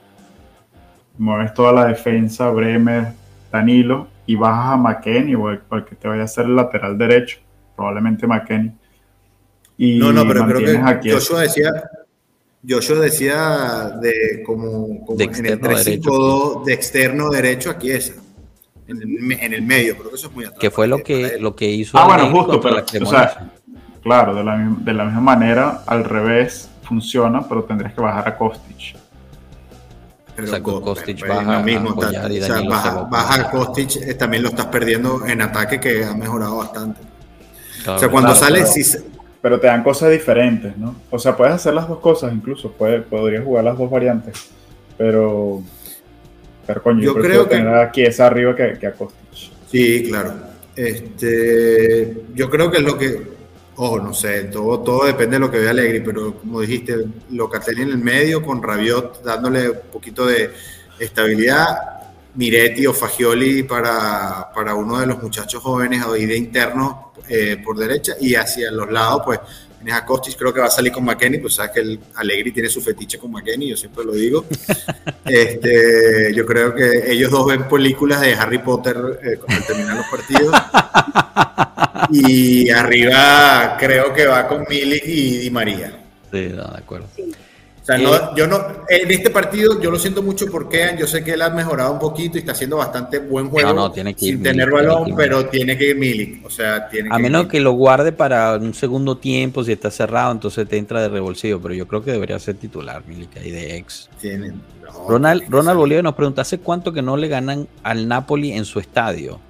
Mueves 1.17 1.53
toda 1.53 1.71
la 1.71 1.85
defensa, 1.85 2.49
Bremer, 2.49 3.13
Danilo, 3.51 4.07
y 4.25 4.35
bajas 4.35 4.73
a 4.73 4.77
McKenny, 4.77 5.35
o 5.35 5.49
el, 5.51 5.61
que 5.87 5.95
te 5.95 6.07
vaya 6.07 6.23
a 6.23 6.25
hacer 6.25 6.45
el 6.45 6.55
lateral 6.55 6.97
derecho. 6.97 7.37
Probablemente 7.75 8.25
McKenny 8.25 8.73
no, 9.77 10.11
no, 10.13 10.27
pero 10.27 10.45
creo 10.47 10.99
que 11.01 11.11
Joshua 11.11 11.41
decía, 11.41 11.71
Joshua 12.67 12.99
decía 12.99 13.89
de 14.01 14.43
como, 14.45 15.05
como 15.05 15.19
en 15.19 15.45
el 15.45 15.59
3 15.59 15.85
derecho, 15.85 16.61
de 16.65 16.73
externo 16.73 17.29
derecho 17.29 17.69
aquí 17.71 17.91
es 17.91 18.13
en 18.87 19.01
el, 19.01 19.31
en 19.39 19.53
el, 19.53 19.61
medio, 19.61 19.97
creo 19.97 20.09
que 20.09 20.15
eso 20.15 20.27
es 20.27 20.33
muy 20.33 20.45
atrás. 20.45 20.59
Que 20.59 20.69
fue 20.69 20.87
lo 20.87 20.97
que, 20.99 21.37
lo 21.39 21.55
que 21.55 21.69
hizo. 21.69 21.97
Ah, 21.97 22.05
bueno, 22.05 22.29
justo, 22.31 22.59
pero, 22.61 22.83
o 23.05 23.09
sea, 23.09 23.51
claro, 24.01 24.35
de 24.35 24.43
la, 24.43 24.57
de 24.79 24.93
la 24.93 25.05
misma 25.05 25.21
manera, 25.21 25.83
al 25.87 26.03
revés 26.03 26.69
funciona, 26.83 27.47
pero 27.47 27.63
tendrías 27.63 27.93
que 27.93 28.01
bajar 28.01 28.27
a 28.27 28.37
Kostic. 28.37 28.95
o 30.41 30.45
sea, 30.47 30.59
Go- 30.59 30.81
Kostic 30.81 31.21
pero 31.21 31.33
es 31.33 31.39
baja, 31.45 31.59
lo 31.59 31.63
mismo, 31.65 31.89
a 32.03 32.11
está- 32.11 32.31
y 32.33 32.41
o 32.41 32.45
sea, 32.45 32.61
baja, 32.61 32.91
baja 33.09 33.49
Kostic, 33.51 33.95
eh, 34.01 34.13
también 34.15 34.43
lo 34.43 34.49
estás 34.49 34.65
perdiendo 34.67 35.25
en 35.25 35.41
ataque 35.41 35.79
que 35.79 36.03
ha 36.03 36.13
mejorado 36.13 36.57
bastante. 36.57 36.99
Claro, 37.83 37.97
o 37.97 37.99
sea, 37.99 38.09
cuando 38.09 38.31
claro, 38.31 38.45
sale, 38.45 38.59
pero- 38.61 38.71
se- 38.73 39.03
Pero 39.43 39.59
te 39.59 39.67
dan 39.67 39.83
cosas 39.83 40.09
diferentes, 40.09 40.77
¿no? 40.77 40.95
O 41.11 41.19
sea, 41.19 41.35
puedes 41.35 41.53
hacer 41.53 41.73
las 41.73 41.89
dos 41.89 41.99
cosas 41.99 42.31
incluso, 42.33 42.71
puede, 42.71 43.01
podrías 43.01 43.43
jugar 43.43 43.65
las 43.65 43.77
dos 43.77 43.91
variantes, 43.91 44.49
pero, 44.97 45.61
pero 46.65 46.81
coño, 46.81 47.01
yo, 47.01 47.13
creo 47.13 47.43
que- 47.43 47.57
tener 47.57 47.73
a 47.75 47.91
Chiesa 47.91 48.27
arriba 48.27 48.55
que, 48.55 48.79
que 48.79 48.87
a 48.87 48.93
Kostic. 48.93 49.19
Sí, 49.69 50.05
claro. 50.07 50.33
Este, 50.77 52.23
yo 52.33 52.49
creo 52.49 52.71
que 52.71 52.77
es 52.77 52.83
lo 52.83 52.97
que, 52.97 53.21
ojo, 53.75 53.99
no 53.99 54.13
sé, 54.13 54.45
todo, 54.45 54.79
todo 54.79 55.05
depende 55.07 55.35
de 55.35 55.39
lo 55.41 55.51
que 55.51 55.59
vea 55.59 55.71
Allegri, 55.71 55.99
pero 55.99 56.35
como 56.35 56.61
dijiste, 56.61 57.05
Locatelli 57.29 57.81
en 57.81 57.89
el 57.89 57.97
medio 57.97 58.41
con 58.41 58.63
Rabiot 58.63 59.23
dándole 59.23 59.71
un 59.71 59.77
poquito 59.91 60.25
de 60.25 60.51
estabilidad, 60.99 61.92
Miretti 62.35 62.85
o 62.87 62.93
Fagioli 62.93 63.63
para, 63.63 64.51
para 64.53 64.73
uno 64.75 64.99
de 64.99 65.07
los 65.07 65.21
muchachos 65.21 65.61
jóvenes 65.61 66.03
ahí 66.03 66.25
de 66.25 66.37
interno 66.37 67.13
eh, 67.29 67.57
por 67.63 67.77
derecha 67.77 68.13
y 68.19 68.35
hacia 68.35 68.71
los 68.71 68.91
lados, 68.91 69.21
pues 69.25 69.39
tienes 69.77 69.95
a 69.95 70.05
Kostic, 70.05 70.37
creo 70.37 70.53
que 70.53 70.61
va 70.61 70.67
a 70.67 70.71
salir 70.71 70.91
con 70.91 71.03
McKenny, 71.03 71.39
pues 71.39 71.55
sabes 71.55 71.71
que 71.71 71.79
el 71.81 71.99
Allegri 72.15 72.51
tiene 72.51 72.69
su 72.69 72.81
fetiche 72.81 73.19
con 73.19 73.31
McKenny, 73.31 73.69
yo 73.69 73.77
siempre 73.77 74.03
lo 74.03 74.13
digo. 74.13 74.45
Este, 75.25 76.33
yo 76.35 76.45
creo 76.45 76.75
que 76.75 77.09
ellos 77.09 77.31
dos 77.31 77.47
ven 77.47 77.67
películas 77.69 78.19
de 78.19 78.33
Harry 78.33 78.57
Potter 78.57 78.97
eh, 79.23 79.37
cuando 79.37 79.65
terminan 79.65 79.97
los 79.97 80.05
partidos. 80.07 80.53
Y 82.11 82.69
arriba 82.69 83.77
creo 83.79 84.13
que 84.13 84.27
va 84.27 84.47
con 84.47 84.65
Milik 84.69 85.03
y 85.05 85.37
Di 85.37 85.49
María. 85.49 86.03
Sí, 86.31 86.49
no, 86.53 86.67
de 86.67 86.77
acuerdo. 86.77 87.07
O 87.83 87.85
sea, 87.85 87.97
Eh, 87.97 88.03
no, 88.03 88.33
yo 88.33 88.47
no, 88.47 88.57
en 88.87 89.11
este 89.11 89.29
partido 89.29 89.81
yo 89.81 89.91
lo 89.91 89.99
siento 89.99 90.23
mucho 90.23 90.45
porque 90.49 90.95
yo 90.97 91.05
sé 91.05 91.21
que 91.21 91.33
él 91.33 91.41
ha 91.41 91.49
mejorado 91.49 91.91
un 91.91 91.99
poquito 91.99 92.37
y 92.37 92.39
está 92.39 92.53
haciendo 92.53 92.77
bastante 92.77 93.19
buen 93.19 93.49
juego 93.49 93.67
No, 93.73 93.75
no, 93.75 93.91
tiene 93.91 94.13
que 94.13 94.25
ir 94.25 94.31
sin 94.35 94.41
Milik, 94.41 94.53
tener 94.53 94.71
balón, 94.71 95.13
pero 95.17 95.47
tiene 95.47 95.77
que 95.77 95.89
ir 95.89 95.97
Milik. 95.97 96.45
O 96.45 96.49
sea, 96.49 96.87
tiene 96.87 97.09
A 97.11 97.17
que 97.17 97.23
menos 97.23 97.47
que 97.47 97.59
lo 97.59 97.73
guarde 97.73 98.13
para 98.13 98.55
un 98.55 98.73
segundo 98.73 99.17
tiempo, 99.17 99.65
si 99.65 99.73
está 99.73 99.91
cerrado, 99.91 100.31
entonces 100.31 100.65
te 100.65 100.77
entra 100.77 101.01
de 101.01 101.09
rebolsillo, 101.09 101.61
pero 101.61 101.73
yo 101.73 101.85
creo 101.85 102.01
que 102.01 102.13
debería 102.13 102.39
ser 102.39 102.55
titular, 102.55 103.03
Milik, 103.05 103.35
ahí 103.35 103.51
de 103.51 103.75
ex. 103.75 104.09
Tiene- 104.21 104.51
no, 104.51 105.09
Ronald, 105.09 105.43
Ronald. 105.49 105.77
Bolívar 105.77 106.05
nos 106.05 106.15
pregunta, 106.15 106.43
¿hace 106.43 106.59
cuánto 106.59 106.93
que 106.93 107.01
no 107.01 107.17
le 107.17 107.27
ganan 107.27 107.67
al 107.83 108.07
Napoli 108.07 108.53
en 108.53 108.63
su 108.63 108.79
estadio? 108.79 109.41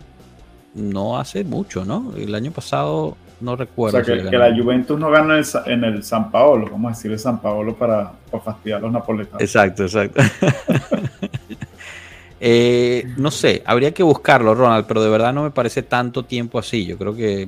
No 0.74 1.20
hace 1.20 1.44
mucho, 1.44 1.86
¿no? 1.86 2.14
El 2.18 2.34
año 2.34 2.52
pasado 2.52 3.16
no 3.42 3.54
O 3.54 3.56
recuerdo. 3.56 4.04
sea, 4.04 4.16
si 4.18 4.30
que, 4.30 4.38
la 4.38 4.56
Juventus 4.56 5.00
no 5.00 5.10
gana 5.10 5.36
en 5.38 5.44
el, 5.44 5.72
en 5.74 5.84
el 5.84 6.04
San 6.04 6.32
Paolo, 6.32 6.68
vamos 6.72 6.92
a 6.92 6.96
decirle 6.96 7.18
San 7.18 7.42
Paolo 7.42 7.76
para, 7.76 8.12
para 8.32 8.44
fastidiar 8.44 8.80
a 8.80 8.82
los 8.84 8.92
napoletanos. 8.92 9.42
Exacto, 9.42 9.84
exacto. 9.84 10.22
Eh, 12.46 13.06
no 13.18 13.32
sé, 13.32 13.64
habría 13.66 13.94
que 13.94 14.04
buscarlo, 14.04 14.54
Ronald, 14.54 14.86
pero 14.86 15.02
de 15.02 15.10
verdad 15.10 15.32
no 15.34 15.44
me 15.44 15.52
parece 15.52 15.82
tanto 15.82 16.24
tiempo 16.26 16.60
así. 16.60 16.86
Yo 16.86 16.98
creo 16.98 17.16
que, 17.16 17.48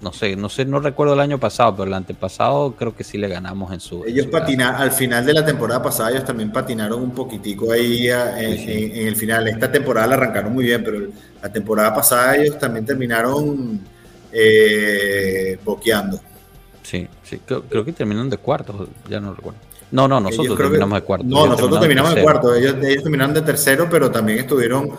no 0.00 0.12
sé, 0.12 0.36
no 0.36 0.48
sé, 0.48 0.64
no 0.64 0.78
recuerdo 0.78 1.14
el 1.14 1.20
año 1.20 1.38
pasado, 1.38 1.74
pero 1.74 1.88
el 1.88 1.94
antepasado 1.94 2.74
creo 2.78 2.94
que 2.94 3.02
sí 3.02 3.18
le 3.18 3.26
ganamos 3.26 3.72
en 3.72 3.80
su. 3.80 4.04
Ellos 4.04 4.26
patinaron, 4.26 4.80
al 4.80 4.92
final 4.92 5.26
de 5.26 5.34
la 5.34 5.44
temporada 5.44 5.82
pasada, 5.82 6.10
ellos 6.12 6.24
también 6.24 6.52
patinaron 6.52 7.02
un 7.02 7.10
poquitico 7.10 7.72
ahí 7.72 8.08
a- 8.08 8.40
en, 8.40 8.56
Sí, 8.58 8.64
sí. 8.66 8.72
en- 8.84 8.96
en 9.00 9.06
el 9.08 9.16
final. 9.16 9.48
Esta 9.48 9.72
temporada 9.72 10.06
la 10.06 10.14
arrancaron 10.14 10.52
muy 10.54 10.64
bien, 10.64 10.84
pero 10.84 11.00
la 11.42 11.50
temporada 11.52 11.92
pasada 11.92 12.36
ellos 12.36 12.56
también 12.56 12.84
terminaron 12.86 13.80
eh, 14.32 15.58
boqueando. 15.64 16.20
Sí, 16.82 17.06
sí, 17.22 17.38
creo, 17.44 17.62
creo 17.64 17.84
que 17.84 17.92
terminaron 17.92 18.30
de 18.30 18.38
cuartos, 18.38 18.88
ya 19.08 19.20
no 19.20 19.34
recuerdo. 19.34 19.58
No, 19.90 20.06
no, 20.06 20.20
nosotros 20.20 20.56
que- 20.56 20.62
terminamos 20.64 21.00
de 21.00 21.04
cuartos. 21.06 21.28
No, 21.28 21.46
nosotros 21.46 21.80
terminamos 21.80 22.14
de 22.14 22.22
cuarto. 22.22 22.54
Ellos, 22.54 22.76
ellos 22.82 23.02
terminaron 23.02 23.34
de 23.34 23.42
tercero, 23.42 23.88
pero 23.90 24.10
también 24.10 24.38
estuvieron 24.38 24.90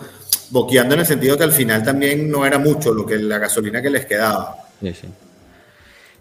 boqueando 0.50 0.94
en 0.94 1.00
el 1.00 1.06
sentido 1.06 1.36
que 1.38 1.44
al 1.44 1.52
final 1.52 1.82
también 1.84 2.28
no 2.30 2.44
era 2.44 2.58
mucho 2.58 2.92
lo 2.92 3.06
que 3.06 3.16
la 3.16 3.38
gasolina 3.38 3.80
que 3.80 3.90
les 3.90 4.06
quedaba. 4.06 4.56
Sí, 4.80 4.92
sí. 4.94 5.06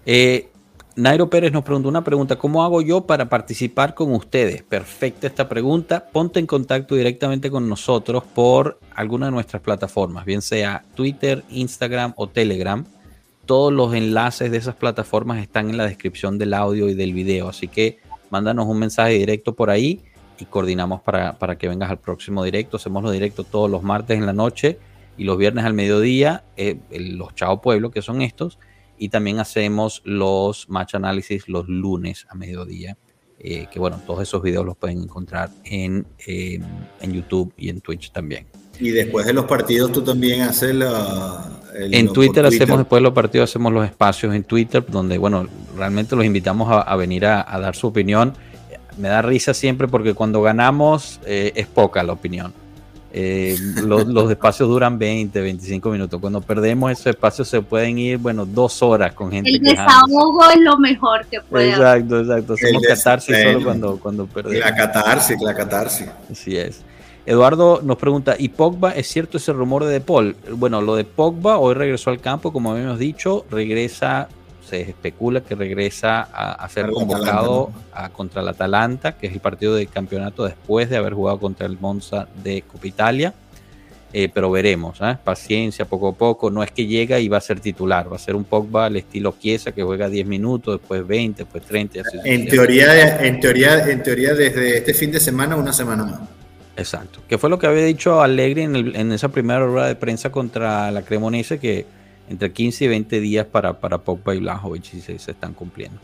Eh, 0.05 0.49
Nairo 0.95 1.29
Pérez 1.29 1.51
nos 1.51 1.63
preguntó 1.63 1.87
una 1.89 2.03
pregunta, 2.03 2.35
¿cómo 2.35 2.63
hago 2.63 2.81
yo 2.81 3.01
para 3.01 3.29
participar 3.29 3.93
con 3.95 4.11
ustedes? 4.13 4.63
Perfecta 4.63 5.27
esta 5.27 5.47
pregunta. 5.47 6.05
Ponte 6.11 6.39
en 6.39 6.45
contacto 6.45 6.93
directamente 6.95 7.49
con 7.49 7.69
nosotros 7.69 8.23
por 8.35 8.79
alguna 8.95 9.27
de 9.27 9.31
nuestras 9.31 9.61
plataformas, 9.61 10.25
bien 10.25 10.41
sea 10.41 10.83
Twitter, 10.95 11.43
Instagram 11.49 12.13
o 12.17 12.27
Telegram. 12.27 12.85
Todos 13.49 13.73
los 13.73 13.95
enlaces 13.95 14.51
de 14.51 14.57
esas 14.57 14.75
plataformas 14.75 15.41
están 15.41 15.71
en 15.71 15.77
la 15.77 15.87
descripción 15.87 16.37
del 16.37 16.53
audio 16.53 16.87
y 16.87 16.93
del 16.93 17.13
video, 17.13 17.49
así 17.49 17.67
que 17.67 17.97
mándanos 18.29 18.67
un 18.67 18.77
mensaje 18.77 19.13
directo 19.13 19.55
por 19.55 19.71
ahí 19.71 20.03
y 20.39 20.45
coordinamos 20.45 21.01
para, 21.01 21.39
para 21.39 21.57
que 21.57 21.67
vengas 21.67 21.89
al 21.89 21.97
próximo 21.97 22.43
directo. 22.43 22.77
Hacemos 22.77 23.01
los 23.01 23.11
directos 23.11 23.47
todos 23.47 23.67
los 23.67 23.81
martes 23.81 24.19
en 24.19 24.27
la 24.27 24.33
noche 24.33 24.77
y 25.17 25.23
los 25.23 25.35
viernes 25.35 25.65
al 25.65 25.73
mediodía, 25.73 26.43
eh, 26.57 26.77
los 26.91 27.33
Chao 27.33 27.59
Pueblo, 27.59 27.89
que 27.89 28.03
son 28.03 28.21
estos, 28.21 28.59
y 28.99 29.09
también 29.09 29.39
hacemos 29.39 30.03
los 30.05 30.69
match 30.69 30.93
análisis 30.93 31.49
los 31.49 31.67
lunes 31.67 32.27
a 32.29 32.35
mediodía. 32.35 32.97
eh, 33.39 33.67
que 33.71 33.79
bueno, 33.79 33.99
todos 34.05 34.21
esos 34.21 34.43
videos 34.43 34.63
los 34.63 34.77
pueden 34.77 35.01
encontrar 35.01 35.49
en, 35.63 36.05
eh, 36.27 36.59
en 37.01 37.13
YouTube 37.13 37.51
y 37.57 37.69
en 37.69 37.81
Twitch 37.81 38.11
también. 38.11 38.45
Y 38.79 38.91
después 38.91 39.25
de 39.25 39.33
los 39.33 39.45
partidos 39.45 39.91
tú 39.91 40.01
también 40.01 40.41
haces 40.41 40.73
la... 40.73 41.49
el- 41.75 41.93
En 41.93 42.11
Twitter, 42.13 42.45
hacemos 42.45 42.77
después 42.79 42.99
de 42.99 43.03
los 43.03 43.13
partidos, 43.13 43.49
hacemos 43.49 43.73
los 43.73 43.85
espacios 43.85 44.33
en 44.33 44.43
Twitter, 44.43 44.85
donde, 44.87 45.17
bueno, 45.17 45.47
realmente 45.77 46.15
los 46.15 46.25
invitamos 46.25 46.71
a, 46.71 46.81
a 46.81 46.95
venir 46.95 47.25
a, 47.25 47.45
a 47.47 47.59
dar 47.59 47.75
su 47.75 47.87
opinión. 47.87 48.33
Me 48.97 49.07
da 49.09 49.21
risa 49.21 49.53
siempre 49.53 49.87
porque 49.87 50.13
cuando 50.13 50.41
ganamos 50.41 51.19
eh, 51.25 51.51
es 51.55 51.67
poca 51.67 52.03
la 52.03 52.13
opinión. 52.13 52.53
Eh, 53.11 53.57
los, 53.85 54.05
los 54.07 54.29
espacios 54.29 54.69
duran 54.69 54.99
20, 54.99 55.41
25 55.41 55.89
minutos. 55.89 56.19
Cuando 56.21 56.41
perdemos 56.41 56.91
esos 56.91 57.07
espacios 57.07 57.47
se 57.47 57.61
pueden 57.61 57.97
ir, 57.97 58.17
bueno, 58.17 58.45
dos 58.45 58.81
horas 58.83 59.13
con 59.13 59.31
gente 59.31 59.49
El 59.49 59.59
desahogo 59.61 60.41
es 60.51 60.59
lo 60.61 60.77
mejor 60.77 61.25
que 61.27 61.39
puede. 61.41 61.69
Exacto, 61.71 62.19
exacto. 62.19 62.53
Hacemos 62.53 62.83
catarsis 62.83 63.35
solo 63.43 63.63
cuando, 63.63 63.97
cuando 63.99 64.25
perdemos. 64.27 64.59
La 64.59 64.75
catarsis, 64.75 65.37
la 65.41 65.53
catarsis. 65.55 66.07
Así 66.31 66.55
es. 66.57 66.81
Eduardo 67.29 67.81
nos 67.83 67.97
pregunta, 67.97 68.35
¿y 68.39 68.49
Pogba 68.49 68.89
es 68.89 69.05
cierto 69.05 69.37
ese 69.37 69.53
rumor 69.53 69.85
de 69.85 69.93
De 69.93 70.01
Paul? 70.01 70.35
Bueno, 70.53 70.81
lo 70.81 70.95
de 70.95 71.03
Pogba 71.03 71.59
hoy 71.59 71.75
regresó 71.75 72.09
al 72.09 72.19
campo, 72.19 72.51
como 72.51 72.71
habíamos 72.71 72.97
dicho, 72.97 73.45
regresa, 73.51 74.27
se 74.67 74.81
especula 74.81 75.41
que 75.41 75.53
regresa 75.53 76.21
a, 76.21 76.53
a 76.53 76.69
ser 76.69 76.89
convocado 76.89 77.69
a, 77.93 78.09
contra 78.09 78.41
el 78.41 78.47
Atalanta, 78.47 79.11
que 79.11 79.27
es 79.27 79.33
el 79.33 79.41
partido 79.41 79.75
de 79.75 79.85
campeonato 79.85 80.43
después 80.43 80.89
de 80.89 80.97
haber 80.97 81.13
jugado 81.13 81.39
contra 81.39 81.67
el 81.67 81.77
Monza 81.79 82.27
de 82.43 82.63
Copa 82.63 82.87
Italia. 82.87 83.31
Eh, 84.11 84.27
pero 84.33 84.49
veremos, 84.49 84.97
¿eh? 84.99 85.15
paciencia, 85.23 85.85
poco 85.85 86.07
a 86.07 86.13
poco. 86.13 86.49
No 86.49 86.63
es 86.63 86.71
que 86.71 86.87
llega 86.87 87.19
y 87.19 87.27
va 87.27 87.37
a 87.37 87.41
ser 87.41 87.59
titular, 87.59 88.11
va 88.11 88.15
a 88.15 88.19
ser 88.19 88.35
un 88.35 88.43
Pogba 88.43 88.87
al 88.87 88.95
estilo 88.95 89.35
Chiesa 89.39 89.71
que 89.71 89.83
juega 89.83 90.09
10 90.09 90.25
minutos, 90.25 90.79
después 90.79 91.05
20, 91.05 91.43
después 91.43 91.63
30. 91.63 91.95
y 91.95 92.01
así 92.01 92.17
En 92.23 92.47
teoría, 92.47 93.23
en 93.23 93.39
teoría, 93.39 93.87
en 93.87 94.01
teoría 94.01 94.33
desde 94.33 94.79
este 94.79 94.95
fin 94.95 95.11
de 95.11 95.19
semana, 95.19 95.55
una 95.55 95.73
semana 95.73 96.05
más. 96.05 96.38
Exacto. 96.79 97.19
Que 97.27 97.37
fue 97.37 97.49
lo 97.49 97.59
que 97.59 97.67
había 97.67 97.83
dicho 97.83 98.21
Allegri 98.21 98.63
en, 98.63 99.11
esa 99.11 99.29
primera 99.29 99.65
rueda 99.65 99.87
de 99.87 99.95
prensa 99.95 100.31
contra 100.31 100.89
la 100.91 101.01
Cremonese, 101.03 101.59
que 101.59 101.85
entre 102.29 102.51
15 102.51 102.85
y 102.85 102.87
20 102.87 103.19
días 103.19 103.45
para, 103.45 103.79
para 103.79 103.97
Pogba 103.99 104.33
y 104.33 104.39
Blajovic 104.39 104.83
se, 104.83 105.15
están 105.15 105.53
cumpliendo. 105.53 105.99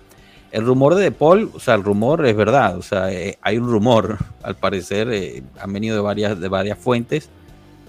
El 0.51 0.65
rumor 0.65 0.95
de 0.95 1.03
De 1.03 1.11
Paul, 1.11 1.51
o 1.53 1.59
sea, 1.59 1.75
el 1.75 1.83
rumor 1.83 2.25
es 2.25 2.35
verdad, 2.35 2.77
o 2.77 2.81
sea, 2.81 3.11
eh, 3.11 3.37
hay 3.41 3.57
un 3.57 3.69
rumor, 3.69 4.17
al 4.43 4.55
parecer, 4.55 5.09
eh, 5.11 5.43
han 5.59 5.73
venido 5.73 5.95
de 5.95 6.01
varias, 6.01 6.39
de 6.39 6.47
varias 6.47 6.77
fuentes, 6.77 7.29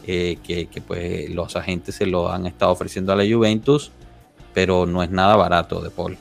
eh, 0.07 0.39
que, 0.45 0.67
que, 0.67 0.81
pues 0.81 1.31
los 1.31 1.57
agentes 1.57 1.97
se 1.97 2.07
lo 2.07 2.31
han 2.31 2.47
estado 2.47 2.71
ofreciendo 2.71 3.13
a 3.13 3.17
la 3.17 3.25
Juventus, 3.25 3.91
pero 4.55 4.87
no 4.87 5.03
es 5.03 5.11
nada 5.11 5.35
barato 5.37 5.81
De 5.81 5.91
Paul. 5.91 6.17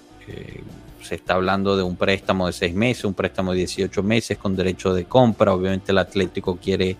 Se 1.08 1.16
está 1.16 1.36
hablando 1.36 1.78
de 1.78 1.84
un 1.84 1.96
préstamo 1.96 2.48
de 2.48 2.54
seis 2.54 2.74
meses, 2.74 3.06
un 3.06 3.14
préstamo 3.14 3.52
de 3.52 3.60
18 3.60 4.04
meses 4.04 4.38
con 4.38 4.56
derecho 4.56 4.94
de 4.94 5.06
compra. 5.06 5.54
Obviamente 5.54 5.92
el 5.92 5.98
Atlético 6.00 6.58
quiere 6.58 6.98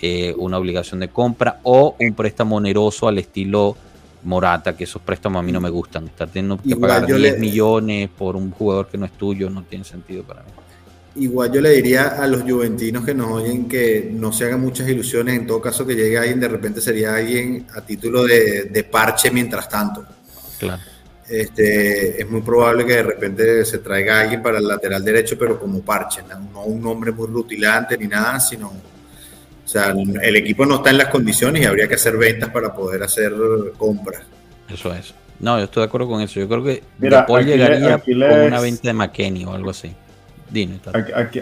eh, 0.00 0.34
una 0.36 0.58
obligación 0.58 1.00
de 1.00 1.08
compra 1.08 1.60
o 1.62 1.96
un 1.98 2.14
préstamo 2.14 2.56
oneroso 2.56 3.08
al 3.08 3.18
estilo 3.18 3.76
Morata, 4.24 4.74
que 4.76 4.84
esos 4.84 5.00
préstamos 5.02 5.40
a 5.40 5.42
mí 5.42 5.52
no 5.52 5.60
me 5.60 5.70
gustan. 5.70 6.06
Estar 6.06 6.28
teniendo 6.28 6.56
que 6.60 6.70
Igual 6.70 6.90
pagar 6.90 7.08
yo 7.08 7.16
10 7.16 7.32
le- 7.34 7.38
millones 7.38 8.08
por 8.16 8.36
un 8.36 8.50
jugador 8.50 8.88
que 8.88 8.98
no 8.98 9.06
es 9.06 9.12
tuyo 9.12 9.48
no 9.50 9.62
tiene 9.62 9.84
sentido 9.84 10.22
para 10.24 10.42
mí. 10.42 10.48
Igual 11.16 11.52
yo 11.52 11.60
le 11.60 11.70
diría 11.70 12.08
a 12.20 12.26
los 12.26 12.42
juventinos 12.42 13.04
que 13.04 13.14
nos 13.14 13.30
oyen 13.30 13.68
que 13.68 14.10
no 14.12 14.32
se 14.32 14.46
hagan 14.46 14.60
muchas 14.60 14.88
ilusiones. 14.88 15.36
En 15.38 15.46
todo 15.46 15.60
caso, 15.60 15.86
que 15.86 15.94
llegue 15.94 16.18
alguien, 16.18 16.40
de 16.40 16.48
repente 16.48 16.80
sería 16.80 17.14
alguien 17.14 17.66
a 17.72 17.82
título 17.82 18.24
de, 18.24 18.64
de 18.64 18.82
parche 18.84 19.30
mientras 19.30 19.68
tanto. 19.68 20.04
Claro. 20.58 20.82
Este, 21.28 22.20
es 22.20 22.28
muy 22.30 22.42
probable 22.42 22.84
que 22.84 22.94
de 22.96 23.02
repente 23.02 23.64
se 23.64 23.78
traiga 23.78 24.20
alguien 24.20 24.42
para 24.42 24.58
el 24.58 24.66
lateral 24.68 25.02
derecho, 25.04 25.36
pero 25.38 25.58
como 25.58 25.80
parche, 25.80 26.20
no, 26.28 26.38
no 26.52 26.62
un 26.64 26.82
nombre 26.82 27.12
muy 27.12 27.26
rutilante 27.28 27.96
ni 27.96 28.06
nada, 28.06 28.38
sino, 28.40 28.68
o 28.68 29.66
sea, 29.68 29.94
el 30.22 30.36
equipo 30.36 30.66
no 30.66 30.76
está 30.76 30.90
en 30.90 30.98
las 30.98 31.08
condiciones 31.08 31.62
y 31.62 31.64
habría 31.64 31.88
que 31.88 31.94
hacer 31.94 32.16
ventas 32.18 32.50
para 32.50 32.74
poder 32.74 33.02
hacer 33.02 33.32
compras. 33.78 34.22
Eso 34.68 34.92
es. 34.92 35.14
No, 35.40 35.58
yo 35.58 35.64
estoy 35.64 35.82
de 35.82 35.86
acuerdo 35.86 36.08
con 36.08 36.20
eso. 36.20 36.38
Yo 36.40 36.48
creo 36.48 36.62
que 36.62 36.82
Mira, 36.98 37.26
Paul 37.26 37.40
aquí 37.40 37.50
le- 37.50 37.56
llegaría 37.56 37.94
aquí 37.94 38.10
con 38.12 38.20
les- 38.20 38.46
una 38.48 38.60
venta 38.60 38.82
de 38.88 38.92
McKenny 38.92 39.44
o 39.46 39.52
algo 39.54 39.70
así. 39.70 39.92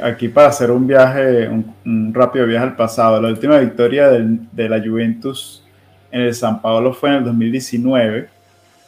aquí, 0.03 0.29
para 0.29 0.49
hacer 0.49 0.71
un 0.71 0.87
viaje, 0.87 1.49
un, 1.49 2.15
rápido 2.15 2.47
viaje 2.47 2.65
al 2.67 2.77
pasado. 2.77 3.21
La 3.21 3.29
última 3.29 3.59
victoria 3.59 4.09
de 4.11 4.69
la 4.69 4.81
Juventus 4.81 5.63
en 6.11 6.23
el 6.23 6.35
San 6.35 6.63
Paolo 6.63 6.93
fue 6.95 7.11
en 7.11 7.17
el 7.17 7.25
2019. 7.25 8.29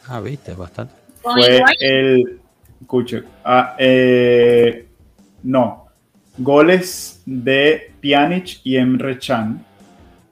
Ah, 0.07 0.19
viste, 0.19 0.53
bastante. 0.53 0.93
Fue 1.21 1.61
el. 1.79 2.39
Escuche, 2.81 3.23
ah, 3.43 3.75
eh, 3.79 4.87
no. 5.43 5.85
Goles 6.37 7.23
de 7.25 7.93
Pjanic 8.01 8.59
y 8.63 8.75
Emre 8.75 9.17
Can. 9.17 9.65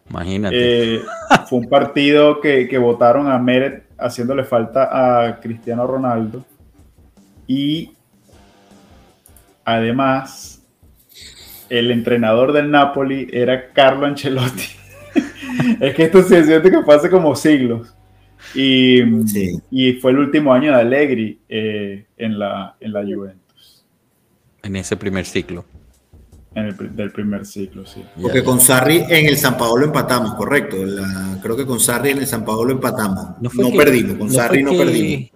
Imagínate. 0.10 0.96
Eh, 0.96 1.02
fue 1.48 1.60
un 1.60 1.70
partido 1.70 2.42
que, 2.42 2.68
que 2.68 2.78
votaron 2.78 3.32
a 3.32 3.40
Meret 3.40 3.86
haciéndole 3.98 4.44
falta 4.44 4.90
a 5.26 5.40
Cristiano 5.40 5.88
Ronaldo. 5.88 6.46
Y 7.48 7.94
además, 9.66 10.62
el 11.70 11.90
entrenador 11.90 12.52
del 12.52 12.70
Napoli 12.70 13.28
era 13.32 13.72
Carlo 13.72 14.06
Ancelotti. 14.06 14.68
es 15.80 15.96
que 15.96 16.04
esto 16.04 16.22
se 16.22 16.44
siente 16.44 16.70
que 16.70 16.84
fue 16.84 16.96
hace 16.96 17.10
como 17.10 17.36
siglos. 17.36 17.94
Y, 18.56 19.02
y 19.72 19.94
fue 19.94 20.12
el 20.12 20.20
último 20.20 20.54
año 20.54 20.72
de 20.72 20.82
Allegri 20.82 21.40
eh, 21.50 22.06
en, 22.18 22.38
la, 22.38 22.76
en 22.80 22.94
la 22.94 23.02
Juventus. 23.02 23.86
En 24.62 24.76
ese 24.76 24.96
primer 24.96 25.26
ciclo. 25.26 25.66
En 26.56 26.66
el 26.68 26.96
del 26.96 27.12
primer 27.12 27.46
ciclo, 27.46 27.84
sí. 27.86 28.04
Porque 28.22 28.44
con 28.44 28.60
Sarri 28.60 29.04
en 29.10 29.26
el 29.26 29.38
San 29.38 29.58
Paolo 29.58 29.86
empatamos, 29.86 30.36
correcto. 30.36 30.78
creo 31.42 31.58
que 31.58 31.66
con 31.66 31.80
Sarri 31.80 32.12
en 32.12 32.20
el 32.20 32.28
San 32.28 32.46
Paolo 32.46 32.72
empatamos. 32.72 33.42
No, 33.42 33.50
perdimos, 33.72 34.18
con 34.18 34.32
Sarri 34.32 34.62
no 34.62 34.72
perdimos. 34.72 35.32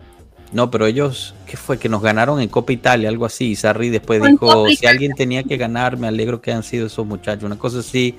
No, 0.53 0.71
pero 0.71 0.85
ellos, 0.85 1.35
¿qué 1.45 1.57
fue? 1.57 1.77
Que 1.77 1.89
nos 1.89 2.01
ganaron 2.01 2.39
en 2.39 2.47
Copa 2.47 2.71
Italia, 2.71 3.09
algo 3.09 3.25
así. 3.25 3.51
Y 3.51 3.55
Sarri 3.55 3.89
después 3.89 4.21
dijo, 4.23 4.67
si 4.69 4.85
alguien 4.85 5.13
tenía 5.13 5.43
que 5.43 5.57
ganar, 5.57 5.97
me 5.97 6.07
alegro 6.07 6.39
que 6.39 6.51
han 6.51 6.63
sido 6.63 6.87
esos 6.87 7.05
muchachos. 7.05 7.43
Una 7.43 7.57
cosa 7.57 7.79
así, 7.79 8.15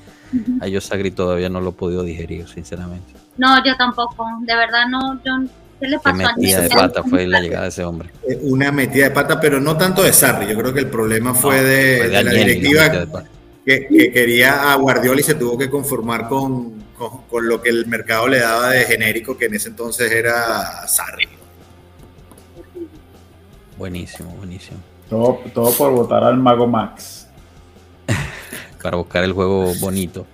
a 0.61 0.67
yo 0.67 0.81
Sarri 0.81 1.11
todavía 1.11 1.49
no 1.49 1.61
lo 1.61 1.71
he 1.71 1.75
podido 1.75 2.03
digerir, 2.03 2.49
sinceramente. 2.49 3.15
No, 3.39 3.65
yo 3.65 3.77
tampoco. 3.77 4.27
De 4.41 4.55
verdad 4.55 4.87
no, 4.89 5.21
yo 5.25 5.49
¿Qué 5.81 5.87
le 5.87 5.99
pasó 6.01 6.17
metida 6.17 6.61
de 6.63 6.71
pata 6.71 7.03
fue 7.05 7.27
la 7.27 7.41
llegada 7.41 7.65
de 7.65 7.69
ese 7.69 7.85
hombre. 7.85 8.11
Eh, 8.29 8.39
una 8.43 8.73
metida 8.73 9.05
de 9.05 9.11
pata, 9.13 9.41
pero 9.41 9.61
no 9.61 9.77
tanto 9.77 10.03
de 10.03 10.13
Sarri. 10.13 10.49
Yo 10.49 10.59
creo 10.59 10.75
que 10.75 10.81
el 10.81 10.89
problema 10.89 11.35
fue, 11.35 11.63
de, 11.63 12.09
la 12.09 12.23
directiva 12.25 12.91
que, 13.65 14.11
quería 14.13 14.73
a 14.73 14.75
Guardiola 14.77 15.21
y 15.21 15.25
se 15.25 15.37
tuvo 15.37 15.57
que 15.57 15.71
conformar 15.71 16.29
con, 16.29 16.83
con, 17.29 17.49
lo 17.49 17.63
que 17.63 17.71
el 17.71 17.87
mercado 17.87 18.27
le 18.27 18.41
daba 18.41 18.71
de 18.71 18.85
genérico, 18.87 19.37
que 19.37 19.45
en 19.45 19.55
ese 19.55 19.69
entonces 19.69 20.11
era 20.11 20.89
Sarri. 20.89 21.29
Buenísimo, 23.77 24.31
buenísimo. 24.31 24.79
Todo, 25.09 25.39
todo 25.55 25.71
por 25.73 25.93
votar 25.93 26.25
al 26.25 26.39
Mago 26.39 26.67
Max. 26.67 27.29
Para 28.83 28.97
buscar 28.97 29.23
el 29.23 29.33
juego 29.33 29.73
bonito. 29.81 30.27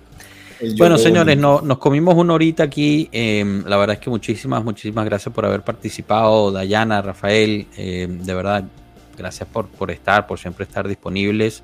Bueno, 0.77 0.97
señores, 0.97 1.37
nos 1.37 1.77
comimos 1.77 2.15
una 2.15 2.33
horita 2.33 2.63
aquí. 2.63 3.09
Em, 3.11 3.63
la 3.65 3.77
verdad 3.77 3.95
es 3.95 3.99
que 3.99 4.09
muchísimas, 4.09 4.63
muchísimas 4.63 5.05
gracias 5.05 5.33
por 5.33 5.45
haber 5.45 5.61
participado, 5.61 6.51
Dayana, 6.51 7.01
Rafael. 7.01 7.67
Em, 7.75 8.21
de 8.21 8.33
verdad, 8.33 8.63
gracias 9.17 9.47
por, 9.49 9.67
por 9.67 9.91
estar, 9.91 10.27
por 10.27 10.39
siempre 10.39 10.63
estar 10.63 10.87
disponibles. 10.87 11.61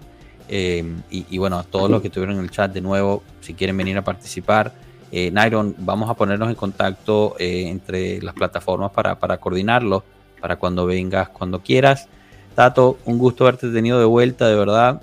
Em, 0.49 1.01
y, 1.09 1.37
bueno, 1.37 1.57
a 1.57 1.63
todos 1.63 1.89
los 1.89 2.01
que 2.01 2.07
estuvieron 2.07 2.35
en 2.37 2.43
el 2.43 2.51
chat 2.51 2.73
de 2.73 2.81
nuevo, 2.81 3.23
si 3.39 3.53
quieren 3.53 3.77
venir 3.77 3.97
a 3.97 4.03
participar. 4.03 4.73
Eh, 5.11 5.31
Nairon, 5.31 5.75
vamos 5.77 6.09
a 6.09 6.13
ponernos 6.13 6.49
en 6.49 6.55
contacto 6.55 7.35
eh, 7.39 7.67
entre 7.67 8.21
las 8.21 8.33
plataformas 8.33 8.91
para, 8.91 9.19
para 9.19 9.37
coordinarlo, 9.37 10.03
para 10.39 10.57
cuando 10.57 10.85
vengas, 10.85 11.29
cuando 11.29 11.61
quieras. 11.61 12.07
Tato, 12.55 12.97
un 13.05 13.17
gusto 13.17 13.45
haberte 13.45 13.69
tenido 13.69 13.99
de 13.99 14.05
vuelta, 14.05 14.47
de 14.47 14.55
verdad 14.55 15.01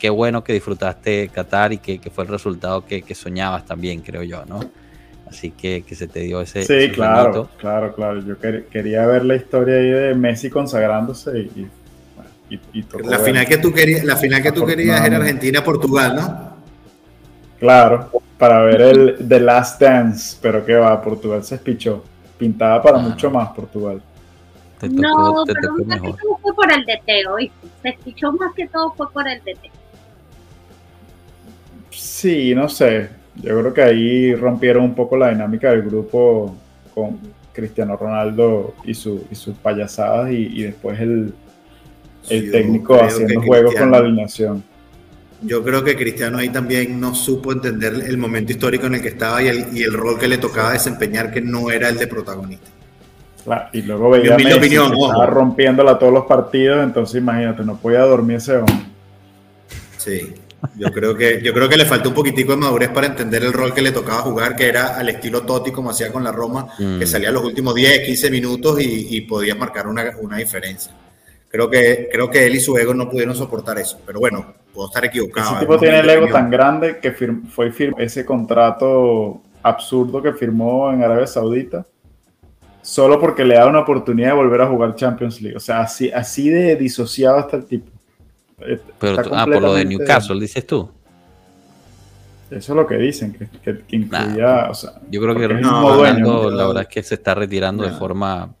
qué 0.00 0.10
bueno 0.10 0.42
que 0.42 0.54
disfrutaste 0.54 1.28
Qatar 1.28 1.72
y 1.74 1.78
que, 1.78 2.00
fue 2.10 2.24
el 2.24 2.30
resultado 2.30 2.84
que, 2.84 3.14
soñabas 3.14 3.64
también, 3.66 4.00
creo 4.00 4.24
yo, 4.24 4.44
¿no? 4.46 4.60
Así 5.28 5.52
que, 5.52 5.84
que 5.86 5.94
se 5.94 6.08
te 6.08 6.20
dio 6.20 6.40
ese. 6.40 6.64
Sí, 6.64 6.90
claro, 6.90 7.48
claro, 7.58 7.94
claro. 7.94 8.20
Yo 8.20 8.36
quería 8.38 9.06
ver 9.06 9.24
la 9.24 9.36
historia 9.36 9.76
ahí 9.76 9.90
de 9.90 10.14
Messi 10.16 10.50
consagrándose 10.50 11.38
y. 11.38 11.68
la, 13.04 13.18
final 13.20 13.46
que 13.46 13.58
tú 13.58 13.72
querías, 13.72 14.02
la 14.02 14.16
final 14.16 14.42
que 14.42 14.50
tú 14.50 14.66
querías 14.66 15.06
era 15.06 15.18
Argentina-Portugal, 15.18 16.16
¿no? 16.16 16.50
Claro, 17.60 18.10
para 18.38 18.62
ver 18.62 18.80
el 18.80 19.28
The 19.28 19.38
Last 19.38 19.80
Dance, 19.80 20.38
pero 20.40 20.64
que 20.64 20.74
va, 20.74 21.00
Portugal 21.00 21.44
se 21.44 21.56
espichó. 21.56 22.02
Pintaba 22.38 22.82
para 22.82 22.98
mucho 22.98 23.30
más 23.30 23.50
Portugal. 23.50 24.02
no, 24.82 25.44
pero 25.46 25.74
más 25.86 26.00
que 26.00 26.12
todo 26.14 26.38
fue 26.42 26.54
por 26.54 26.72
el 26.72 26.84
DT, 26.86 27.28
¿oíste? 27.30 27.68
Se 27.82 27.88
espichó 27.90 28.32
más 28.32 28.52
que 28.54 28.66
todo 28.66 28.92
fue 28.96 29.12
por 29.12 29.28
el 29.28 29.38
DT. 29.40 29.69
Sí, 31.90 32.54
no 32.54 32.68
sé. 32.68 33.08
Yo 33.36 33.58
creo 33.60 33.74
que 33.74 33.82
ahí 33.82 34.34
rompieron 34.34 34.84
un 34.84 34.94
poco 34.94 35.16
la 35.16 35.30
dinámica 35.30 35.70
del 35.70 35.82
grupo 35.82 36.56
con 36.94 37.18
Cristiano 37.52 37.96
Ronaldo 37.96 38.74
y, 38.84 38.94
su, 38.94 39.24
y 39.30 39.34
sus 39.34 39.56
payasadas 39.56 40.30
y, 40.30 40.62
después 40.62 41.00
el, 41.00 41.32
el 42.28 42.50
técnico 42.50 42.94
haciendo 43.02 43.42
juegos 43.42 43.74
con 43.74 43.90
la 43.90 43.98
alineación. 43.98 44.62
Yo 45.42 45.64
creo 45.64 45.82
que 45.82 45.96
Cristiano 45.96 46.38
ahí 46.38 46.50
también 46.50 47.00
no 47.00 47.14
supo 47.14 47.52
entender 47.52 47.94
el 48.06 48.18
momento 48.18 48.52
histórico 48.52 48.86
en 48.86 48.96
el 48.96 49.02
que 49.02 49.08
estaba 49.08 49.42
y 49.42 49.48
el, 49.48 49.66
y 49.72 49.82
el 49.82 49.92
rol 49.94 50.18
que 50.18 50.28
le 50.28 50.36
tocaba 50.36 50.72
desempeñar 50.72 51.32
que 51.32 51.40
no 51.40 51.70
era 51.70 51.88
el 51.88 51.96
de 51.96 52.06
protagonista. 52.06 52.68
y 53.72 53.82
luego 53.82 54.10
veía 54.10 54.34
a 54.34 54.38
Messi 54.38 54.68
que 54.68 54.76
estaba 54.76 55.26
rompiéndola 55.26 55.98
todos 55.98 56.12
los 56.12 56.26
partidos, 56.26 56.84
entonces 56.84 57.22
imagínate, 57.22 57.64
no 57.64 57.76
podía 57.78 58.00
dormir 58.00 58.36
ese 58.36 58.58
hombre. 58.58 58.74
Sí. 59.96 60.34
Yo 60.76 60.90
creo 60.92 61.16
que, 61.16 61.40
yo 61.42 61.52
creo 61.52 61.68
que 61.68 61.76
le 61.76 61.84
faltó 61.84 62.10
un 62.10 62.14
poquitico 62.14 62.52
de 62.52 62.58
madurez 62.58 62.90
para 62.90 63.06
entender 63.06 63.42
el 63.42 63.52
rol 63.52 63.72
que 63.72 63.82
le 63.82 63.92
tocaba 63.92 64.22
jugar, 64.22 64.56
que 64.56 64.68
era 64.68 64.96
al 64.96 65.08
estilo 65.08 65.42
Totti, 65.42 65.70
como 65.70 65.90
hacía 65.90 66.12
con 66.12 66.22
la 66.24 66.32
Roma, 66.32 66.68
que 66.76 66.84
mm. 66.84 67.06
salía 67.06 67.30
los 67.30 67.44
últimos 67.44 67.74
10, 67.74 68.06
15 68.06 68.30
minutos 68.30 68.78
y, 68.80 69.20
podía 69.22 69.54
marcar 69.54 69.86
una, 69.86 70.36
diferencia. 70.36 70.92
Creo 71.48 71.68
que, 71.68 72.08
creo 72.12 72.30
que 72.30 72.46
él 72.46 72.54
y 72.54 72.60
su 72.60 72.76
ego 72.76 72.94
no 72.94 73.08
pudieron 73.08 73.34
soportar 73.34 73.78
eso, 73.78 74.00
pero 74.06 74.20
bueno, 74.20 74.54
puedo 74.72 74.88
estar 74.88 75.04
equivocado. 75.04 75.50
Ese 75.50 75.60
tipo 75.60 75.78
tiene 75.78 76.00
el 76.00 76.10
ego 76.10 76.28
tan 76.28 76.50
grande 76.50 76.98
que 76.98 77.12
fue 77.12 77.72
ese 77.98 78.24
contrato 78.24 79.42
absurdo 79.62 80.22
que 80.22 80.32
firmó 80.32 80.92
en 80.92 81.02
Arabia 81.02 81.26
Saudita 81.26 81.84
solo 82.82 83.20
porque 83.20 83.44
le 83.44 83.54
da 83.54 83.66
una 83.66 83.80
oportunidad 83.80 84.28
de 84.28 84.34
volver 84.34 84.62
a 84.62 84.66
jugar 84.66 84.94
Champions 84.94 85.40
League. 85.40 85.56
O 85.56 85.60
sea, 85.60 85.80
así, 85.80 86.10
así 86.10 86.48
de 86.48 86.76
disociado 86.76 87.38
está 87.38 87.56
el 87.56 87.66
tipo. 87.66 87.90
Pero, 88.98 89.22
ah, 89.32 89.46
por 89.46 89.62
lo 89.62 89.74
de 89.74 89.84
Newcastle, 89.84 90.38
dices 90.40 90.66
tú. 90.66 90.90
Eso 92.50 92.72
es 92.72 92.76
lo 92.76 92.86
que 92.86 92.96
dicen, 92.96 93.32
que, 93.62 93.84
incluía, 93.90 94.72
yo 95.08 95.20
creo 95.20 95.36
que 95.36 95.46
Ronaldo, 95.46 96.50
la 96.50 96.66
verdad 96.66 96.82
es 96.82 96.88
que 96.88 97.02
se 97.02 97.14
está 97.14 97.32
retirando 97.32 97.84
de 97.84 97.92
forma 97.92 98.52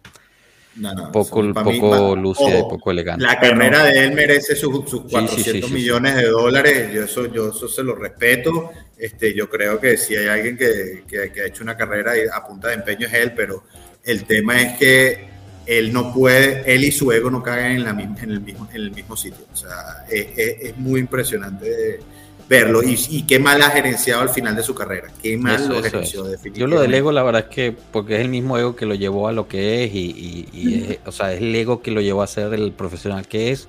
poco, 1.12 1.52
poco 1.52 2.14
lúcida 2.14 2.60
y 2.60 2.62
poco 2.62 2.92
elegante. 2.92 3.24
La 3.24 3.40
carrera 3.40 3.82
de 3.84 4.04
él 4.04 4.12
merece 4.12 4.54
sus, 4.54 5.02
400 5.10 5.72
millones 5.72 6.14
de 6.14 6.28
dólares, 6.28 6.92
yo 6.92 7.02
eso, 7.02 7.26
yo 7.26 7.48
eso 7.48 7.66
se 7.66 7.82
lo 7.82 7.96
respeto. 7.96 8.70
Este, 8.96 9.34
yo 9.34 9.50
creo 9.50 9.80
que 9.80 9.96
si 9.96 10.14
hay 10.14 10.28
alguien 10.28 10.56
que, 10.56 11.02
que 11.08 11.40
ha 11.40 11.46
hecho 11.46 11.64
una 11.64 11.76
carrera 11.76 12.12
a 12.32 12.46
punta 12.46 12.68
de 12.68 12.74
empeño 12.74 13.08
es 13.08 13.14
él, 13.14 13.32
pero 13.34 13.64
el 14.04 14.24
tema 14.24 14.60
es 14.60 14.78
que 14.78 15.29
él 15.70 15.92
no 15.92 16.12
puede, 16.12 16.64
él 16.66 16.82
y 16.82 16.90
su 16.90 17.12
ego 17.12 17.30
no 17.30 17.44
caen 17.44 17.76
en, 17.76 17.84
la, 17.84 17.90
en, 17.90 18.16
el, 18.28 18.40
mismo, 18.40 18.68
en 18.70 18.76
el 18.76 18.90
mismo 18.90 19.16
sitio. 19.16 19.44
O 19.52 19.56
sea, 19.56 20.04
es, 20.10 20.76
muy 20.76 20.98
impresionante 20.98 22.00
verlo 22.48 22.82
y, 22.82 23.22
qué 23.22 23.38
mal 23.38 23.62
ha 23.62 23.70
gerenciado 23.70 24.22
al 24.22 24.30
final 24.30 24.56
de 24.56 24.64
su 24.64 24.74
carrera. 24.74 25.12
Qué 25.22 25.36
mal 25.36 25.68
lo 25.68 25.80
gerenció, 25.80 26.24
Yo 26.52 26.66
lo 26.66 26.80
del 26.80 26.92
ego, 26.92 27.12
la 27.12 27.22
verdad 27.22 27.46
es 27.48 27.54
que, 27.54 27.72
porque 27.92 28.16
es 28.16 28.22
el 28.22 28.28
mismo 28.28 28.58
ego 28.58 28.74
que 28.74 28.84
lo 28.84 28.96
llevó 28.96 29.28
a 29.28 29.32
lo 29.32 29.46
que 29.46 29.84
es 29.84 29.94
y, 29.94 30.98
o 31.06 31.12
sea, 31.12 31.32
es 31.32 31.40
el 31.40 31.54
ego 31.54 31.80
que 31.82 31.92
lo 31.92 32.00
llevó 32.00 32.22
a 32.22 32.26
ser 32.26 32.52
el 32.52 32.72
profesional 32.72 33.28
que 33.28 33.52
es, 33.52 33.68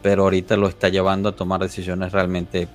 pero 0.00 0.22
ahorita 0.22 0.56
lo 0.56 0.66
está 0.66 0.88
llevando 0.88 1.28
a 1.28 1.36
tomar 1.36 1.60
decisiones 1.60 2.10
realmente 2.10 2.68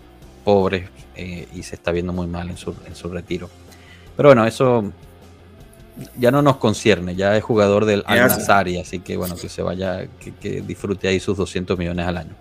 pobres 0.43 0.89
eh, 1.15 1.47
y 1.55 1.63
se 1.63 1.73
está 1.73 1.91
viendo 1.91 2.13
muy 2.13 2.27
mal 2.27 2.51
en 2.51 2.57
su, 2.57 2.75
en 2.85 2.95
su 2.95 3.09
retiro. 3.09 3.49
Pero 4.15 4.29
bueno, 4.29 4.45
eso 4.45 4.93
ya 6.17 6.31
no 6.31 6.41
nos 6.41 6.57
concierne, 6.57 7.15
ya 7.15 7.35
es 7.35 7.43
jugador 7.43 7.85
del 7.85 8.03
Al 8.05 8.19
Nazari, 8.19 8.77
así 8.77 8.99
que 8.99 9.17
bueno, 9.17 9.35
que 9.35 9.49
se 9.49 9.61
vaya, 9.61 10.07
que, 10.41 10.61
disfrute 10.61 11.07
ahí 11.07 11.19
sus 11.19 11.37
200 11.37 11.77
millones 11.77 12.07
al 12.07 12.17
año. 12.17 12.35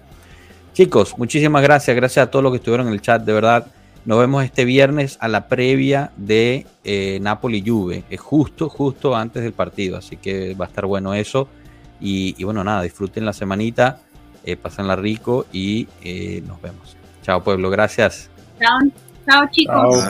Chicos, 0.73 1.15
muchísimas 1.19 1.63
gracias, 1.63 1.95
gracias 1.95 2.27
a 2.27 2.31
todos 2.31 2.43
los 2.43 2.53
que 2.53 2.57
estuvieron 2.57 2.87
en 2.87 2.95
el 2.95 3.03
chat, 3.03 3.23
de 3.23 3.33
verdad. 3.33 3.67
Nos 4.05 4.19
vemos 4.19 4.45
este 4.45 4.65
viernes 4.65 5.17
a 5.21 5.29
la 5.29 5.47
previa 5.47 6.11
de 6.17 6.67
eh, 6.83 7.19
Napoli 7.21 7.63
Juve, 7.65 8.05
es 8.11 8.21
justo, 8.21 8.69
justo 8.69 9.15
antes 9.15 9.43
del 9.43 9.53
partido, 9.53 9.97
así 9.97 10.17
que 10.17 10.55
va 10.55 10.65
a 10.65 10.69
estar 10.69 10.87
bueno 10.87 11.15
eso. 11.15 11.49
Y, 12.01 12.43
bueno, 12.43 12.65
nada, 12.65 12.83
disfruten 12.83 13.25
la 13.25 13.33
semanita, 13.33 14.01
eh, 14.45 14.57
pásenla 14.57 14.97
rico 14.97 15.47
y 15.53 15.87
eh, 16.03 16.43
nos 16.49 16.61
vemos. 16.61 16.97
Chao 17.23 17.45
pueblo, 17.45 17.71
gracias. 17.71 18.29
Chao, 18.59 18.81
chao 19.25 19.47
chicos. 19.53 20.05